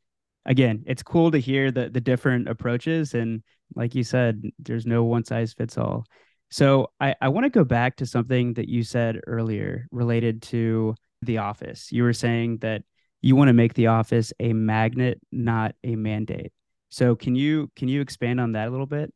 again, 0.46 0.84
it's 0.86 1.02
cool 1.02 1.32
to 1.32 1.40
hear 1.40 1.72
the 1.72 1.90
the 1.90 2.02
different 2.02 2.48
approaches, 2.48 3.16
and 3.16 3.42
like 3.76 3.96
you 3.96 4.04
said, 4.04 4.44
there's 4.60 4.86
no 4.86 5.04
one 5.04 5.24
size 5.24 5.54
fits 5.54 5.78
all. 5.78 6.06
So 6.52 6.92
I, 7.00 7.16
I 7.22 7.30
want 7.30 7.46
to 7.46 7.50
go 7.50 7.64
back 7.64 7.98
to 7.98 8.06
something 8.06 8.54
that 8.56 8.68
you 8.68 8.84
said 8.84 9.20
earlier 9.28 9.88
related 9.92 10.42
to 10.44 10.96
the 11.22 11.40
office. 11.40 11.92
You 11.92 12.04
were 12.04 12.14
saying 12.14 12.60
that 12.60 12.84
you 13.22 13.36
want 13.36 13.50
to 13.50 13.54
make 13.54 13.74
the 13.74 13.88
office 13.88 14.34
a 14.40 14.54
magnet, 14.54 15.20
not 15.32 15.76
a 15.84 15.96
mandate. 15.96 16.52
So 16.90 17.16
can 17.16 17.36
you 17.36 17.70
can 17.76 17.88
you 17.88 18.02
expand 18.02 18.40
on 18.40 18.54
that 18.54 18.68
a 18.68 18.72
little 18.72 18.88
bit? 18.88 19.14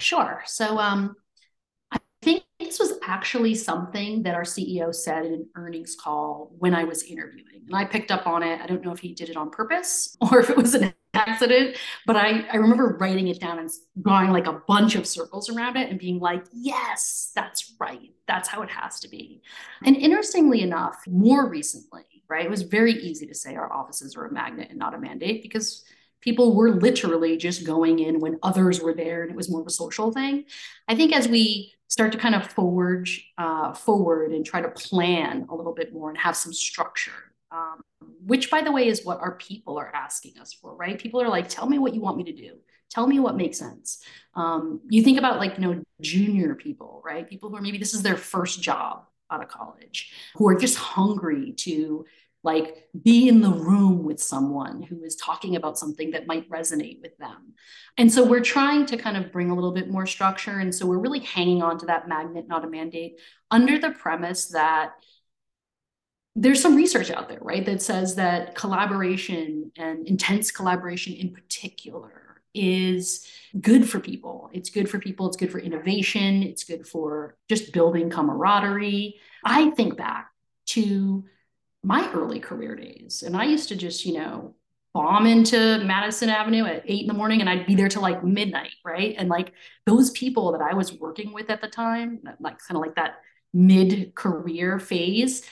Sure. 0.00 0.42
So 0.46 0.78
um, 0.78 1.14
I 1.92 1.98
think 2.22 2.42
this 2.58 2.78
was 2.78 2.94
actually 3.02 3.54
something 3.54 4.22
that 4.24 4.34
our 4.34 4.42
CEO 4.42 4.94
said 4.94 5.26
in 5.26 5.34
an 5.34 5.48
earnings 5.54 5.94
call 5.94 6.52
when 6.58 6.74
I 6.74 6.84
was 6.84 7.02
interviewing. 7.02 7.62
And 7.66 7.76
I 7.76 7.84
picked 7.84 8.10
up 8.10 8.26
on 8.26 8.42
it. 8.42 8.60
I 8.60 8.66
don't 8.66 8.82
know 8.82 8.92
if 8.92 9.00
he 9.00 9.14
did 9.14 9.28
it 9.28 9.36
on 9.36 9.50
purpose 9.50 10.16
or 10.32 10.40
if 10.40 10.50
it 10.50 10.56
was 10.56 10.74
an 10.74 10.94
accident, 11.14 11.76
but 12.06 12.16
I, 12.16 12.46
I 12.52 12.56
remember 12.56 12.96
writing 13.00 13.28
it 13.28 13.40
down 13.40 13.58
and 13.58 13.70
drawing 14.00 14.30
like 14.30 14.46
a 14.46 14.60
bunch 14.66 14.94
of 14.94 15.06
circles 15.06 15.50
around 15.50 15.76
it 15.76 15.90
and 15.90 15.98
being 15.98 16.20
like, 16.20 16.44
yes, 16.52 17.32
that's 17.34 17.74
right. 17.80 18.10
That's 18.26 18.48
how 18.48 18.62
it 18.62 18.70
has 18.70 19.00
to 19.00 19.08
be. 19.08 19.42
And 19.84 19.96
interestingly 19.96 20.62
enough, 20.62 21.02
more 21.06 21.48
recently, 21.48 22.04
right, 22.28 22.44
it 22.44 22.50
was 22.50 22.62
very 22.62 22.92
easy 22.92 23.26
to 23.26 23.34
say 23.34 23.56
our 23.56 23.72
offices 23.72 24.16
are 24.16 24.26
a 24.26 24.32
magnet 24.32 24.68
and 24.70 24.78
not 24.78 24.94
a 24.94 24.98
mandate 24.98 25.42
because 25.42 25.84
people 26.20 26.54
were 26.54 26.70
literally 26.70 27.36
just 27.36 27.66
going 27.66 27.98
in 27.98 28.20
when 28.20 28.38
others 28.42 28.80
were 28.80 28.94
there 28.94 29.22
and 29.22 29.30
it 29.30 29.36
was 29.36 29.50
more 29.50 29.62
of 29.62 29.66
a 29.66 29.70
social 29.70 30.12
thing. 30.12 30.44
I 30.86 30.94
think 30.94 31.14
as 31.14 31.28
we 31.28 31.72
start 31.88 32.12
to 32.12 32.18
kind 32.18 32.36
of 32.36 32.46
forge 32.46 33.32
uh, 33.36 33.72
forward 33.72 34.30
and 34.30 34.46
try 34.46 34.60
to 34.60 34.70
plan 34.70 35.46
a 35.50 35.54
little 35.54 35.74
bit 35.74 35.92
more 35.92 36.08
and 36.08 36.18
have 36.18 36.36
some 36.36 36.52
structure 36.52 37.29
um, 37.52 37.80
which 38.24 38.50
by 38.50 38.62
the 38.62 38.72
way 38.72 38.86
is 38.86 39.04
what 39.04 39.20
our 39.20 39.36
people 39.36 39.78
are 39.78 39.94
asking 39.94 40.38
us 40.38 40.52
for 40.52 40.74
right? 40.76 40.98
People 40.98 41.20
are 41.20 41.28
like 41.28 41.48
tell 41.48 41.68
me 41.68 41.78
what 41.78 41.94
you 41.94 42.00
want 42.00 42.16
me 42.16 42.24
to 42.24 42.32
do. 42.32 42.56
Tell 42.90 43.06
me 43.06 43.20
what 43.20 43.36
makes 43.36 43.58
sense. 43.58 44.02
Um, 44.34 44.80
you 44.88 45.02
think 45.02 45.18
about 45.18 45.38
like 45.38 45.58
you 45.58 45.62
know 45.62 45.82
junior 46.00 46.54
people 46.54 47.02
right? 47.04 47.28
People 47.28 47.50
who 47.50 47.56
are 47.56 47.62
maybe 47.62 47.78
this 47.78 47.94
is 47.94 48.02
their 48.02 48.16
first 48.16 48.62
job 48.62 49.04
out 49.30 49.42
of 49.42 49.48
college 49.48 50.12
who 50.34 50.48
are 50.48 50.56
just 50.56 50.76
hungry 50.76 51.52
to 51.52 52.04
like 52.42 52.88
be 53.02 53.28
in 53.28 53.42
the 53.42 53.50
room 53.50 54.02
with 54.02 54.20
someone 54.20 54.82
who 54.82 55.02
is 55.04 55.14
talking 55.16 55.56
about 55.56 55.78
something 55.78 56.12
that 56.12 56.26
might 56.26 56.48
resonate 56.48 57.00
with 57.02 57.16
them. 57.18 57.52
And 57.98 58.10
so 58.10 58.24
we're 58.24 58.40
trying 58.40 58.86
to 58.86 58.96
kind 58.96 59.16
of 59.16 59.30
bring 59.30 59.50
a 59.50 59.54
little 59.54 59.72
bit 59.72 59.90
more 59.90 60.06
structure. 60.06 60.58
And 60.58 60.74
so 60.74 60.86
we're 60.86 60.98
really 60.98 61.20
hanging 61.20 61.62
on 61.62 61.78
to 61.78 61.86
that 61.86 62.08
magnet 62.08 62.48
not 62.48 62.64
a 62.64 62.68
mandate 62.68 63.20
under 63.50 63.78
the 63.78 63.90
premise 63.90 64.46
that 64.48 64.92
there's 66.40 66.62
some 66.62 66.74
research 66.74 67.10
out 67.10 67.28
there, 67.28 67.38
right, 67.42 67.66
that 67.66 67.82
says 67.82 68.14
that 68.14 68.54
collaboration 68.54 69.70
and 69.76 70.08
intense 70.08 70.50
collaboration 70.50 71.12
in 71.12 71.34
particular 71.34 72.40
is 72.54 73.26
good 73.60 73.88
for 73.88 74.00
people. 74.00 74.48
It's 74.54 74.70
good 74.70 74.88
for 74.88 74.98
people. 74.98 75.28
It's 75.28 75.36
good 75.36 75.52
for 75.52 75.58
innovation. 75.58 76.42
It's 76.42 76.64
good 76.64 76.86
for 76.86 77.36
just 77.50 77.74
building 77.74 78.08
camaraderie. 78.08 79.20
I 79.44 79.70
think 79.72 79.98
back 79.98 80.30
to 80.68 81.24
my 81.84 82.10
early 82.12 82.40
career 82.40 82.74
days, 82.74 83.22
and 83.22 83.36
I 83.36 83.44
used 83.44 83.68
to 83.68 83.76
just, 83.76 84.06
you 84.06 84.14
know, 84.14 84.54
bomb 84.94 85.26
into 85.26 85.84
Madison 85.84 86.30
Avenue 86.30 86.64
at 86.64 86.84
eight 86.86 87.02
in 87.02 87.06
the 87.06 87.14
morning 87.14 87.40
and 87.40 87.48
I'd 87.48 87.66
be 87.66 87.74
there 87.74 87.88
till 87.88 88.02
like 88.02 88.24
midnight, 88.24 88.72
right? 88.84 89.14
And 89.16 89.28
like 89.28 89.52
those 89.86 90.10
people 90.10 90.52
that 90.52 90.62
I 90.62 90.74
was 90.74 90.92
working 90.92 91.32
with 91.32 91.48
at 91.50 91.60
the 91.60 91.68
time, 91.68 92.20
like 92.40 92.58
kind 92.58 92.76
of 92.76 92.80
like 92.80 92.96
that 92.96 93.20
mid 93.52 94.14
career 94.16 94.80
phase, 94.80 95.42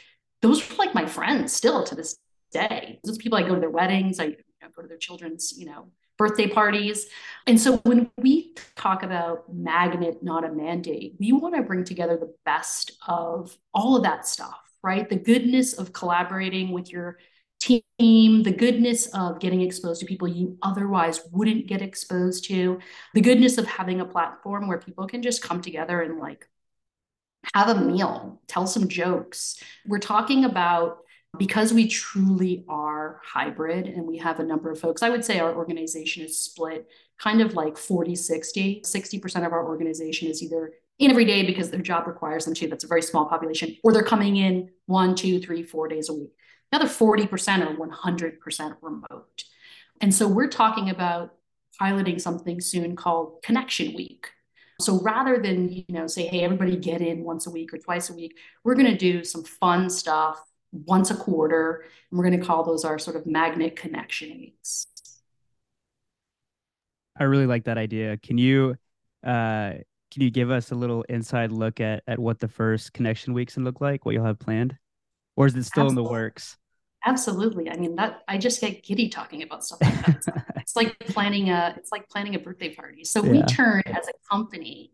those 0.43 0.69
were 0.69 0.77
like 0.77 0.95
my 0.95 1.07
friends 1.07 1.53
still 1.53 1.85
to 1.85 1.95
this 1.95 2.17
day. 2.53 3.01
Those 3.05 3.19
people 3.19 3.39
I 3.39 3.43
go 3.43 3.55
to 3.55 3.61
their 3.61 3.71
weddings, 3.71 4.21
I 4.21 4.25
you 4.25 4.37
know, 4.63 4.69
go 4.75 4.83
to 4.83 4.89
their 4.89 4.99
children's, 4.99 5.57
you 5.57 5.67
know, 5.67 5.89
birthday 6.17 6.49
parties. 6.49 7.07
And 7.47 7.61
so 7.61 7.77
when 7.79 8.11
we 8.19 8.55
talk 8.77 9.03
about 9.03 9.53
magnet, 9.53 10.19
not 10.23 10.45
a 10.45 10.53
mandate, 10.53 11.15
we 11.19 11.33
want 11.33 11.55
to 11.55 11.63
bring 11.63 11.85
together 11.85 12.17
the 12.17 12.35
best 12.45 12.93
of 13.07 13.57
all 13.73 13.97
of 13.97 14.03
that 14.03 14.27
stuff, 14.27 14.61
right? 14.83 15.09
The 15.09 15.17
goodness 15.17 15.75
of 15.75 15.93
collaborating 15.93 16.73
with 16.73 16.91
your 16.91 17.19
team, 17.61 18.43
the 18.43 18.53
goodness 18.53 19.07
of 19.09 19.41
getting 19.41 19.63
exposed 19.63 20.01
to 20.01 20.07
people 20.07 20.29
you 20.29 20.59
otherwise 20.63 21.21
wouldn't 21.33 21.67
get 21.67 21.83
exposed 21.83 22.45
to, 22.49 22.79
the 23.15 23.21
goodness 23.21 23.59
of 23.59 23.67
having 23.67 24.01
a 24.01 24.05
platform 24.05 24.69
where 24.69 24.79
people 24.79 25.07
can 25.07 25.23
just 25.23 25.43
come 25.43 25.61
together 25.61 26.03
and 26.03 26.19
like 26.19 26.49
have 27.55 27.69
a 27.69 27.81
meal, 27.81 28.41
tell 28.47 28.67
some 28.67 28.89
jokes. 28.89 29.63
We're 29.87 29.99
talking 29.99 30.45
about 30.45 30.99
because 31.37 31.73
we 31.73 31.87
truly 31.87 32.65
are 32.69 33.21
hybrid 33.25 33.87
and 33.87 34.07
we 34.07 34.19
have 34.19 34.41
a 34.41 34.45
number 34.45 34.71
of 34.71 34.81
folks, 34.81 35.03
I 35.03 35.11
would 35.11 35.25
say 35.25 35.39
our 35.39 35.55
organization 35.55 36.25
is 36.25 36.39
split 36.39 36.89
kind 37.19 37.41
of 37.41 37.55
like 37.55 37.77
40 37.77 38.15
60. 38.15 38.83
60% 38.85 39.47
of 39.47 39.53
our 39.53 39.67
organization 39.67 40.29
is 40.29 40.43
either 40.43 40.73
in 40.99 41.11
every 41.11 41.25
day 41.25 41.45
because 41.45 41.71
their 41.71 41.81
job 41.81 42.07
requires 42.07 42.45
them 42.45 42.55
to. 42.55 42.69
That's 42.69 42.85
a 42.85 42.89
very 42.89 43.03
small 43.03 43.27
population, 43.27 43.77
or 43.85 43.93
they're 43.93 44.03
coming 44.03 44.37
in 44.37 44.71
one, 44.87 45.15
two, 45.15 45.41
three, 45.41 45.63
four 45.63 45.89
days 45.89 46.09
a 46.09 46.15
week. 46.15 46.33
The 46.71 46.79
other 46.79 46.89
40% 46.89 47.67
are 47.67 47.75
100% 47.75 48.77
remote. 48.83 49.45
And 50.01 50.15
so 50.15 50.29
we're 50.29 50.49
talking 50.49 50.91
about 50.91 51.35
piloting 51.79 52.19
something 52.19 52.61
soon 52.61 52.97
called 52.97 53.43
Connection 53.43 53.95
Week. 53.95 54.29
So 54.81 55.01
rather 55.01 55.39
than, 55.39 55.69
you 55.73 55.85
know, 55.89 56.07
say, 56.07 56.27
hey, 56.29 56.43
everybody 56.43 56.77
get 56.77 57.01
in 57.01 57.25
once 57.25 57.47
a 57.47 57.51
week 57.51 57.75
or 57.75 57.79
twice 57.79 58.11
a 58.11 58.15
week, 58.15 58.37
we're 58.63 58.77
going 58.77 58.87
to 58.87 58.97
do 58.97 59.25
some 59.25 59.43
fun 59.43 59.91
stuff 59.91 60.41
once 60.73 61.11
a 61.11 61.17
quarter. 61.17 61.85
And 62.11 62.19
we're 62.19 62.25
going 62.25 62.39
to 62.41 62.47
call 62.47 62.65
those 62.65 62.85
our 62.85 62.99
sort 62.99 63.17
of 63.17 63.27
magnet 63.27 63.75
connection 63.75 64.31
weeks. 64.39 64.87
I 67.19 67.25
really 67.25 67.47
like 67.47 67.65
that 67.65 67.79
idea. 67.79 68.17
Can 68.19 68.39
you 68.39 68.77
uh 69.25 69.73
can 70.11 70.23
you 70.23 70.31
give 70.31 70.51
us 70.51 70.71
a 70.71 70.75
little 70.75 71.03
inside 71.09 71.51
look 71.51 71.81
at 71.81 72.05
at 72.07 72.19
what 72.21 72.39
the 72.39 72.47
first 72.47 72.93
connection 72.93 73.35
weeks 73.35 73.55
can 73.55 73.65
look 73.65 73.81
like, 73.81 74.07
what 74.07 74.15
you'll 74.15 74.25
have 74.25 74.39
planned? 74.39 74.77
Or 75.37 75.47
is 75.47 75.57
it 75.57 75.65
still 75.65 75.85
Absolutely. 75.85 76.03
in 76.03 76.05
the 76.05 76.11
works? 76.11 76.57
Absolutely. 77.05 77.71
I 77.71 77.77
mean 77.77 77.97
that 77.97 78.23
I 78.27 78.39
just 78.39 78.61
get 78.61 78.83
giddy 78.83 79.09
talking 79.09 79.43
about 79.43 79.65
stuff 79.65 79.81
like 79.81 80.07
that. 80.07 80.17
It's, 80.17 80.29
it's 80.57 80.77
like 80.77 80.99
planning 81.01 81.51
a 81.51 81.75
it's 81.77 81.93
like 81.93 82.09
planning 82.09 82.35
a 82.35 82.39
birthday 82.39 82.75
party. 82.75 83.05
So 83.05 83.25
yeah. 83.25 83.33
we 83.33 83.43
turn 83.45 83.83
as 83.87 84.09
a 84.09 84.13
company, 84.31 84.93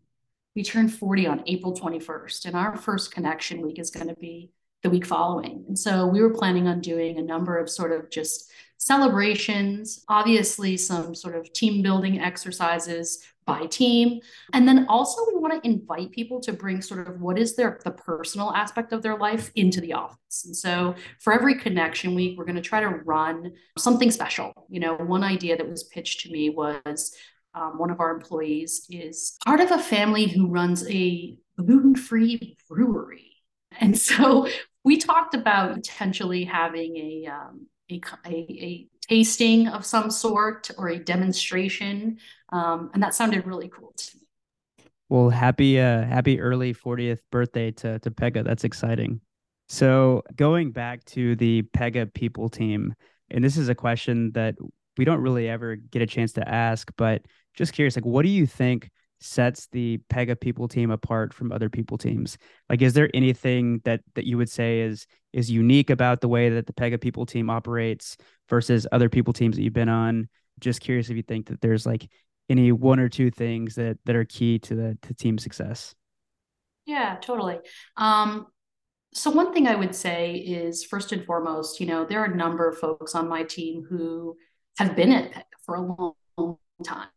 we 0.55 0.62
turn 0.62 0.88
40 0.88 1.27
on 1.27 1.43
April 1.47 1.75
21st. 1.75 2.47
And 2.47 2.57
our 2.57 2.77
first 2.77 3.12
connection 3.12 3.62
week 3.62 3.79
is 3.79 3.90
going 3.90 4.09
to 4.09 4.14
be 4.14 4.51
the 4.85 4.90
week 4.90 5.07
following. 5.07 5.64
And 5.66 5.77
so 5.77 6.07
we 6.07 6.20
were 6.20 6.35
planning 6.35 6.68
on 6.68 6.81
doing 6.81 7.18
a 7.18 7.23
number 7.23 7.59
of 7.59 7.68
sort 7.68 7.90
of 7.90 8.11
just 8.11 8.53
celebrations, 8.77 10.05
obviously 10.09 10.77
some 10.77 11.14
sort 11.14 11.35
of 11.35 11.51
team 11.55 11.83
building 11.83 12.20
exercises 12.20 13.25
by 13.47 13.64
team. 13.66 14.20
And 14.53 14.68
then 14.68 14.87
also 14.88 15.23
we 15.27 15.40
want 15.40 15.55
to 15.55 15.68
invite 15.68 16.11
people 16.12 16.38
to 16.42 16.53
bring 16.53 16.83
sort 16.83 17.09
of 17.09 17.20
what 17.20 17.38
is 17.38 17.57
their 17.57 17.81
the 17.83 17.92
personal 17.92 18.53
aspect 18.53 18.92
of 18.92 19.03
their 19.03 19.16
life 19.16 19.51
into 19.55 19.81
the 19.81 19.94
office. 19.94 20.44
And 20.44 20.55
so 20.55 20.94
for 21.18 21.33
every 21.33 21.55
connection 21.55 22.14
week, 22.14 22.37
we're 22.37 22.44
going 22.44 22.57
to 22.57 22.62
try 22.62 22.81
to 22.81 22.88
run 22.88 23.53
something 23.79 24.11
special. 24.11 24.66
You 24.68 24.81
know, 24.81 24.94
one 24.97 25.25
idea 25.25 25.57
that 25.57 25.68
was 25.68 25.85
pitched 25.85 26.20
to 26.20 26.31
me 26.31 26.51
was 26.51 27.16
um, 27.55 27.79
one 27.79 27.90
of 27.90 28.01
our 28.01 28.11
employees 28.11 28.87
is 28.90 29.38
part 29.47 29.61
of 29.61 29.70
a 29.70 29.79
family 29.79 30.27
who 30.27 30.49
runs 30.49 30.87
a 30.90 31.38
gluten-free 31.57 32.57
brewery. 32.68 33.31
And 33.81 33.99
so 33.99 34.49
we 34.85 34.99
talked 34.99 35.35
about 35.35 35.75
potentially 35.75 36.44
having 36.44 36.97
a 36.97 37.27
um, 37.31 37.66
a, 37.90 38.01
a, 38.27 38.31
a, 38.31 38.88
tasting 39.07 39.68
of 39.68 39.85
some 39.85 40.11
sort 40.11 40.70
or 40.79 40.88
a 40.88 40.99
demonstration, 40.99 42.16
um, 42.51 42.90
and 42.94 43.03
that 43.03 43.14
sounded 43.14 43.47
really 43.47 43.68
cool 43.68 43.92
to 43.94 44.16
me. 44.16 44.87
Well, 45.11 45.29
happy 45.29 45.81
uh, 45.81 46.05
happy 46.05 46.40
early 46.40 46.73
40th 46.73 47.20
birthday 47.31 47.70
to 47.73 47.99
to 47.99 48.11
Pega. 48.11 48.44
That's 48.44 48.64
exciting. 48.64 49.20
So 49.68 50.23
going 50.37 50.73
back 50.73 51.05
to 51.07 51.37
the 51.37 51.62
Pega 51.77 52.12
people 52.12 52.49
team, 52.49 52.94
and 53.31 53.42
this 53.42 53.57
is 53.57 53.68
a 53.68 53.75
question 53.75 54.33
that 54.33 54.55
we 54.97 55.05
don't 55.05 55.20
really 55.20 55.49
ever 55.49 55.77
get 55.77 56.03
a 56.03 56.07
chance 56.07 56.33
to 56.35 56.49
ask, 56.49 56.90
but 56.97 57.23
just 57.55 57.73
curious, 57.73 57.97
like, 57.97 58.05
what 58.05 58.23
do 58.23 58.29
you 58.29 58.47
think 58.47 58.90
sets 59.25 59.69
the 59.73 59.99
Pega 60.11 60.39
people 60.39 60.69
team 60.69 60.91
apart 60.91 61.33
from 61.33 61.51
other 61.51 61.69
people 61.69 61.99
teams? 61.99 62.37
Like, 62.69 62.83
is 62.83 62.93
there 62.93 63.11
anything 63.15 63.81
that 63.85 64.01
that 64.15 64.27
you 64.27 64.37
would 64.37 64.51
say 64.51 64.81
is 64.81 65.07
is 65.33 65.51
unique 65.51 65.91
about 65.91 66.21
the 66.21 66.29
way 66.29 66.51
that 66.51 66.67
the 66.67 66.73
Pega 66.73 67.01
people 67.01 67.27
team 67.27 67.51
operates 67.51 68.17
versus 68.49 68.87
other 68.93 69.09
people 69.09 69.33
teams 69.33 69.57
that 69.57 69.63
you've 69.63 69.73
been 69.73 69.89
on? 69.89 70.29
Just 70.61 70.81
curious 70.81 71.11
if 71.11 71.17
you 71.17 71.23
think 71.23 71.47
that 71.47 71.61
there's 71.61 71.87
like 71.87 72.09
any 72.49 72.73
one 72.73 73.01
or 73.01 73.09
two 73.09 73.31
things 73.31 73.75
that 73.77 73.99
that 74.05 74.17
are 74.17 74.25
key 74.25 74.59
to 74.61 74.75
the 74.75 74.99
to 75.03 75.15
team 75.15 75.39
success. 75.39 75.95
Yeah, 76.87 77.17
totally. 77.21 77.59
Um, 77.97 78.47
so 79.15 79.31
one 79.31 79.55
thing 79.55 79.67
I 79.67 79.77
would 79.77 79.95
say 79.95 80.35
is 80.35 80.85
first 80.85 81.13
and 81.13 81.25
foremost, 81.25 81.81
you 81.81 81.87
know, 81.87 82.05
there 82.05 82.21
are 82.21 82.27
a 82.27 82.37
number 82.37 82.69
of 82.69 82.79
folks 82.79 83.15
on 83.15 83.29
my 83.29 83.45
team 83.45 83.87
who 83.89 84.37
have 84.77 84.97
been 84.97 85.13
at 85.13 85.33
Pega 85.33 85.43
for 85.65 85.77
a 85.77 85.81
long 85.81 86.59
time. 86.85 87.09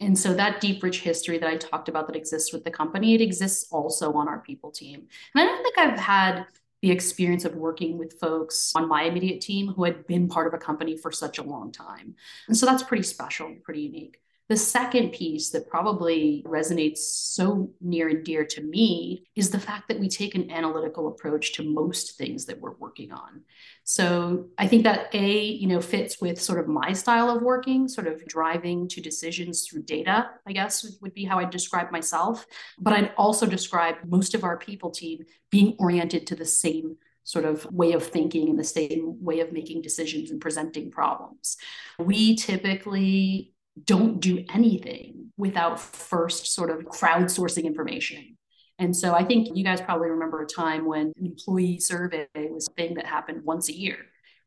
And 0.00 0.18
so 0.18 0.32
that 0.34 0.60
deep, 0.60 0.82
rich 0.82 1.00
history 1.00 1.38
that 1.38 1.48
I 1.48 1.56
talked 1.56 1.88
about 1.88 2.06
that 2.06 2.16
exists 2.16 2.52
with 2.52 2.64
the 2.64 2.70
company, 2.70 3.14
it 3.14 3.20
exists 3.20 3.68
also 3.70 4.12
on 4.14 4.28
our 4.28 4.40
people 4.40 4.70
team. 4.70 5.06
And 5.34 5.42
I 5.42 5.44
don't 5.44 5.62
think 5.62 5.78
I've 5.78 5.98
had 5.98 6.46
the 6.82 6.90
experience 6.90 7.44
of 7.44 7.54
working 7.54 7.98
with 7.98 8.18
folks 8.18 8.72
on 8.74 8.88
my 8.88 9.02
immediate 9.02 9.42
team 9.42 9.68
who 9.68 9.84
had 9.84 10.06
been 10.06 10.28
part 10.28 10.46
of 10.46 10.54
a 10.54 10.58
company 10.58 10.96
for 10.96 11.12
such 11.12 11.38
a 11.38 11.42
long 11.42 11.70
time. 11.70 12.14
And 12.48 12.56
so 12.56 12.64
that's 12.64 12.82
pretty 12.82 13.02
special, 13.02 13.54
pretty 13.62 13.82
unique. 13.82 14.19
The 14.50 14.56
second 14.56 15.12
piece 15.12 15.50
that 15.50 15.68
probably 15.68 16.42
resonates 16.44 16.98
so 16.98 17.70
near 17.80 18.08
and 18.08 18.24
dear 18.24 18.44
to 18.46 18.60
me 18.60 19.24
is 19.36 19.50
the 19.50 19.60
fact 19.60 19.86
that 19.86 20.00
we 20.00 20.08
take 20.08 20.34
an 20.34 20.50
analytical 20.50 21.06
approach 21.06 21.52
to 21.52 21.62
most 21.62 22.18
things 22.18 22.46
that 22.46 22.60
we're 22.60 22.74
working 22.74 23.12
on. 23.12 23.42
So 23.84 24.48
I 24.58 24.66
think 24.66 24.82
that 24.82 25.14
A, 25.14 25.40
you 25.40 25.68
know, 25.68 25.80
fits 25.80 26.20
with 26.20 26.42
sort 26.42 26.58
of 26.58 26.66
my 26.66 26.92
style 26.94 27.30
of 27.30 27.42
working, 27.42 27.86
sort 27.86 28.08
of 28.08 28.26
driving 28.26 28.88
to 28.88 29.00
decisions 29.00 29.68
through 29.68 29.84
data, 29.84 30.30
I 30.44 30.52
guess 30.52 30.84
would 31.00 31.14
be 31.14 31.24
how 31.24 31.38
I'd 31.38 31.50
describe 31.50 31.92
myself. 31.92 32.44
But 32.76 32.94
I'd 32.94 33.12
also 33.16 33.46
describe 33.46 33.98
most 34.04 34.34
of 34.34 34.42
our 34.42 34.56
people 34.56 34.90
team 34.90 35.26
being 35.50 35.76
oriented 35.78 36.26
to 36.26 36.34
the 36.34 36.44
same 36.44 36.96
sort 37.22 37.44
of 37.44 37.66
way 37.66 37.92
of 37.92 38.04
thinking 38.04 38.48
and 38.48 38.58
the 38.58 38.64
same 38.64 39.22
way 39.22 39.38
of 39.38 39.52
making 39.52 39.82
decisions 39.82 40.32
and 40.32 40.40
presenting 40.40 40.90
problems. 40.90 41.56
We 42.00 42.34
typically 42.34 43.52
don't 43.84 44.20
do 44.20 44.44
anything 44.52 45.32
without 45.36 45.80
first 45.80 46.54
sort 46.54 46.70
of 46.70 46.84
crowdsourcing 46.84 47.64
information. 47.64 48.36
And 48.78 48.96
so 48.96 49.14
I 49.14 49.24
think 49.24 49.54
you 49.54 49.62
guys 49.62 49.80
probably 49.80 50.08
remember 50.08 50.42
a 50.42 50.46
time 50.46 50.86
when 50.86 51.12
an 51.18 51.26
employee 51.26 51.78
survey 51.78 52.26
was 52.34 52.68
a 52.68 52.72
thing 52.72 52.94
that 52.94 53.04
happened 53.04 53.44
once 53.44 53.68
a 53.68 53.76
year, 53.76 53.98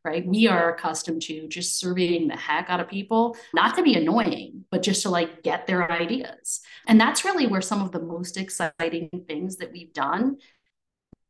right? 0.03 0.25
We 0.25 0.47
are 0.47 0.73
accustomed 0.73 1.21
to 1.23 1.47
just 1.47 1.79
surveying 1.79 2.27
the 2.27 2.35
heck 2.35 2.69
out 2.69 2.79
of 2.79 2.87
people, 2.87 3.37
not 3.53 3.75
to 3.75 3.83
be 3.83 3.95
annoying, 3.95 4.65
but 4.71 4.81
just 4.81 5.03
to 5.03 5.09
like 5.09 5.43
get 5.43 5.67
their 5.67 5.91
ideas. 5.91 6.61
And 6.87 6.99
that's 6.99 7.23
really 7.23 7.45
where 7.45 7.61
some 7.61 7.81
of 7.81 7.91
the 7.91 8.01
most 8.01 8.37
exciting 8.37 9.09
things 9.27 9.57
that 9.57 9.71
we've 9.71 9.93
done 9.93 10.37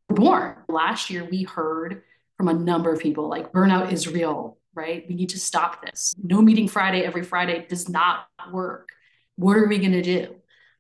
were 0.10 0.16
born. 0.16 0.56
Last 0.70 1.10
year, 1.10 1.28
we 1.30 1.44
heard 1.44 2.04
from 2.38 2.48
a 2.48 2.54
number 2.54 2.92
of 2.92 3.00
people 3.00 3.28
like 3.28 3.52
burnout 3.52 3.92
is 3.92 4.08
real 4.08 4.58
right? 4.76 5.06
We 5.08 5.16
need 5.16 5.30
to 5.30 5.40
stop 5.40 5.86
this. 5.86 6.14
No 6.22 6.42
meeting 6.42 6.68
Friday 6.68 7.02
every 7.02 7.24
Friday 7.24 7.66
does 7.68 7.90
not 7.90 8.28
work. 8.52 8.90
What 9.36 9.58
are 9.58 9.68
we 9.68 9.78
going 9.80 9.94
to 9.94 10.02
do? 10.02 10.36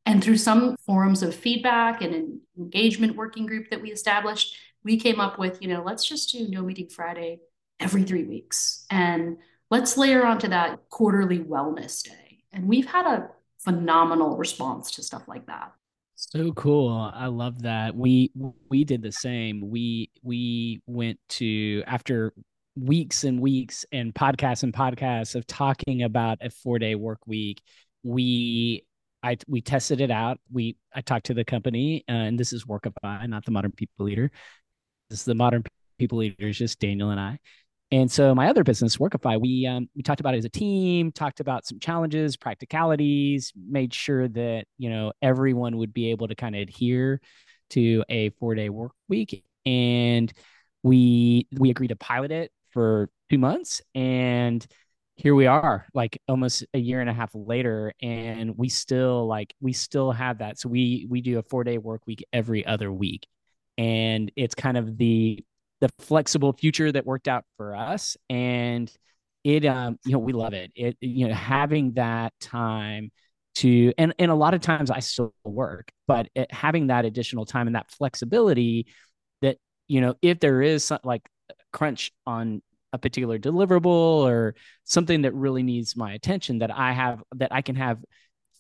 And 0.05 0.23
through 0.23 0.37
some 0.37 0.75
forms 0.85 1.23
of 1.23 1.33
feedback 1.33 2.01
and 2.01 2.13
an 2.13 2.41
engagement 2.57 3.15
working 3.15 3.45
group 3.45 3.69
that 3.69 3.81
we 3.81 3.91
established, 3.91 4.57
we 4.83 4.99
came 4.99 5.19
up 5.19 5.39
with, 5.39 5.61
you 5.61 5.69
know, 5.69 5.81
let's 5.83 6.05
just 6.05 6.31
do 6.31 6.47
no 6.49 6.61
meeting 6.61 6.89
Friday 6.89 7.39
every 7.79 8.03
three 8.03 8.23
weeks. 8.23 8.85
And 8.89 9.37
let's 9.71 9.97
layer 9.97 10.25
onto 10.25 10.49
that 10.49 10.79
quarterly 10.89 11.39
wellness 11.39 12.03
day. 12.03 12.43
And 12.51 12.67
we've 12.67 12.85
had 12.85 13.05
a 13.05 13.29
phenomenal 13.59 14.37
response 14.37 14.91
to 14.91 15.03
stuff 15.03 15.27
like 15.27 15.47
that. 15.47 15.71
So 16.15 16.51
cool. 16.53 17.11
I 17.13 17.27
love 17.27 17.63
that. 17.63 17.95
We 17.95 18.31
we 18.69 18.83
did 18.83 19.01
the 19.01 19.11
same. 19.11 19.69
We 19.69 20.09
we 20.21 20.81
went 20.85 21.19
to 21.29 21.83
after 21.85 22.33
weeks 22.75 23.23
and 23.23 23.39
weeks 23.39 23.85
and 23.91 24.13
podcasts 24.13 24.63
and 24.63 24.73
podcasts 24.73 25.35
of 25.35 25.45
talking 25.45 26.03
about 26.03 26.39
a 26.41 26.49
4-day 26.49 26.95
work 26.95 27.19
week. 27.25 27.61
We 28.03 28.85
I 29.21 29.37
we 29.47 29.61
tested 29.61 30.01
it 30.01 30.11
out. 30.11 30.39
We 30.51 30.75
I 30.93 31.01
talked 31.01 31.27
to 31.27 31.33
the 31.33 31.45
company 31.45 32.03
uh, 32.09 32.11
and 32.11 32.39
this 32.39 32.51
is 32.53 32.65
Workify, 32.65 33.27
not 33.27 33.45
the 33.45 33.51
Modern 33.51 33.71
People 33.71 34.05
Leader. 34.05 34.31
This 35.09 35.19
is 35.19 35.25
the 35.25 35.35
Modern 35.35 35.63
People 35.97 36.17
Leaders, 36.19 36.57
just 36.57 36.79
Daniel 36.79 37.11
and 37.11 37.19
I. 37.19 37.39
And 37.91 38.11
so 38.11 38.33
my 38.33 38.49
other 38.49 38.63
business, 38.63 38.97
Workify, 38.97 39.39
we 39.39 39.67
um, 39.67 39.87
we 39.95 40.01
talked 40.01 40.19
about 40.19 40.33
it 40.33 40.39
as 40.39 40.45
a 40.45 40.49
team, 40.49 41.11
talked 41.11 41.39
about 41.39 41.65
some 41.65 41.79
challenges, 41.79 42.35
practicalities, 42.35 43.53
made 43.55 43.93
sure 43.93 44.27
that 44.29 44.65
you 44.79 44.89
know 44.89 45.13
everyone 45.21 45.77
would 45.77 45.93
be 45.93 46.09
able 46.09 46.27
to 46.27 46.35
kind 46.35 46.55
of 46.55 46.63
adhere 46.63 47.21
to 47.69 48.03
a 48.09 48.29
four 48.31 48.55
day 48.55 48.69
work 48.69 48.93
week, 49.07 49.45
and 49.65 50.33
we 50.81 51.47
we 51.51 51.69
agreed 51.69 51.89
to 51.89 51.95
pilot 51.95 52.31
it 52.31 52.51
for 52.73 53.09
two 53.29 53.37
months, 53.37 53.81
and 53.95 54.65
here 55.15 55.35
we 55.35 55.45
are, 55.45 55.85
like 55.93 56.19
almost 56.27 56.65
a 56.73 56.79
year 56.79 56.99
and 56.99 57.09
a 57.09 57.13
half 57.13 57.31
later, 57.33 57.93
and 58.01 58.57
we 58.57 58.69
still 58.69 59.27
like 59.27 59.53
we 59.61 59.73
still 59.73 60.11
have 60.11 60.39
that. 60.39 60.59
So 60.59 60.69
we 60.69 61.07
we 61.09 61.21
do 61.21 61.39
a 61.39 61.43
four 61.43 61.63
day 61.63 61.77
work 61.77 62.01
week 62.07 62.25
every 62.33 62.65
other 62.65 62.91
week, 62.91 63.27
and 63.77 64.31
it's 64.35 64.55
kind 64.55 64.77
of 64.77 64.97
the 64.97 65.43
the 65.83 65.89
flexible 65.99 66.53
future 66.53 66.91
that 66.91 67.05
worked 67.05 67.27
out 67.27 67.43
for 67.57 67.75
us 67.75 68.15
and 68.29 68.89
it 69.43 69.65
um 69.65 69.99
you 70.05 70.13
know 70.13 70.19
we 70.19 70.31
love 70.31 70.53
it 70.53 70.71
it 70.75 70.95
you 71.01 71.27
know 71.27 71.33
having 71.33 71.91
that 71.93 72.31
time 72.39 73.11
to 73.55 73.91
and 73.97 74.13
and 74.17 74.31
a 74.31 74.35
lot 74.35 74.53
of 74.53 74.61
times 74.61 74.89
I 74.89 74.99
still 74.99 75.33
work 75.43 75.91
but 76.07 76.29
it, 76.35 76.49
having 76.53 76.87
that 76.87 77.03
additional 77.03 77.45
time 77.45 77.67
and 77.67 77.75
that 77.75 77.91
flexibility 77.91 78.87
that 79.41 79.57
you 79.89 79.99
know 79.99 80.15
if 80.21 80.39
there 80.39 80.61
is 80.61 80.85
some, 80.85 80.99
like 81.03 81.21
crunch 81.73 82.11
on 82.25 82.61
a 82.93 82.97
particular 82.97 83.39
deliverable 83.39 83.85
or 83.85 84.55
something 84.83 85.23
that 85.23 85.33
really 85.33 85.63
needs 85.63 85.97
my 85.97 86.13
attention 86.13 86.59
that 86.59 86.71
I 86.71 86.93
have 86.93 87.23
that 87.35 87.51
I 87.51 87.61
can 87.61 87.75
have 87.75 87.99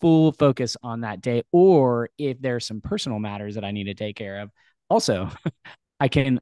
full 0.01 0.33
focus 0.33 0.75
on 0.83 1.01
that 1.01 1.21
day 1.21 1.43
or 1.51 2.09
if 2.17 2.41
there's 2.41 2.65
some 2.65 2.81
personal 2.81 3.19
matters 3.19 3.55
that 3.55 3.63
I 3.63 3.71
need 3.71 3.85
to 3.85 3.93
take 3.93 4.15
care 4.15 4.41
of 4.41 4.49
also 4.89 5.29
I 5.99 6.07
can 6.07 6.39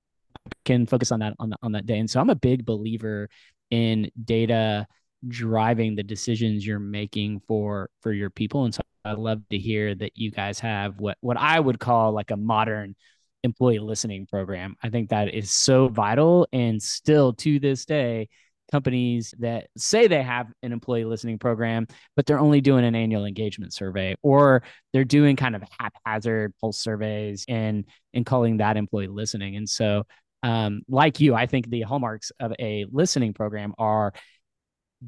can 0.65 0.87
focus 0.87 1.11
on 1.11 1.19
that 1.19 1.35
on, 1.39 1.51
the, 1.51 1.57
on 1.61 1.73
that 1.73 1.85
day. 1.85 1.99
And 1.99 2.09
so 2.09 2.19
I'm 2.19 2.29
a 2.29 2.35
big 2.35 2.65
believer 2.65 3.29
in 3.69 4.09
data 4.23 4.87
driving 5.27 5.95
the 5.95 6.03
decisions 6.03 6.65
you're 6.65 6.79
making 6.79 7.41
for 7.47 7.89
for 8.01 8.11
your 8.11 8.31
people 8.31 8.65
and 8.65 8.73
so 8.73 8.81
i 9.05 9.11
love 9.13 9.39
to 9.49 9.57
hear 9.57 9.93
that 9.93 10.11
you 10.15 10.31
guys 10.31 10.59
have 10.59 10.99
what 10.99 11.15
what 11.21 11.37
i 11.37 11.59
would 11.59 11.79
call 11.79 12.11
like 12.11 12.31
a 12.31 12.37
modern 12.37 12.95
employee 13.43 13.79
listening 13.79 14.25
program 14.25 14.75
i 14.83 14.89
think 14.89 15.09
that 15.09 15.33
is 15.33 15.51
so 15.51 15.87
vital 15.87 16.47
and 16.51 16.81
still 16.81 17.33
to 17.33 17.59
this 17.59 17.85
day 17.85 18.27
companies 18.71 19.33
that 19.39 19.67
say 19.77 20.07
they 20.07 20.23
have 20.23 20.47
an 20.63 20.71
employee 20.71 21.03
listening 21.03 21.37
program 21.37 21.85
but 22.15 22.25
they're 22.25 22.39
only 22.39 22.61
doing 22.61 22.85
an 22.85 22.95
annual 22.95 23.25
engagement 23.25 23.73
survey 23.73 24.15
or 24.23 24.63
they're 24.93 25.03
doing 25.03 25.35
kind 25.35 25.55
of 25.55 25.63
haphazard 25.77 26.53
pulse 26.61 26.79
surveys 26.79 27.45
and 27.49 27.85
and 28.13 28.25
calling 28.25 28.57
that 28.57 28.77
employee 28.77 29.07
listening 29.07 29.57
and 29.57 29.67
so 29.67 30.03
um, 30.43 30.81
like 30.87 31.19
you, 31.19 31.35
I 31.35 31.45
think 31.45 31.69
the 31.69 31.81
hallmarks 31.81 32.31
of 32.39 32.53
a 32.59 32.85
listening 32.91 33.33
program 33.33 33.73
are 33.77 34.13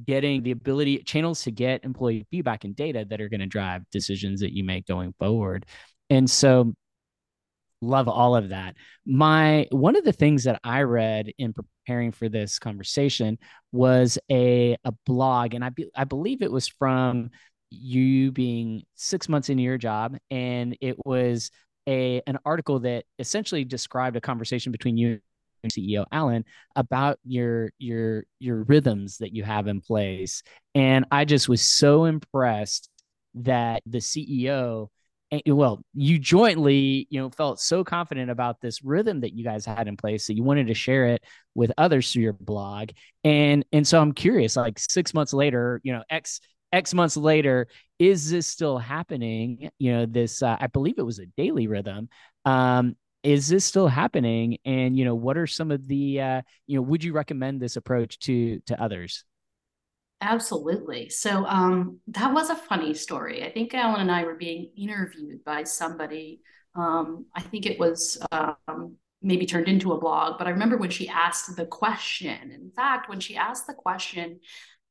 getting 0.06 0.44
the 0.44 0.52
ability 0.52 1.00
channels 1.00 1.44
to 1.44 1.52
get 1.52 1.84
employee 1.84 2.26
feedback 2.32 2.64
and 2.64 2.76
data 2.76 3.06
that 3.10 3.22
are 3.22 3.30
going 3.30 3.40
to 3.40 3.46
drive 3.46 3.84
decisions 3.92 4.42
that 4.42 4.54
you 4.54 4.64
make 4.64 4.88
going 4.88 5.14
forward. 5.20 5.66
And 6.10 6.30
so 6.30 6.74
love 7.84 8.08
all 8.08 8.36
of 8.36 8.50
that. 8.50 8.76
My 9.06 9.68
one 9.72 9.96
of 9.96 10.04
the 10.04 10.14
things 10.14 10.46
that 10.46 10.60
I 10.64 10.82
read 10.82 11.32
in 11.38 11.54
preparing 11.54 12.12
for 12.12 12.30
this 12.30 12.60
conversation 12.60 13.38
was 13.72 14.18
a 14.32 14.78
a 14.84 14.92
blog 15.06 15.54
and 15.54 15.64
I 15.64 15.70
be, 15.70 15.90
I 15.96 16.06
believe 16.06 16.42
it 16.42 16.52
was 16.52 16.68
from 16.68 17.30
you 17.70 18.32
being 18.32 18.84
6 18.96 19.30
months 19.30 19.50
into 19.50 19.64
your 19.64 19.78
job 19.78 20.16
and 20.30 20.78
it 20.82 20.96
was 21.06 21.52
a 21.88 22.22
an 22.28 22.38
article 22.46 22.80
that 22.80 23.06
essentially 23.20 23.66
described 23.66 24.16
a 24.16 24.22
conversation 24.22 24.72
between 24.72 24.98
you 24.98 25.20
and 25.64 25.72
CEO 25.72 26.06
Alan 26.12 26.46
about 26.76 27.20
your 27.24 27.72
your 27.78 28.26
your 28.40 28.64
rhythms 28.64 29.18
that 29.18 29.34
you 29.34 29.44
have 29.44 29.68
in 29.68 29.82
place. 29.82 30.44
And 30.76 31.06
I 31.12 31.26
just 31.26 31.50
was 31.50 31.62
so 31.62 32.06
impressed 32.06 32.90
that 33.36 33.82
the 33.86 34.00
CEO 34.00 34.90
well 35.48 35.82
you 35.94 36.20
jointly 36.20 37.08
you 37.10 37.20
know 37.20 37.30
felt 37.30 37.60
so 37.60 37.84
confident 37.84 38.30
about 38.30 38.62
this 38.62 38.84
rhythm 38.84 39.22
that 39.22 39.34
you 39.34 39.44
guys 39.44 39.66
had 39.66 39.88
in 39.88 39.98
place 39.98 40.28
that 40.28 40.36
you 40.36 40.44
wanted 40.44 40.68
to 40.68 40.74
share 40.74 41.08
it 41.08 41.24
with 41.56 41.72
others 41.78 42.12
through 42.12 42.24
your 42.24 42.34
blog 42.34 42.90
and 43.24 43.66
and 43.72 43.88
so 43.88 44.02
i'm 44.02 44.12
curious 44.12 44.56
like 44.56 44.78
6 44.78 45.14
months 45.14 45.34
later 45.34 45.82
you 45.84 45.94
know 45.94 46.04
x 46.10 46.40
X 46.74 46.92
months 46.94 47.16
later, 47.16 47.68
is 48.00 48.32
this 48.32 48.48
still 48.48 48.80
happening? 48.80 49.70
You 49.78 49.94
know, 49.94 50.06
this, 50.08 50.42
uh, 50.42 50.58
I 50.60 50.68
believe 50.68 50.96
it 50.98 51.06
was 51.06 51.20
a 51.20 51.28
daily 51.38 51.68
rhythm. 51.68 52.10
Um, 52.46 52.96
is 53.22 53.48
this 53.48 53.64
still 53.64 53.88
happening? 53.88 54.58
And, 54.66 54.98
you 54.98 55.06
know, 55.06 55.16
what 55.16 55.38
are 55.38 55.48
some 55.48 55.72
of 55.72 55.88
the, 55.88 56.20
uh, 56.20 56.42
you 56.66 56.76
know, 56.76 56.82
would 56.82 57.04
you 57.04 57.14
recommend 57.14 57.62
this 57.62 57.76
approach 57.76 58.18
to, 58.22 58.60
to 58.66 58.82
others? 58.82 59.24
Absolutely. 60.24 61.10
So 61.10 61.46
um, 61.46 62.00
that 62.08 62.34
was 62.34 62.50
a 62.50 62.56
funny 62.56 62.94
story. 62.94 63.44
I 63.44 63.52
think 63.52 63.74
Alan 63.74 64.00
and 64.00 64.12
I 64.12 64.24
were 64.24 64.36
being 64.36 64.72
interviewed 64.78 65.44
by 65.44 65.64
somebody. 65.64 66.40
Um, 66.76 67.26
I 67.36 67.42
think 67.42 67.66
it 67.66 67.78
was 67.78 68.18
um, 68.32 68.96
maybe 69.22 69.46
turned 69.46 69.68
into 69.68 69.92
a 69.92 70.00
blog, 70.00 70.38
but 70.38 70.48
I 70.48 70.52
remember 70.52 70.78
when 70.78 70.92
she 70.92 71.10
asked 71.10 71.54
the 71.58 71.66
question. 71.66 72.52
In 72.52 72.72
fact, 72.74 73.10
when 73.10 73.20
she 73.20 73.36
asked 73.36 73.68
the 73.68 73.74
question, 73.74 74.40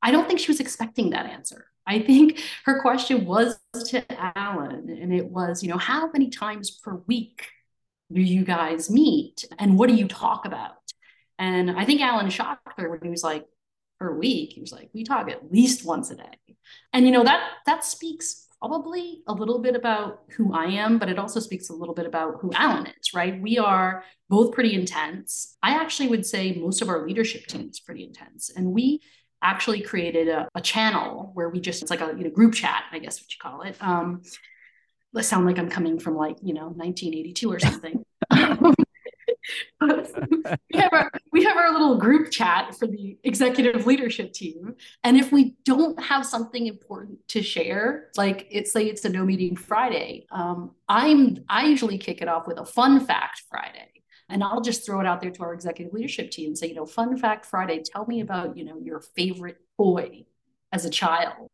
I 0.03 0.11
don't 0.11 0.29
think 0.29 0.39
she 0.39 0.51
was 0.51 0.61
expecting 0.61 1.11
that 1.11 1.25
answer. 1.25 1.67
I 1.87 2.01
think 2.01 2.41
her 2.67 2.83
question 2.83 3.25
was 3.25 3.59
to 3.87 4.05
Alan, 4.37 4.91
and 4.91 5.15
it 5.15 5.25
was, 5.25 5.63
you 5.63 5.71
know, 5.71 5.79
how 5.79 6.11
many 6.13 6.29
times 6.29 6.71
per 6.71 7.03
week 7.07 7.47
do 8.13 8.21
you 8.21 8.45
guys 8.45 8.91
meet, 8.91 9.47
and 9.59 9.79
what 9.79 9.89
do 9.89 9.95
you 9.95 10.09
talk 10.09 10.45
about? 10.45 10.75
And 11.39 11.71
I 11.71 11.87
think 11.87 12.03
Alan 12.03 12.29
shocked 12.29 12.69
her 12.77 12.91
when 12.91 13.01
he 13.03 13.09
was 13.09 13.25
like, 13.25 13.47
week. 14.11 14.53
He 14.53 14.61
was 14.61 14.73
like, 14.73 14.91
we 14.93 15.05
talk 15.05 15.31
at 15.31 15.53
least 15.53 15.85
once 15.85 16.11
a 16.11 16.17
day, 16.17 16.39
and 16.93 17.07
you 17.07 17.13
know 17.13 17.25
that 17.25 17.43
that 17.67 17.85
speaks 17.85 18.49
probably 18.59 19.23
a 19.27 19.33
little 19.33 19.59
bit 19.59 19.75
about 19.75 20.21
who 20.37 20.55
I 20.55 20.67
am, 20.67 20.99
but 20.99 21.09
it 21.09 21.19
also 21.19 21.41
speaks 21.41 21.69
a 21.69 21.73
little 21.73 21.95
bit 21.95 22.07
about 22.07 22.39
who 22.41 22.53
Alan 22.55 22.87
is, 22.87 23.13
right? 23.13 23.41
We 23.41 23.59
are 23.59 24.05
both 24.31 24.53
pretty 24.55 24.75
intense. 24.75 25.57
I 25.65 25.73
actually 25.73 26.09
would 26.09 26.25
say 26.25 26.53
most 26.53 26.81
of 26.81 26.89
our 26.89 27.05
leadership 27.05 27.47
team 27.47 27.69
is 27.69 27.81
pretty 27.81 28.05
intense, 28.05 28.51
and 28.55 28.73
we 28.73 29.01
actually 29.43 29.81
created 29.81 30.29
a, 30.29 30.49
a, 30.55 30.61
channel 30.61 31.33
where 31.35 31.49
we 31.49 31.61
just 31.61 31.83
it's 31.83 31.91
like 31.91 32.01
a 32.01 32.15
you 32.17 32.25
know 32.25 32.31
group 32.31 32.55
chat 32.55 32.85
i 32.93 32.99
guess 32.99 33.21
what 33.21 33.33
you 33.33 33.39
call 33.41 33.63
it 33.63 33.77
um 33.81 34.23
let's 35.13 35.29
sound 35.29 35.45
like 35.45 35.59
i'm 35.59 35.69
coming 35.69 35.99
from 35.99 36.15
like 36.15 36.37
you 36.43 36.55
know 36.55 36.69
1982 36.69 37.53
or 37.53 37.59
something 37.59 38.05
we 39.81 40.79
have 40.79 40.93
our 40.93 41.11
we 41.33 41.45
have 41.45 41.57
our 41.57 41.73
little 41.73 41.99
group 41.99 42.31
chat 42.31 42.75
for 42.77 42.87
the 42.87 43.19
executive 43.25 43.87
leadership 43.87 44.33
team. 44.33 44.75
And 45.03 45.17
if 45.17 45.33
we 45.33 45.57
don't 45.65 46.01
have 46.03 46.25
something 46.25 46.67
important 46.67 47.27
to 47.29 47.43
share 47.43 48.11
like 48.17 48.47
it's 48.51 48.73
say 48.73 48.87
it's 48.87 49.05
a 49.05 49.09
no 49.09 49.25
meeting 49.25 49.57
friday 49.57 50.27
um, 50.31 50.73
i'm 50.89 51.45
i 51.49 51.65
usually 51.67 51.99
kick 51.99 52.23
it 52.23 52.29
off 52.29 52.47
with 52.47 52.59
a 52.59 52.65
fun 52.65 53.05
fact 53.05 53.43
friday. 53.51 53.89
And 54.29 54.43
I'll 54.43 54.63
just 54.63 54.87
throw 54.87 54.99
it 55.01 55.07
out 55.07 55.21
there 55.21 55.31
to 55.31 55.43
our 55.43 55.53
executive 55.53 55.93
leadership 55.93 56.31
team 56.31 56.57
say, 56.57 56.69
you 56.69 56.75
know, 56.75 56.87
fun 56.87 57.19
fact 57.19 57.45
Friday, 57.45 57.83
tell 57.85 58.07
me 58.07 58.23
about, 58.23 58.57
you 58.57 58.65
know, 58.65 58.79
your 58.79 59.01
favorite 59.01 59.59
toy 59.77 60.25
as 60.73 60.85
a 60.85 60.91
child. 60.91 61.51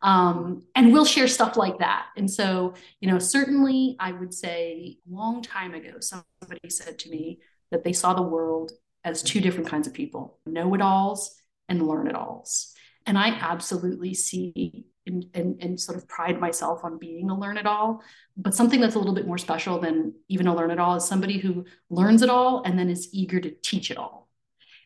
Um, 0.00 0.64
and 0.74 0.92
we'll 0.92 1.04
share 1.04 1.28
stuff 1.28 1.56
like 1.56 1.78
that. 1.78 2.06
And 2.16 2.30
so, 2.30 2.74
you 3.00 3.10
know, 3.10 3.18
certainly 3.18 3.96
I 4.00 4.12
would 4.12 4.32
say 4.32 4.98
a 5.06 5.14
long 5.14 5.42
time 5.42 5.74
ago, 5.74 6.00
somebody 6.00 6.68
said 6.68 6.98
to 7.00 7.10
me 7.10 7.38
that 7.70 7.84
they 7.84 7.92
saw 7.92 8.14
the 8.14 8.22
world 8.22 8.72
as 9.04 9.22
two 9.22 9.40
different 9.40 9.68
kinds 9.68 9.86
of 9.86 9.92
people 9.92 10.38
know 10.46 10.74
it 10.74 10.80
alls 10.80 11.34
and 11.68 11.86
learn 11.86 12.06
it 12.06 12.14
alls. 12.14 12.72
And 13.06 13.18
I 13.18 13.28
absolutely 13.28 14.14
see 14.14 14.86
and, 15.06 15.26
and, 15.34 15.60
and 15.60 15.80
sort 15.80 15.98
of 15.98 16.06
pride 16.08 16.40
myself 16.40 16.84
on 16.84 16.98
being 16.98 17.30
a 17.30 17.38
learn 17.38 17.56
it 17.56 17.66
all. 17.66 18.02
But 18.36 18.54
something 18.54 18.80
that's 18.80 18.94
a 18.94 18.98
little 18.98 19.14
bit 19.14 19.26
more 19.26 19.38
special 19.38 19.80
than 19.80 20.14
even 20.28 20.46
a 20.46 20.54
learn 20.54 20.70
it 20.70 20.78
all 20.78 20.96
is 20.96 21.04
somebody 21.04 21.38
who 21.38 21.64
learns 21.90 22.22
it 22.22 22.30
all 22.30 22.62
and 22.64 22.78
then 22.78 22.88
is 22.88 23.08
eager 23.12 23.40
to 23.40 23.50
teach 23.62 23.90
it 23.90 23.98
all. 23.98 24.21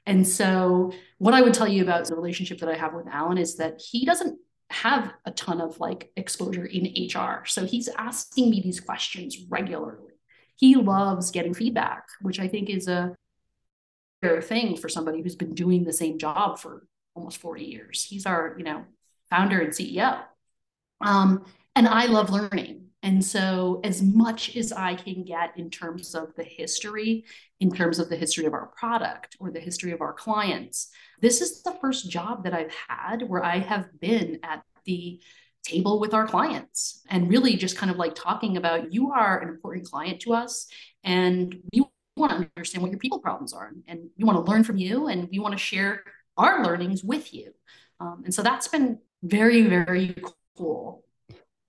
And 0.07 0.27
so, 0.27 0.93
what 1.19 1.35
I 1.35 1.43
would 1.43 1.55
tell 1.55 1.69
you 1.69 1.83
about 1.83 2.07
the 2.07 2.15
relationship 2.15 2.59
that 2.61 2.69
I 2.69 2.77
have 2.77 2.95
with 2.95 3.09
Alan 3.09 3.39
is 3.39 3.57
that 3.57 3.81
he 3.81 4.05
doesn't 4.07 4.39
have 4.71 5.13
a 5.25 5.31
ton 5.33 5.61
of 5.61 5.79
like 5.81 6.11
exposure 6.17 6.65
in 6.65 7.09
HR. 7.13 7.45
So, 7.47 7.65
he's 7.65 7.89
asking 7.89 8.51
me 8.51 8.61
these 8.61 8.81
questions 8.81 9.37
regularly. 9.49 10.13
He 10.55 10.77
loves 10.77 11.31
getting 11.31 11.55
feedback, 11.55 12.05
which 12.23 12.41
I 12.41 12.49
think 12.49 12.71
is 12.71 12.89
a 12.89 13.15
fair 14.23 14.41
thing 14.41 14.77
for 14.77 14.89
somebody 14.89 15.23
who's 15.23 15.37
been 15.37 15.55
doing 15.55 15.85
the 15.85 15.93
same 15.93 16.19
job 16.19 16.59
for 16.59 16.87
almost 17.15 17.39
40 17.39 17.65
years. 17.65 18.05
He's 18.05 18.27
our, 18.27 18.55
you 18.57 18.65
know, 18.65 18.85
founder 19.29 19.61
and 19.61 19.73
CEO. 19.73 20.21
Um, 21.01 21.45
and 21.75 21.87
I 21.87 22.07
love 22.07 22.31
learning. 22.31 22.86
And 23.07 23.25
so, 23.25 23.81
as 23.85 24.03
much 24.03 24.57
as 24.57 24.73
I 24.73 24.97
can 24.97 25.23
get 25.23 25.57
in 25.57 25.71
terms 25.71 26.17
of 26.17 26.35
the 26.35 26.43
history, 26.43 27.25
in 27.61 27.71
terms 27.71 28.01
of 28.01 28.09
the 28.09 28.17
history 28.17 28.47
of 28.47 28.53
our 28.53 28.67
product 28.77 29.37
or 29.39 29.53
the 29.53 29.61
history 29.61 29.93
of 29.93 30.01
our 30.01 30.13
clients, 30.13 30.89
this 31.21 31.41
is 31.41 31.63
the 31.63 31.77
first 31.81 32.11
job 32.11 32.43
that 32.43 32.53
I've 32.53 32.75
had 32.89 33.23
where 33.23 33.45
I 33.45 33.61
have 33.61 33.87
been 34.01 34.41
at 34.43 34.65
the 34.87 35.21
table 35.63 36.01
with 36.01 36.15
our 36.15 36.27
clients 36.27 37.03
and 37.09 37.31
really 37.31 37.55
just 37.55 37.77
kind 37.77 37.93
of 37.93 37.97
like 37.97 38.17
talking 38.17 38.57
about 38.57 38.93
you 38.93 39.13
are 39.13 39.39
an 39.39 39.51
important 39.51 39.87
client 39.87 40.19
to 40.23 40.35
us 40.35 40.67
and 41.05 41.63
we 41.73 41.85
want 42.17 42.33
to 42.33 42.51
understand 42.57 42.83
what 42.83 42.91
your 42.91 42.99
people 42.99 43.21
problems 43.21 43.53
are 43.53 43.71
and 43.87 44.01
we 44.19 44.25
want 44.25 44.45
to 44.45 44.51
learn 44.51 44.65
from 44.65 44.79
you 44.79 45.07
and 45.07 45.29
we 45.31 45.39
want 45.39 45.53
to 45.53 45.59
share 45.59 46.03
our 46.37 46.65
learnings 46.65 47.05
with 47.05 47.33
you. 47.33 47.53
Um, 48.01 48.23
and 48.25 48.35
so 48.35 48.43
that's 48.43 48.67
been 48.67 48.99
very, 49.23 49.63
very 49.63 50.17
cool. 50.59 51.06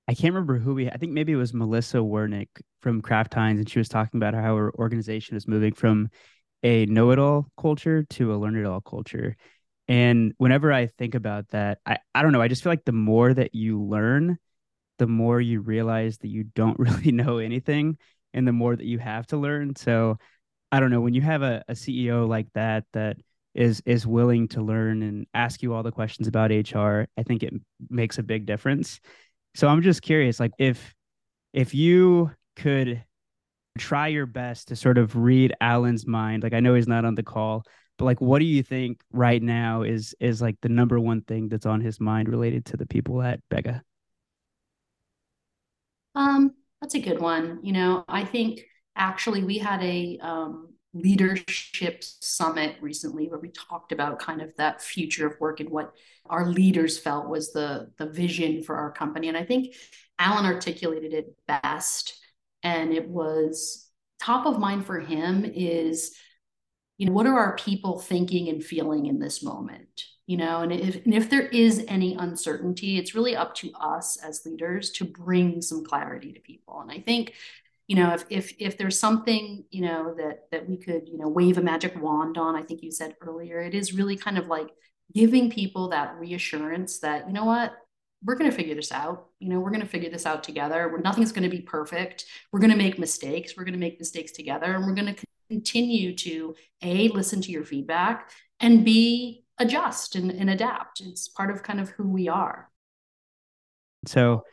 I 0.08 0.14
can't 0.14 0.34
remember 0.34 0.58
who 0.58 0.74
we. 0.74 0.90
I 0.90 0.98
think 0.98 1.12
maybe 1.12 1.34
it 1.34 1.38
was 1.38 1.54
Melissa 1.54 1.98
Werneck 1.98 2.48
from 2.82 3.02
Kraft 3.02 3.34
Heinz, 3.34 3.60
and 3.60 3.70
she 3.70 3.80
was 3.80 3.90
talking 3.90 4.18
about 4.18 4.34
how 4.34 4.56
her 4.56 4.74
organization 4.76 5.36
is 5.36 5.48
moving 5.48 5.74
from 5.74 6.10
a 6.64 6.86
know-it-all 6.86 7.48
culture 7.60 8.04
to 8.04 8.34
a 8.34 8.38
learn-it-all 8.38 8.82
culture. 8.82 9.36
And 9.90 10.34
whenever 10.38 10.72
I 10.72 10.88
think 10.88 11.14
about 11.14 11.50
that, 11.50 11.80
I, 11.86 11.98
I 12.16 12.22
don't 12.22 12.32
know. 12.32 12.42
I 12.42 12.48
just 12.48 12.64
feel 12.64 12.72
like 12.72 12.86
the 12.86 12.92
more 12.94 13.34
that 13.34 13.54
you 13.54 13.82
learn, 13.82 14.38
the 14.98 15.08
more 15.08 15.42
you 15.42 15.62
realize 15.62 16.18
that 16.20 16.30
you 16.30 16.44
don't 16.44 16.80
really 16.80 17.12
know 17.12 17.38
anything, 17.40 17.98
and 18.34 18.48
the 18.48 18.54
more 18.54 18.76
that 18.76 18.86
you 18.86 19.00
have 19.00 19.28
to 19.28 19.38
learn. 19.38 19.76
So 19.76 20.18
I 20.72 20.80
don't 20.80 20.92
know. 20.92 21.02
When 21.02 21.14
you 21.14 21.22
have 21.22 21.42
a, 21.42 21.64
a 21.68 21.74
CEO 21.74 22.28
like 22.28 22.48
that 22.54 22.86
that 22.94 23.18
is 23.54 23.82
is 23.86 24.08
willing 24.08 24.48
to 24.50 24.62
learn 24.62 25.02
and 25.04 25.26
ask 25.34 25.62
you 25.64 25.74
all 25.74 25.84
the 25.84 25.92
questions 25.92 26.28
about 26.28 26.52
HR, 26.52 27.08
I 27.18 27.24
think 27.24 27.44
it 27.44 27.54
makes 27.90 28.20
a 28.20 28.24
big 28.24 28.46
difference. 28.46 29.02
So 29.56 29.68
I'm 29.68 29.82
just 29.82 30.02
curious, 30.02 30.40
like 30.40 30.52
if 30.60 30.94
if 31.54 31.74
you 31.74 32.32
could 32.56 33.04
try 33.78 34.08
your 34.08 34.26
best 34.26 34.70
to 34.70 34.76
sort 34.76 34.98
of 34.98 35.16
read 35.16 35.54
Alan's 35.62 36.08
mind, 36.08 36.44
like 36.44 36.54
I 36.54 36.60
know 36.60 36.76
he's 36.76 36.88
not 36.88 37.06
on 37.06 37.16
the 37.16 37.24
call, 37.24 37.64
but 37.98 38.06
like 38.06 38.22
what 38.22 38.40
do 38.40 38.46
you 38.46 38.64
think 38.64 39.02
right 39.12 39.42
now 39.42 39.84
is 39.84 40.16
is 40.20 40.42
like 40.42 40.58
the 40.62 40.70
number 40.70 41.00
one 41.00 41.22
thing 41.22 41.50
that's 41.50 41.66
on 41.66 41.82
his 41.82 42.00
mind 42.00 42.30
related 42.30 42.66
to 42.68 42.78
the 42.78 42.86
people 42.88 43.22
at 43.22 43.40
Pega? 43.50 43.82
Um, 46.16 46.54
that's 46.82 46.96
a 46.96 47.00
good 47.00 47.20
one. 47.20 47.60
You 47.64 47.74
know, 47.74 48.06
I 48.08 48.24
think 48.26 48.62
actually 48.96 49.44
we 49.44 49.58
had 49.60 49.84
a 49.84 50.18
um 50.22 50.74
leadership 51.02 52.04
summit 52.04 52.76
recently 52.82 53.28
where 53.28 53.40
we 53.40 53.50
talked 53.50 53.92
about 53.92 54.20
kind 54.20 54.42
of 54.42 54.56
that 54.58 54.82
future 54.82 55.28
of 55.28 55.40
work 55.40 55.60
and 55.60 55.70
what 55.70 55.94
our 56.28 56.48
leaders 56.48 56.98
felt 56.98 57.28
was 57.28 57.52
the 57.54 57.92
the 57.98 58.06
vision 58.06 58.64
for 58.64 58.76
our 58.76 58.92
company. 58.92 59.28
And 59.28 59.38
i 59.38 59.44
think 59.44 59.76
alan 60.20 60.46
articulated 60.46 61.14
it 61.14 61.36
best 61.48 62.20
and 62.64 62.94
it 62.94 63.08
was 63.08 63.88
top 64.20 64.46
of 64.46 64.60
mind 64.60 64.86
for 64.86 65.00
him 65.00 65.46
is 65.46 66.16
you 66.98 67.06
know 67.06 67.14
what 67.14 67.28
are 67.28 67.38
our 67.38 67.56
people 67.56 68.00
thinking 68.00 68.50
and 68.50 68.64
feeling 68.64 69.06
in 69.06 69.20
this 69.20 69.44
moment? 69.44 70.04
You 70.26 70.38
know 70.38 70.62
and 70.62 70.72
if, 70.74 71.06
and 71.06 71.14
if 71.14 71.30
there 71.30 71.48
is 71.48 71.86
any 71.88 72.16
uncertainty 72.16 72.98
it's 72.98 73.16
really 73.16 73.36
up 73.36 73.56
to 73.56 73.72
us 73.80 74.18
as 74.18 74.46
leaders 74.46 74.92
to 74.94 75.06
bring 75.06 75.62
some 75.62 75.86
clarity 75.86 76.34
to 76.34 76.40
people. 76.42 76.82
And 76.82 76.92
i 76.92 77.00
think 77.00 77.34
you 77.88 77.96
know 77.96 78.14
if 78.14 78.26
if 78.30 78.54
if 78.60 78.78
there's 78.78 79.00
something 79.00 79.64
you 79.70 79.82
know 79.82 80.14
that 80.18 80.50
that 80.52 80.68
we 80.68 80.78
could 80.78 81.08
you 81.08 81.18
know 81.18 81.28
wave 81.28 81.58
a 81.58 81.62
magic 81.62 82.00
wand 82.02 82.38
on 82.38 82.56
i 82.56 82.62
think 82.62 82.84
you 82.84 82.92
said 82.92 83.16
earlier 83.22 83.60
it 83.60 83.74
is 83.74 83.94
really 83.94 84.16
kind 84.16 84.38
of 84.38 84.48
like 84.48 84.70
giving 85.14 85.50
people 85.50 85.90
that 85.90 86.16
reassurance 86.20 87.00
that 87.00 87.28
you 87.28 87.34
know 87.34 87.46
what? 87.46 87.74
We're 88.24 88.36
going 88.36 88.50
to 88.50 88.56
figure 88.56 88.76
this 88.76 88.92
out. 88.92 89.28
You 89.40 89.50
know 89.50 89.60
we're 89.60 89.70
going 89.70 89.82
to 89.82 89.88
figure 89.88 90.10
this 90.10 90.26
out 90.26 90.44
together. 90.44 90.90
We're, 90.92 91.00
nothing's 91.02 91.32
going 91.32 91.50
to 91.50 91.56
be 91.56 91.62
perfect. 91.62 92.26
We're 92.52 92.60
going 92.60 92.72
to 92.72 92.78
make 92.78 93.00
mistakes. 93.00 93.54
We're 93.56 93.64
going 93.64 93.74
to 93.74 93.80
make 93.80 94.00
mistakes 94.00 94.32
together 94.32 94.74
and 94.74 94.86
we're 94.86 94.96
going 94.96 95.16
to 95.16 95.26
continue 95.50 96.16
to 96.16 96.56
a 96.82 97.08
listen 97.10 97.42
to 97.42 97.52
your 97.52 97.64
feedback 97.64 98.32
and 98.60 98.84
b 98.84 99.46
adjust 99.60 100.16
and, 100.16 100.32
and 100.32 100.50
adapt. 100.50 101.00
It's 101.00 101.30
part 101.30 101.52
of 101.52 101.64
kind 101.64 101.80
of 101.80 101.90
who 101.90 102.10
we 102.10 102.28
are. 102.28 102.70
So 104.06 104.44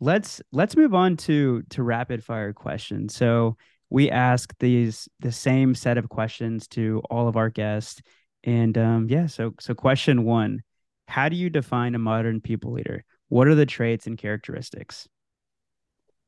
let's 0.00 0.42
let's 0.52 0.76
move 0.76 0.94
on 0.94 1.16
to 1.16 1.62
to 1.70 1.82
rapid 1.82 2.24
fire 2.24 2.52
questions. 2.52 3.14
So 3.14 3.56
we 3.90 4.10
ask 4.10 4.54
these 4.58 5.08
the 5.20 5.32
same 5.32 5.74
set 5.74 5.98
of 5.98 6.08
questions 6.08 6.66
to 6.68 7.02
all 7.10 7.28
of 7.28 7.36
our 7.36 7.50
guests, 7.50 8.02
and 8.42 8.76
um, 8.76 9.08
yeah. 9.08 9.26
So 9.26 9.54
so 9.60 9.74
question 9.74 10.24
one: 10.24 10.62
How 11.08 11.28
do 11.28 11.36
you 11.36 11.50
define 11.50 11.94
a 11.94 11.98
modern 11.98 12.40
people 12.40 12.72
leader? 12.72 13.04
What 13.28 13.48
are 13.48 13.54
the 13.54 13.66
traits 13.66 14.06
and 14.06 14.18
characteristics? 14.18 15.08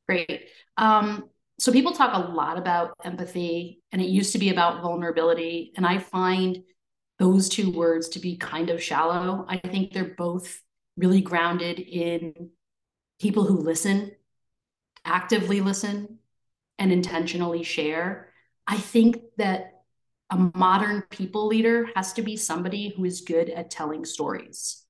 Great. 0.07 0.47
Um, 0.77 1.29
so 1.59 1.71
people 1.71 1.91
talk 1.91 2.13
a 2.13 2.31
lot 2.31 2.57
about 2.57 2.93
empathy, 3.03 3.81
and 3.91 4.01
it 4.01 4.09
used 4.09 4.31
to 4.33 4.39
be 4.39 4.49
about 4.49 4.81
vulnerability, 4.81 5.73
and 5.75 5.85
I 5.85 5.99
find 5.99 6.59
those 7.19 7.49
two 7.49 7.71
words 7.71 8.09
to 8.09 8.19
be 8.19 8.37
kind 8.37 8.69
of 8.69 8.81
shallow. 8.81 9.45
I 9.49 9.57
think 9.57 9.91
they're 9.91 10.15
both 10.15 10.61
really 10.97 11.21
grounded 11.21 11.79
in 11.79 12.51
people 13.19 13.45
who 13.45 13.57
listen, 13.57 14.11
actively 15.05 15.61
listen, 15.61 16.19
and 16.77 16.91
intentionally 16.91 17.63
share. 17.63 18.31
I 18.65 18.77
think 18.77 19.17
that 19.37 19.83
a 20.29 20.51
modern 20.55 21.03
people 21.09 21.47
leader 21.47 21.89
has 21.95 22.13
to 22.13 22.21
be 22.21 22.35
somebody 22.35 22.93
who 22.95 23.05
is 23.05 23.21
good 23.21 23.49
at 23.49 23.71
telling 23.71 24.05
stories. 24.05 24.83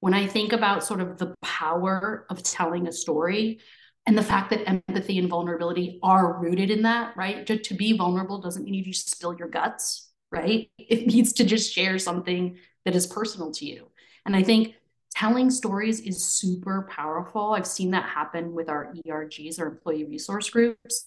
When 0.00 0.14
I 0.14 0.26
think 0.26 0.52
about 0.52 0.84
sort 0.84 1.00
of 1.00 1.18
the 1.18 1.34
power 1.42 2.26
of 2.30 2.42
telling 2.42 2.88
a 2.88 2.92
story 2.92 3.60
and 4.06 4.16
the 4.16 4.22
fact 4.22 4.50
that 4.50 4.66
empathy 4.66 5.18
and 5.18 5.28
vulnerability 5.28 6.00
are 6.02 6.40
rooted 6.40 6.70
in 6.70 6.82
that, 6.82 7.14
right? 7.16 7.46
To, 7.46 7.58
to 7.58 7.74
be 7.74 7.96
vulnerable 7.96 8.40
doesn't 8.40 8.64
mean 8.64 8.74
you 8.74 8.84
just 8.84 9.10
spill 9.10 9.36
your 9.36 9.48
guts, 9.48 10.10
right? 10.32 10.70
It 10.78 11.06
needs 11.14 11.34
to 11.34 11.44
just 11.44 11.72
share 11.72 11.98
something 11.98 12.56
that 12.86 12.94
is 12.94 13.06
personal 13.06 13.52
to 13.52 13.66
you. 13.66 13.88
And 14.24 14.34
I 14.34 14.42
think 14.42 14.74
telling 15.14 15.50
stories 15.50 16.00
is 16.00 16.24
super 16.24 16.88
powerful. 16.90 17.52
I've 17.52 17.66
seen 17.66 17.90
that 17.92 18.08
happen 18.08 18.54
with 18.54 18.68
our 18.68 18.92
ERGs, 19.06 19.60
our 19.60 19.66
employee 19.66 20.04
resource 20.04 20.48
groups, 20.50 21.06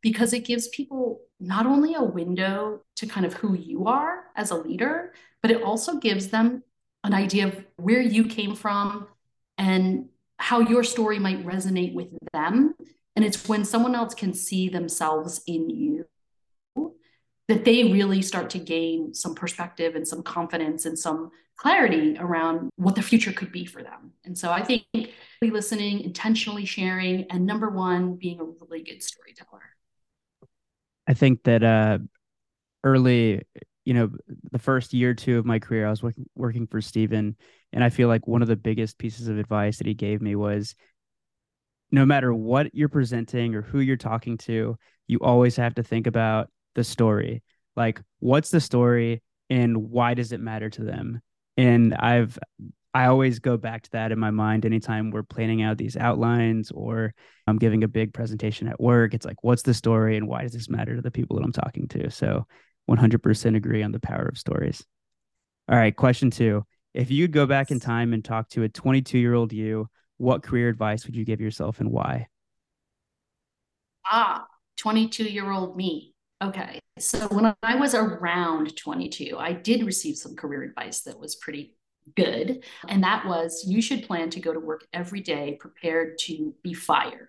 because 0.00 0.32
it 0.32 0.44
gives 0.44 0.68
people 0.68 1.20
not 1.38 1.66
only 1.66 1.94
a 1.94 2.02
window 2.02 2.80
to 2.96 3.06
kind 3.06 3.26
of 3.26 3.34
who 3.34 3.54
you 3.54 3.86
are 3.86 4.24
as 4.36 4.50
a 4.50 4.56
leader, 4.56 5.12
but 5.42 5.50
it 5.50 5.62
also 5.62 5.96
gives 5.96 6.28
them 6.28 6.62
an 7.04 7.14
idea 7.14 7.48
of 7.48 7.64
where 7.76 8.00
you 8.00 8.24
came 8.24 8.54
from 8.54 9.08
and 9.58 10.08
how 10.38 10.60
your 10.60 10.84
story 10.84 11.18
might 11.18 11.44
resonate 11.44 11.94
with 11.94 12.08
them. 12.32 12.74
And 13.16 13.24
it's 13.24 13.48
when 13.48 13.64
someone 13.64 13.94
else 13.94 14.14
can 14.14 14.32
see 14.32 14.68
themselves 14.68 15.42
in 15.46 15.68
you 15.68 16.06
that 17.50 17.64
they 17.64 17.84
really 17.92 18.22
start 18.22 18.50
to 18.50 18.58
gain 18.58 19.12
some 19.12 19.34
perspective 19.34 19.94
and 19.96 20.06
some 20.06 20.22
confidence 20.22 20.86
and 20.86 20.98
some 20.98 21.30
clarity 21.56 22.16
around 22.18 22.70
what 22.76 22.94
the 22.94 23.02
future 23.02 23.32
could 23.32 23.52
be 23.52 23.66
for 23.66 23.82
them. 23.82 24.12
And 24.24 24.36
so 24.36 24.50
I 24.50 24.62
think 24.62 24.84
listening, 25.42 26.00
intentionally 26.00 26.64
sharing, 26.64 27.24
and 27.30 27.44
number 27.44 27.68
one, 27.68 28.16
being 28.16 28.40
a 28.40 28.44
really 28.44 28.82
good 28.82 29.02
storyteller. 29.02 29.62
I 31.06 31.14
think 31.14 31.42
that 31.44 31.62
uh, 31.62 31.98
early, 32.84 33.42
you 33.84 33.94
know, 33.94 34.10
the 34.52 34.58
first 34.58 34.94
year 34.94 35.10
or 35.10 35.14
two 35.14 35.38
of 35.38 35.44
my 35.44 35.58
career, 35.58 35.86
I 35.86 35.90
was 35.90 36.02
working 36.02 36.26
working 36.34 36.66
for 36.66 36.80
Steven, 36.80 37.36
and 37.72 37.84
I 37.84 37.90
feel 37.90 38.08
like 38.08 38.26
one 38.26 38.42
of 38.42 38.48
the 38.48 38.56
biggest 38.56 38.96
pieces 38.96 39.28
of 39.28 39.38
advice 39.38 39.78
that 39.78 39.86
he 39.86 39.94
gave 39.94 40.22
me 40.22 40.36
was 40.36 40.74
no 41.90 42.06
matter 42.06 42.32
what 42.32 42.74
you're 42.74 42.88
presenting 42.88 43.54
or 43.54 43.62
who 43.62 43.80
you're 43.80 43.96
talking 43.96 44.38
to, 44.38 44.76
you 45.08 45.18
always 45.20 45.56
have 45.56 45.74
to 45.74 45.82
think 45.82 46.06
about 46.06 46.48
the 46.74 46.84
story. 46.84 47.42
Like, 47.76 48.00
what's 48.18 48.50
the 48.50 48.60
story 48.60 49.22
and 49.48 49.90
why 49.90 50.14
does 50.14 50.32
it 50.32 50.40
matter 50.40 50.70
to 50.70 50.84
them? 50.84 51.20
And 51.56 51.94
I've, 51.94 52.38
I 52.92 53.06
always 53.06 53.38
go 53.38 53.56
back 53.56 53.82
to 53.82 53.90
that 53.92 54.12
in 54.12 54.18
my 54.18 54.30
mind 54.30 54.64
anytime 54.64 55.10
we're 55.10 55.22
planning 55.22 55.62
out 55.62 55.78
these 55.78 55.96
outlines 55.96 56.70
or 56.70 57.14
I'm 57.46 57.58
giving 57.58 57.84
a 57.84 57.88
big 57.88 58.12
presentation 58.12 58.66
at 58.66 58.80
work. 58.80 59.14
It's 59.14 59.26
like, 59.26 59.42
what's 59.42 59.62
the 59.62 59.74
story 59.74 60.16
and 60.16 60.26
why 60.26 60.42
does 60.42 60.52
this 60.52 60.68
matter 60.68 60.96
to 60.96 61.02
the 61.02 61.10
people 61.10 61.36
that 61.36 61.44
I'm 61.44 61.52
talking 61.52 61.86
to? 61.88 62.10
So 62.10 62.46
100% 62.88 63.56
agree 63.56 63.82
on 63.82 63.92
the 63.92 64.00
power 64.00 64.26
of 64.26 64.38
stories. 64.38 64.84
All 65.68 65.76
right, 65.76 65.94
question 65.94 66.30
two. 66.30 66.64
If 66.92 67.10
you'd 67.10 67.32
go 67.32 67.46
back 67.46 67.70
in 67.70 67.78
time 67.78 68.12
and 68.12 68.24
talk 68.24 68.48
to 68.50 68.64
a 68.64 68.68
22 68.68 69.18
year 69.18 69.34
old 69.34 69.52
you, 69.52 69.88
what 70.16 70.42
career 70.42 70.68
advice 70.68 71.06
would 71.06 71.14
you 71.14 71.24
give 71.24 71.40
yourself 71.40 71.78
and 71.78 71.92
why? 71.92 72.26
Ah, 74.10 74.46
22 74.76 75.24
year 75.24 75.50
old 75.50 75.76
me. 75.76 76.09
Okay. 76.42 76.80
So 76.98 77.26
when 77.28 77.54
I 77.62 77.76
was 77.76 77.94
around 77.94 78.76
22, 78.76 79.36
I 79.38 79.52
did 79.52 79.84
receive 79.84 80.16
some 80.16 80.36
career 80.36 80.62
advice 80.62 81.02
that 81.02 81.18
was 81.18 81.36
pretty 81.36 81.74
good. 82.16 82.64
And 82.88 83.02
that 83.04 83.26
was 83.26 83.64
you 83.66 83.82
should 83.82 84.04
plan 84.04 84.30
to 84.30 84.40
go 84.40 84.52
to 84.52 84.60
work 84.60 84.86
every 84.92 85.20
day 85.20 85.56
prepared 85.60 86.18
to 86.20 86.54
be 86.62 86.74
fired. 86.74 87.28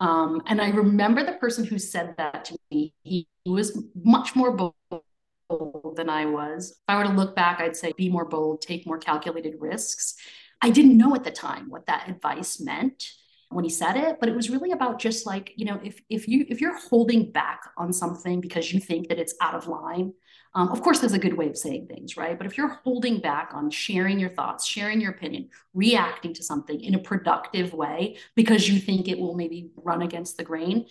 Um, 0.00 0.42
and 0.46 0.60
I 0.60 0.70
remember 0.70 1.24
the 1.24 1.34
person 1.34 1.64
who 1.64 1.78
said 1.78 2.14
that 2.18 2.44
to 2.46 2.58
me, 2.70 2.92
he, 3.04 3.28
he 3.44 3.50
was 3.50 3.80
much 3.94 4.34
more 4.34 4.52
bold 4.52 5.96
than 5.96 6.10
I 6.10 6.26
was. 6.26 6.72
If 6.72 6.76
I 6.88 6.96
were 6.96 7.04
to 7.04 7.10
look 7.10 7.36
back, 7.36 7.60
I'd 7.60 7.76
say 7.76 7.92
be 7.96 8.08
more 8.08 8.24
bold, 8.24 8.60
take 8.60 8.86
more 8.86 8.98
calculated 8.98 9.54
risks. 9.60 10.16
I 10.60 10.70
didn't 10.70 10.98
know 10.98 11.14
at 11.14 11.24
the 11.24 11.30
time 11.30 11.70
what 11.70 11.86
that 11.86 12.08
advice 12.08 12.60
meant. 12.60 13.04
When 13.50 13.64
he 13.64 13.70
said 13.70 13.96
it, 13.96 14.18
but 14.20 14.28
it 14.28 14.34
was 14.34 14.50
really 14.50 14.72
about 14.72 14.98
just 14.98 15.26
like, 15.26 15.52
you 15.56 15.64
know, 15.64 15.80
if 15.82 16.00
if 16.08 16.26
you 16.28 16.44
if 16.48 16.60
you're 16.60 16.78
holding 16.78 17.30
back 17.30 17.60
on 17.76 17.92
something 17.92 18.40
because 18.40 18.72
you 18.72 18.80
think 18.80 19.08
that 19.08 19.18
it's 19.18 19.34
out 19.40 19.54
of 19.54 19.68
line, 19.68 20.12
um, 20.54 20.68
of 20.68 20.82
course, 20.82 21.00
there's 21.00 21.12
a 21.12 21.18
good 21.18 21.36
way 21.36 21.48
of 21.48 21.56
saying 21.56 21.88
things, 21.88 22.16
right? 22.16 22.38
But 22.38 22.46
if 22.46 22.56
you're 22.56 22.80
holding 22.84 23.20
back 23.20 23.50
on 23.54 23.70
sharing 23.70 24.20
your 24.20 24.30
thoughts, 24.30 24.66
sharing 24.66 25.00
your 25.00 25.10
opinion, 25.10 25.50
reacting 25.72 26.32
to 26.34 26.42
something 26.42 26.80
in 26.80 26.94
a 26.94 26.98
productive 26.98 27.74
way 27.74 28.18
because 28.34 28.68
you 28.68 28.78
think 28.78 29.08
it 29.08 29.18
will 29.18 29.34
maybe 29.34 29.70
run 29.76 30.02
against 30.02 30.36
the 30.36 30.44
grain, 30.44 30.86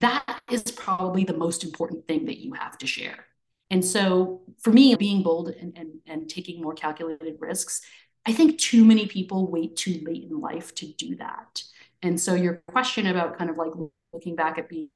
that 0.00 0.40
is 0.50 0.62
probably 0.62 1.24
the 1.24 1.36
most 1.36 1.64
important 1.64 2.06
thing 2.06 2.26
that 2.26 2.38
you 2.38 2.52
have 2.52 2.76
to 2.78 2.86
share. 2.86 3.24
And 3.70 3.84
so 3.84 4.42
for 4.58 4.70
me, 4.72 4.94
being 4.96 5.22
bold 5.22 5.48
and, 5.48 5.76
and, 5.76 6.00
and 6.06 6.28
taking 6.28 6.60
more 6.60 6.74
calculated 6.74 7.36
risks, 7.38 7.82
I 8.26 8.32
think 8.32 8.58
too 8.58 8.84
many 8.84 9.06
people 9.06 9.50
wait 9.50 9.76
too 9.76 10.00
late 10.04 10.24
in 10.24 10.40
life 10.40 10.74
to 10.76 10.92
do 10.92 11.16
that. 11.16 11.62
And 12.02 12.20
so 12.20 12.34
your 12.34 12.62
question 12.68 13.06
about 13.06 13.36
kind 13.38 13.50
of 13.50 13.56
like 13.56 13.72
looking 14.12 14.36
back 14.36 14.58
at 14.58 14.68
being 14.68 14.88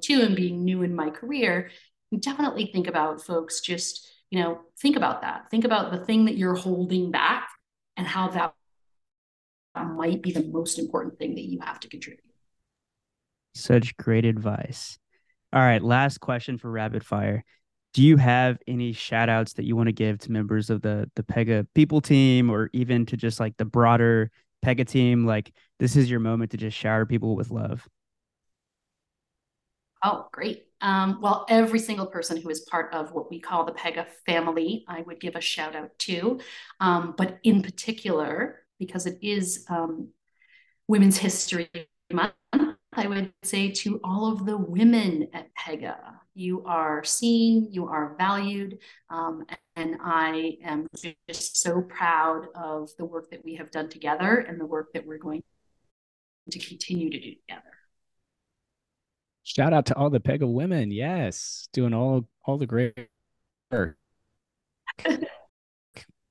two 0.00 0.20
and 0.20 0.36
being 0.36 0.64
new 0.64 0.82
in 0.82 0.94
my 0.94 1.10
career, 1.10 1.70
definitely 2.18 2.66
think 2.66 2.86
about 2.86 3.24
folks 3.24 3.60
just, 3.60 4.06
you 4.30 4.40
know, 4.40 4.60
think 4.80 4.96
about 4.96 5.22
that. 5.22 5.50
Think 5.50 5.64
about 5.64 5.92
the 5.92 6.04
thing 6.04 6.26
that 6.26 6.36
you're 6.36 6.54
holding 6.54 7.10
back 7.10 7.48
and 7.96 8.06
how 8.06 8.28
that 8.28 8.54
might 9.74 10.22
be 10.22 10.32
the 10.32 10.44
most 10.44 10.78
important 10.78 11.18
thing 11.18 11.34
that 11.34 11.44
you 11.44 11.60
have 11.60 11.80
to 11.80 11.88
contribute. 11.88 12.24
Such 13.54 13.96
great 13.96 14.24
advice. 14.24 14.98
All 15.52 15.60
right, 15.60 15.82
last 15.82 16.20
question 16.20 16.58
for 16.58 16.70
rapid 16.70 17.04
fire. 17.04 17.44
Do 17.92 18.02
you 18.02 18.16
have 18.16 18.58
any 18.66 18.92
shout 18.92 19.28
outs 19.28 19.52
that 19.54 19.64
you 19.64 19.76
want 19.76 19.88
to 19.88 19.92
give 19.92 20.18
to 20.20 20.32
members 20.32 20.70
of 20.70 20.80
the 20.80 21.10
the 21.14 21.22
Pega 21.22 21.66
people 21.74 22.00
team 22.00 22.48
or 22.48 22.70
even 22.72 23.04
to 23.06 23.18
just 23.18 23.38
like 23.38 23.56
the 23.58 23.66
broader 23.66 24.30
Pega 24.64 24.86
team? 24.86 25.26
Like 25.26 25.52
this 25.78 25.96
is 25.96 26.10
your 26.10 26.20
moment 26.20 26.52
to 26.52 26.56
just 26.56 26.76
shower 26.76 27.06
people 27.06 27.36
with 27.36 27.50
love. 27.50 27.86
Oh, 30.04 30.28
great. 30.32 30.64
Um, 30.80 31.20
well, 31.20 31.46
every 31.48 31.78
single 31.78 32.06
person 32.06 32.40
who 32.40 32.50
is 32.50 32.60
part 32.62 32.92
of 32.92 33.12
what 33.12 33.30
we 33.30 33.38
call 33.40 33.64
the 33.64 33.72
Pega 33.72 34.06
family, 34.26 34.84
I 34.88 35.02
would 35.02 35.20
give 35.20 35.36
a 35.36 35.40
shout 35.40 35.76
out 35.76 35.96
to. 36.00 36.40
Um, 36.80 37.14
but 37.16 37.38
in 37.44 37.62
particular, 37.62 38.64
because 38.80 39.06
it 39.06 39.18
is 39.22 39.64
um, 39.68 40.08
Women's 40.88 41.18
History 41.18 41.70
Month, 42.12 42.34
I 42.92 43.06
would 43.06 43.32
say 43.44 43.70
to 43.70 44.00
all 44.02 44.32
of 44.32 44.44
the 44.44 44.56
women 44.56 45.28
at 45.32 45.50
Pega, 45.54 45.96
you 46.34 46.64
are 46.66 47.04
seen, 47.04 47.68
you 47.70 47.86
are 47.86 48.16
valued, 48.18 48.78
um, 49.08 49.46
and 49.76 49.96
I 50.02 50.58
am 50.64 50.86
just 51.28 51.56
so 51.56 51.82
proud 51.82 52.46
of 52.54 52.90
the 52.98 53.04
work 53.04 53.30
that 53.30 53.44
we 53.44 53.54
have 53.56 53.70
done 53.70 53.88
together 53.88 54.38
and 54.46 54.60
the 54.60 54.66
work 54.66 54.92
that 54.92 55.06
we're 55.06 55.18
going 55.18 55.42
to 56.50 56.58
continue 56.58 57.10
to 57.10 57.18
do 57.18 57.34
together. 57.34 57.62
Shout 59.44 59.72
out 59.72 59.86
to 59.86 59.96
all 59.96 60.10
the 60.10 60.20
Pega 60.20 60.50
women. 60.50 60.90
Yes, 60.90 61.68
doing 61.72 61.94
all 61.94 62.28
all 62.44 62.58
the 62.58 62.66
great 62.66 62.94
work. 63.70 63.96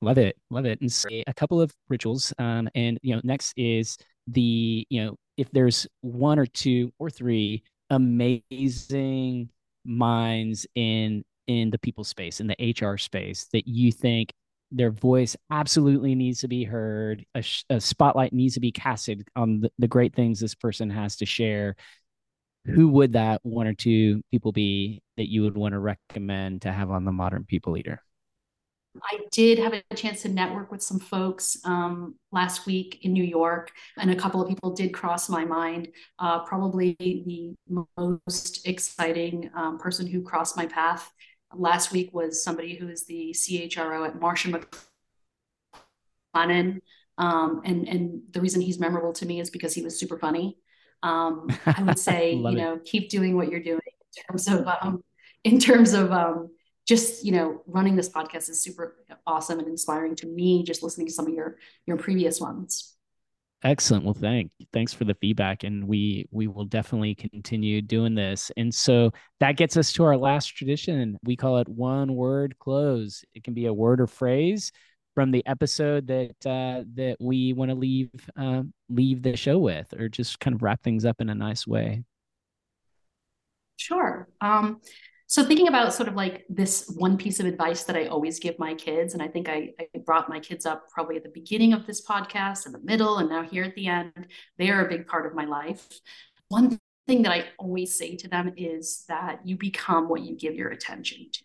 love 0.01 0.17
it, 0.17 0.37
love 0.49 0.65
it. 0.65 0.79
And 0.81 0.91
so 0.91 1.09
a 1.27 1.33
couple 1.33 1.59
of 1.59 1.73
rituals. 1.89 2.33
Um, 2.39 2.69
and 2.73 2.97
you 3.01 3.15
know, 3.15 3.21
next 3.23 3.53
is 3.57 3.97
the 4.27 4.85
you 4.89 5.03
know 5.03 5.15
if 5.37 5.51
there's 5.51 5.87
one 6.01 6.39
or 6.39 6.45
two 6.45 6.91
or 6.99 7.09
three 7.09 7.63
amazing 7.89 9.49
minds 9.83 10.65
in 10.75 11.23
in 11.47 11.69
the 11.69 11.79
people 11.79 12.03
space 12.03 12.39
in 12.39 12.47
the 12.47 12.75
HR 12.79 12.97
space 12.97 13.47
that 13.53 13.67
you 13.67 13.91
think 13.91 14.31
their 14.71 14.91
voice 14.91 15.35
absolutely 15.51 16.15
needs 16.15 16.41
to 16.41 16.47
be 16.47 16.63
heard 16.63 17.25
a, 17.35 17.43
a 17.69 17.79
spotlight 17.81 18.33
needs 18.33 18.53
to 18.53 18.59
be 18.59 18.71
casted 18.71 19.27
on 19.35 19.61
the, 19.61 19.71
the 19.79 19.87
great 19.87 20.15
things 20.15 20.39
this 20.39 20.55
person 20.55 20.89
has 20.89 21.17
to 21.17 21.25
share 21.25 21.75
who 22.65 22.87
would 22.87 23.13
that 23.13 23.41
one 23.43 23.67
or 23.67 23.73
two 23.73 24.21
people 24.31 24.51
be 24.51 25.01
that 25.17 25.29
you 25.29 25.41
would 25.43 25.57
want 25.57 25.73
to 25.73 25.79
recommend 25.79 26.61
to 26.61 26.71
have 26.71 26.89
on 26.91 27.05
the 27.05 27.11
modern 27.11 27.43
people 27.43 27.73
leader 27.73 28.01
I 29.03 29.19
did 29.31 29.57
have 29.59 29.73
a 29.73 29.95
chance 29.95 30.23
to 30.23 30.29
network 30.29 30.71
with 30.71 30.83
some 30.83 30.99
folks 30.99 31.57
um, 31.63 32.15
last 32.31 32.65
week 32.65 32.99
in 33.03 33.13
New 33.13 33.23
York, 33.23 33.71
and 33.97 34.11
a 34.11 34.15
couple 34.15 34.41
of 34.41 34.49
people 34.49 34.73
did 34.73 34.93
cross 34.93 35.29
my 35.29 35.45
mind. 35.45 35.89
Uh, 36.19 36.39
probably 36.43 36.97
the 36.99 37.55
most 37.97 38.67
exciting 38.67 39.49
um, 39.55 39.77
person 39.77 40.07
who 40.07 40.21
crossed 40.21 40.57
my 40.57 40.65
path 40.65 41.09
last 41.55 41.91
week 41.91 42.13
was 42.13 42.43
somebody 42.43 42.75
who 42.75 42.87
is 42.87 43.05
the 43.05 43.33
CHRO 43.33 44.07
at 44.07 44.19
Marsh 44.19 44.45
and 44.45 44.65
McLennan. 46.35 46.81
Um, 47.17 47.61
and, 47.65 47.87
and 47.87 48.21
the 48.31 48.41
reason 48.41 48.61
he's 48.61 48.79
memorable 48.79 49.13
to 49.13 49.25
me 49.25 49.39
is 49.39 49.49
because 49.49 49.73
he 49.73 49.81
was 49.81 49.99
super 49.99 50.17
funny. 50.17 50.57
Um, 51.03 51.47
I 51.65 51.83
would 51.83 51.99
say, 52.09 52.33
you 52.33 52.51
know, 52.51 52.75
it. 52.75 52.85
keep 52.85 53.09
doing 53.09 53.35
what 53.35 53.49
you're 53.49 53.59
doing 53.59 53.81
in 53.85 54.23
terms 54.23 54.47
of, 54.47 54.67
um, 54.81 55.03
in 55.43 55.59
terms 55.59 55.93
of, 55.93 56.11
um, 56.11 56.49
just 56.87 57.23
you 57.23 57.31
know 57.31 57.61
running 57.67 57.95
this 57.95 58.09
podcast 58.09 58.49
is 58.49 58.61
super 58.61 58.97
awesome 59.27 59.59
and 59.59 59.67
inspiring 59.67 60.15
to 60.15 60.27
me 60.27 60.63
just 60.63 60.83
listening 60.83 61.07
to 61.07 61.13
some 61.13 61.27
of 61.27 61.33
your 61.33 61.57
your 61.85 61.95
previous 61.95 62.41
ones 62.41 62.95
excellent. 63.63 64.05
Well 64.05 64.13
thank 64.13 64.51
thanks 64.73 64.93
for 64.93 65.05
the 65.05 65.15
feedback 65.15 65.63
and 65.63 65.87
we 65.87 66.27
we 66.31 66.47
will 66.47 66.65
definitely 66.65 67.15
continue 67.15 67.81
doing 67.81 68.15
this. 68.15 68.51
And 68.57 68.73
so 68.73 69.11
that 69.39 69.57
gets 69.57 69.77
us 69.77 69.91
to 69.93 70.03
our 70.03 70.17
last 70.17 70.47
tradition. 70.47 71.17
We 71.23 71.35
call 71.35 71.57
it 71.59 71.67
one 71.67 72.15
word 72.15 72.55
close. 72.59 73.23
It 73.33 73.43
can 73.43 73.53
be 73.53 73.65
a 73.65 73.73
word 73.73 74.01
or 74.01 74.07
phrase 74.07 74.71
from 75.15 75.31
the 75.31 75.45
episode 75.45 76.07
that 76.07 76.45
uh, 76.45 76.83
that 76.95 77.17
we 77.19 77.53
want 77.53 77.69
to 77.69 77.75
leave 77.75 78.09
uh, 78.37 78.63
leave 78.89 79.21
the 79.21 79.35
show 79.35 79.57
with 79.57 79.93
or 79.93 80.09
just 80.09 80.39
kind 80.39 80.55
of 80.55 80.63
wrap 80.63 80.81
things 80.83 81.05
up 81.05 81.21
in 81.21 81.29
a 81.29 81.35
nice 81.35 81.67
way. 81.67 82.03
Sure. 83.77 84.27
Um, 84.39 84.79
so 85.31 85.45
thinking 85.45 85.69
about 85.69 85.93
sort 85.93 86.09
of 86.09 86.15
like 86.15 86.43
this 86.49 86.93
one 86.97 87.15
piece 87.15 87.39
of 87.39 87.45
advice 87.45 87.85
that 87.85 87.95
I 87.95 88.07
always 88.07 88.37
give 88.37 88.59
my 88.59 88.73
kids, 88.73 89.13
and 89.13 89.23
I 89.23 89.29
think 89.29 89.47
I, 89.47 89.69
I, 89.79 89.99
brought 89.99 90.27
my 90.27 90.41
kids 90.41 90.65
up 90.65 90.89
probably 90.89 91.15
at 91.15 91.23
the 91.23 91.31
beginning 91.33 91.71
of 91.71 91.87
this 91.87 92.05
podcast, 92.05 92.65
in 92.65 92.73
the 92.73 92.81
middle, 92.83 93.19
and 93.19 93.29
now 93.29 93.41
here 93.41 93.63
at 93.63 93.73
the 93.75 93.87
end, 93.87 94.27
they 94.57 94.69
are 94.69 94.85
a 94.85 94.89
big 94.89 95.07
part 95.07 95.25
of 95.25 95.33
my 95.33 95.45
life. 95.45 95.87
One 96.49 96.77
thing 97.07 97.21
that 97.21 97.31
I 97.31 97.45
always 97.57 97.97
say 97.97 98.17
to 98.17 98.27
them 98.27 98.51
is 98.57 99.05
that 99.07 99.39
you 99.45 99.55
become 99.55 100.09
what 100.09 100.19
you 100.19 100.35
give 100.35 100.53
your 100.53 100.71
attention 100.71 101.25
to. 101.31 101.43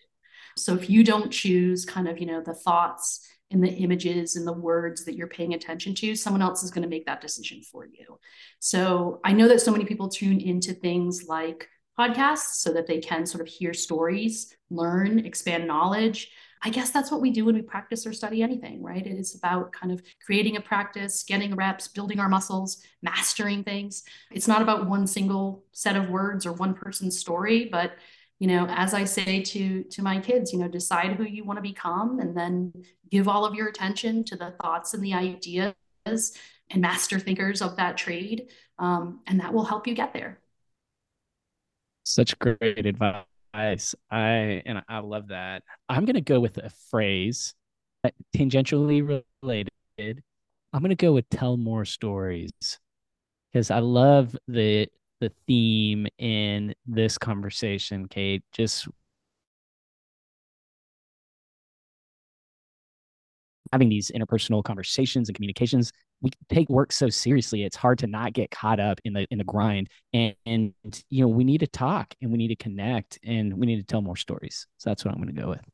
So 0.56 0.74
if 0.74 0.90
you 0.90 1.04
don't 1.04 1.30
choose 1.30 1.84
kind 1.84 2.08
of, 2.08 2.18
you 2.18 2.26
know, 2.26 2.42
the 2.44 2.54
thoughts 2.54 3.24
and 3.52 3.62
the 3.62 3.70
images 3.70 4.34
and 4.34 4.44
the 4.44 4.52
words 4.52 5.04
that 5.04 5.14
you're 5.14 5.28
paying 5.28 5.54
attention 5.54 5.94
to, 5.94 6.16
someone 6.16 6.42
else 6.42 6.64
is 6.64 6.72
going 6.72 6.82
to 6.82 6.88
make 6.88 7.06
that 7.06 7.20
decision 7.20 7.62
for 7.62 7.86
you. 7.86 8.18
So 8.58 9.20
I 9.24 9.32
know 9.32 9.46
that 9.46 9.60
so 9.60 9.70
many 9.70 9.84
people 9.84 10.08
tune 10.08 10.40
into 10.40 10.74
things 10.74 11.26
like 11.28 11.68
podcasts 11.98 12.56
so 12.56 12.72
that 12.72 12.86
they 12.86 12.98
can 12.98 13.26
sort 13.26 13.40
of 13.40 13.48
hear 13.48 13.72
stories, 13.72 14.54
learn, 14.70 15.20
expand 15.20 15.66
knowledge. 15.66 16.30
I 16.62 16.70
guess 16.70 16.90
that's 16.90 17.10
what 17.10 17.20
we 17.20 17.30
do 17.30 17.44
when 17.44 17.54
we 17.54 17.62
practice 17.62 18.06
or 18.06 18.12
study 18.12 18.42
anything, 18.42 18.82
right? 18.82 19.06
It 19.06 19.18
is 19.18 19.34
about 19.34 19.72
kind 19.72 19.92
of 19.92 20.02
creating 20.24 20.56
a 20.56 20.60
practice, 20.60 21.22
getting 21.22 21.54
reps, 21.54 21.88
building 21.88 22.18
our 22.18 22.28
muscles, 22.28 22.82
mastering 23.02 23.62
things. 23.62 24.02
It's 24.30 24.48
not 24.48 24.62
about 24.62 24.88
one 24.88 25.06
single 25.06 25.64
set 25.72 25.96
of 25.96 26.08
words 26.08 26.46
or 26.46 26.52
one 26.52 26.74
person's 26.74 27.18
story, 27.18 27.68
but 27.70 27.92
you 28.38 28.48
know, 28.48 28.66
as 28.68 28.92
I 28.92 29.04
say 29.04 29.42
to 29.42 29.82
to 29.84 30.02
my 30.02 30.20
kids, 30.20 30.52
you 30.52 30.58
know, 30.58 30.68
decide 30.68 31.12
who 31.12 31.24
you 31.24 31.44
want 31.44 31.58
to 31.58 31.62
become 31.62 32.18
and 32.20 32.36
then 32.36 32.72
give 33.10 33.28
all 33.28 33.44
of 33.44 33.54
your 33.54 33.68
attention 33.68 34.24
to 34.24 34.36
the 34.36 34.54
thoughts 34.60 34.92
and 34.92 35.02
the 35.02 35.14
ideas 35.14 35.74
and 36.06 36.82
master 36.82 37.18
thinkers 37.18 37.62
of 37.62 37.76
that 37.76 37.96
trade. 37.96 38.48
Um, 38.78 39.20
and 39.26 39.40
that 39.40 39.54
will 39.54 39.64
help 39.64 39.86
you 39.86 39.94
get 39.94 40.12
there. 40.12 40.40
Such 42.06 42.38
great 42.38 42.86
advice. 42.86 43.94
I 44.10 44.62
and 44.64 44.82
I 44.88 44.98
love 45.00 45.28
that. 45.28 45.64
I'm 45.88 46.04
gonna 46.04 46.20
go 46.20 46.38
with 46.38 46.56
a 46.58 46.70
phrase 46.88 47.52
uh, 48.04 48.10
tangentially 48.32 49.22
related. 49.42 50.22
I'm 50.72 50.82
gonna 50.82 50.94
go 50.94 51.12
with 51.12 51.28
tell 51.30 51.56
more 51.56 51.84
stories 51.84 52.52
because 53.52 53.72
I 53.72 53.80
love 53.80 54.36
the 54.46 54.86
the 55.20 55.32
theme 55.48 56.06
in 56.18 56.76
this 56.86 57.18
conversation, 57.18 58.06
Kate. 58.06 58.44
Just 58.52 58.86
having 63.72 63.88
these 63.88 64.10
interpersonal 64.14 64.62
conversations 64.62 65.28
and 65.28 65.34
communications 65.34 65.92
we 66.22 66.30
take 66.48 66.68
work 66.68 66.92
so 66.92 67.08
seriously 67.08 67.64
it's 67.64 67.76
hard 67.76 67.98
to 67.98 68.06
not 68.06 68.32
get 68.32 68.50
caught 68.50 68.80
up 68.80 69.00
in 69.04 69.12
the 69.12 69.26
in 69.30 69.38
the 69.38 69.44
grind. 69.44 69.88
And, 70.12 70.34
and 70.46 70.74
you 71.10 71.22
know 71.22 71.28
we 71.28 71.44
need 71.44 71.58
to 71.58 71.66
talk 71.66 72.14
and 72.20 72.30
we 72.30 72.38
need 72.38 72.48
to 72.48 72.56
connect 72.56 73.18
and 73.22 73.54
we 73.54 73.66
need 73.66 73.76
to 73.76 73.82
tell 73.82 74.02
more 74.02 74.16
stories. 74.16 74.66
So 74.78 74.90
that's 74.90 75.04
what 75.04 75.14
i'm 75.14 75.22
going 75.22 75.34
to 75.34 75.40
go 75.40 75.48
with. 75.48 75.64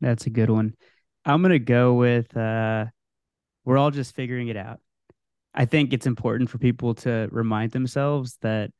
That's 0.00 0.26
a 0.26 0.30
good 0.30 0.50
one. 0.50 0.74
I'm 1.24 1.42
going 1.42 1.52
to 1.52 1.58
go 1.58 1.94
with 1.94 2.36
uh 2.36 2.86
we're 3.64 3.78
all 3.78 3.90
just 3.90 4.14
figuring 4.14 4.48
it 4.48 4.56
out. 4.56 4.80
I 5.54 5.64
think 5.64 5.92
it's 5.92 6.06
important 6.06 6.50
for 6.50 6.58
people 6.58 6.94
to 6.96 7.28
remind 7.30 7.72
themselves 7.72 8.38
that 8.42 8.70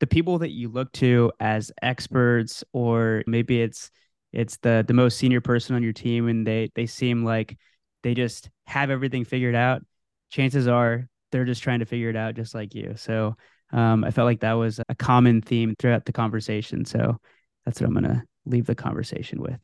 the 0.00 0.06
people 0.06 0.38
that 0.38 0.50
you 0.50 0.68
look 0.68 0.90
to 0.92 1.32
as 1.40 1.70
experts 1.80 2.64
or 2.72 3.22
maybe 3.26 3.62
it's 3.62 3.90
it's 4.34 4.58
the 4.58 4.84
the 4.86 4.94
most 4.94 5.16
senior 5.16 5.40
person 5.40 5.74
on 5.74 5.82
your 5.82 5.92
team 5.92 6.28
and 6.28 6.46
they 6.46 6.70
they 6.74 6.86
seem 6.86 7.24
like 7.24 7.56
they 8.02 8.14
just 8.14 8.50
have 8.66 8.90
everything 8.90 9.24
figured 9.24 9.54
out 9.54 9.82
chances 10.30 10.66
are 10.68 11.08
they're 11.34 11.44
just 11.44 11.62
trying 11.62 11.80
to 11.80 11.86
figure 11.86 12.10
it 12.10 12.16
out 12.16 12.34
just 12.34 12.54
like 12.54 12.74
you. 12.74 12.94
So 12.96 13.36
um, 13.72 14.04
I 14.04 14.10
felt 14.10 14.26
like 14.26 14.40
that 14.40 14.52
was 14.52 14.80
a 14.88 14.94
common 14.94 15.42
theme 15.42 15.74
throughout 15.78 16.04
the 16.04 16.12
conversation. 16.12 16.84
So 16.84 17.18
that's 17.64 17.80
what 17.80 17.88
I'm 17.88 17.92
going 17.92 18.04
to 18.04 18.22
leave 18.46 18.66
the 18.66 18.74
conversation 18.74 19.40
with. 19.40 19.58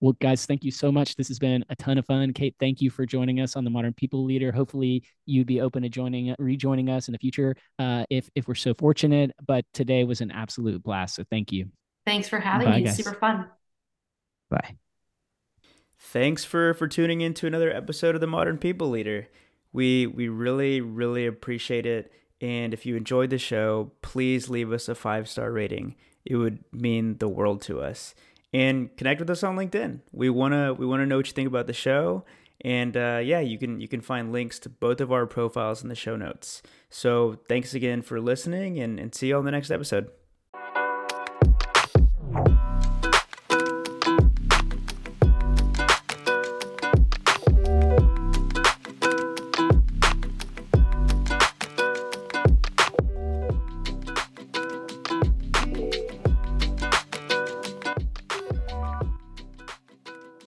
Well, 0.00 0.12
guys, 0.20 0.44
thank 0.44 0.64
you 0.64 0.70
so 0.70 0.92
much. 0.92 1.16
This 1.16 1.28
has 1.28 1.38
been 1.38 1.64
a 1.70 1.76
ton 1.76 1.96
of 1.96 2.04
fun. 2.04 2.34
Kate, 2.34 2.54
thank 2.60 2.82
you 2.82 2.90
for 2.90 3.06
joining 3.06 3.40
us 3.40 3.56
on 3.56 3.64
the 3.64 3.70
Modern 3.70 3.94
People 3.94 4.24
Leader. 4.24 4.52
Hopefully, 4.52 5.02
you'd 5.24 5.46
be 5.46 5.62
open 5.62 5.82
to 5.82 5.88
joining, 5.88 6.34
rejoining 6.38 6.90
us 6.90 7.08
in 7.08 7.12
the 7.12 7.18
future 7.18 7.56
uh, 7.78 8.04
if 8.10 8.28
if 8.34 8.46
we're 8.46 8.54
so 8.54 8.74
fortunate. 8.74 9.30
But 9.46 9.64
today 9.72 10.04
was 10.04 10.20
an 10.20 10.30
absolute 10.30 10.82
blast. 10.82 11.14
So 11.14 11.24
thank 11.30 11.52
you. 11.52 11.68
Thanks 12.04 12.28
for 12.28 12.38
having 12.38 12.68
Bye, 12.68 12.76
me. 12.78 12.84
Guys. 12.84 12.96
Super 12.96 13.14
fun. 13.14 13.46
Bye. 14.54 14.76
Thanks 15.98 16.44
for 16.44 16.74
for 16.74 16.86
tuning 16.86 17.20
in 17.20 17.34
to 17.34 17.46
another 17.46 17.74
episode 17.74 18.14
of 18.14 18.20
the 18.20 18.26
Modern 18.26 18.58
People 18.58 18.88
Leader. 18.88 19.28
We 19.72 20.06
we 20.06 20.28
really 20.28 20.80
really 20.80 21.26
appreciate 21.26 21.86
it. 21.86 22.12
And 22.40 22.72
if 22.72 22.86
you 22.86 22.94
enjoyed 22.94 23.30
the 23.30 23.38
show, 23.38 23.92
please 24.02 24.48
leave 24.48 24.70
us 24.70 24.88
a 24.88 24.94
five 24.94 25.28
star 25.28 25.50
rating. 25.50 25.96
It 26.24 26.36
would 26.36 26.62
mean 26.72 27.18
the 27.18 27.28
world 27.28 27.62
to 27.62 27.80
us 27.80 28.14
and 28.52 28.96
connect 28.96 29.20
with 29.20 29.30
us 29.30 29.42
on 29.42 29.56
LinkedIn. 29.56 30.00
We 30.12 30.30
wanna 30.30 30.72
we 30.74 30.86
wanna 30.86 31.06
know 31.06 31.16
what 31.16 31.26
you 31.26 31.32
think 31.32 31.48
about 31.48 31.66
the 31.66 31.72
show, 31.72 32.24
and 32.60 32.96
uh, 32.96 33.20
yeah, 33.24 33.40
you 33.40 33.58
can 33.58 33.80
you 33.80 33.88
can 33.88 34.00
find 34.00 34.30
links 34.30 34.60
to 34.60 34.68
both 34.68 35.00
of 35.00 35.10
our 35.10 35.26
profiles 35.26 35.82
in 35.82 35.88
the 35.88 35.96
show 35.96 36.14
notes. 36.14 36.62
So 36.90 37.40
thanks 37.48 37.74
again 37.74 38.02
for 38.02 38.20
listening, 38.20 38.78
and, 38.78 39.00
and 39.00 39.12
see 39.12 39.28
you 39.28 39.36
on 39.36 39.44
the 39.46 39.50
next 39.50 39.72
episode. 39.72 40.10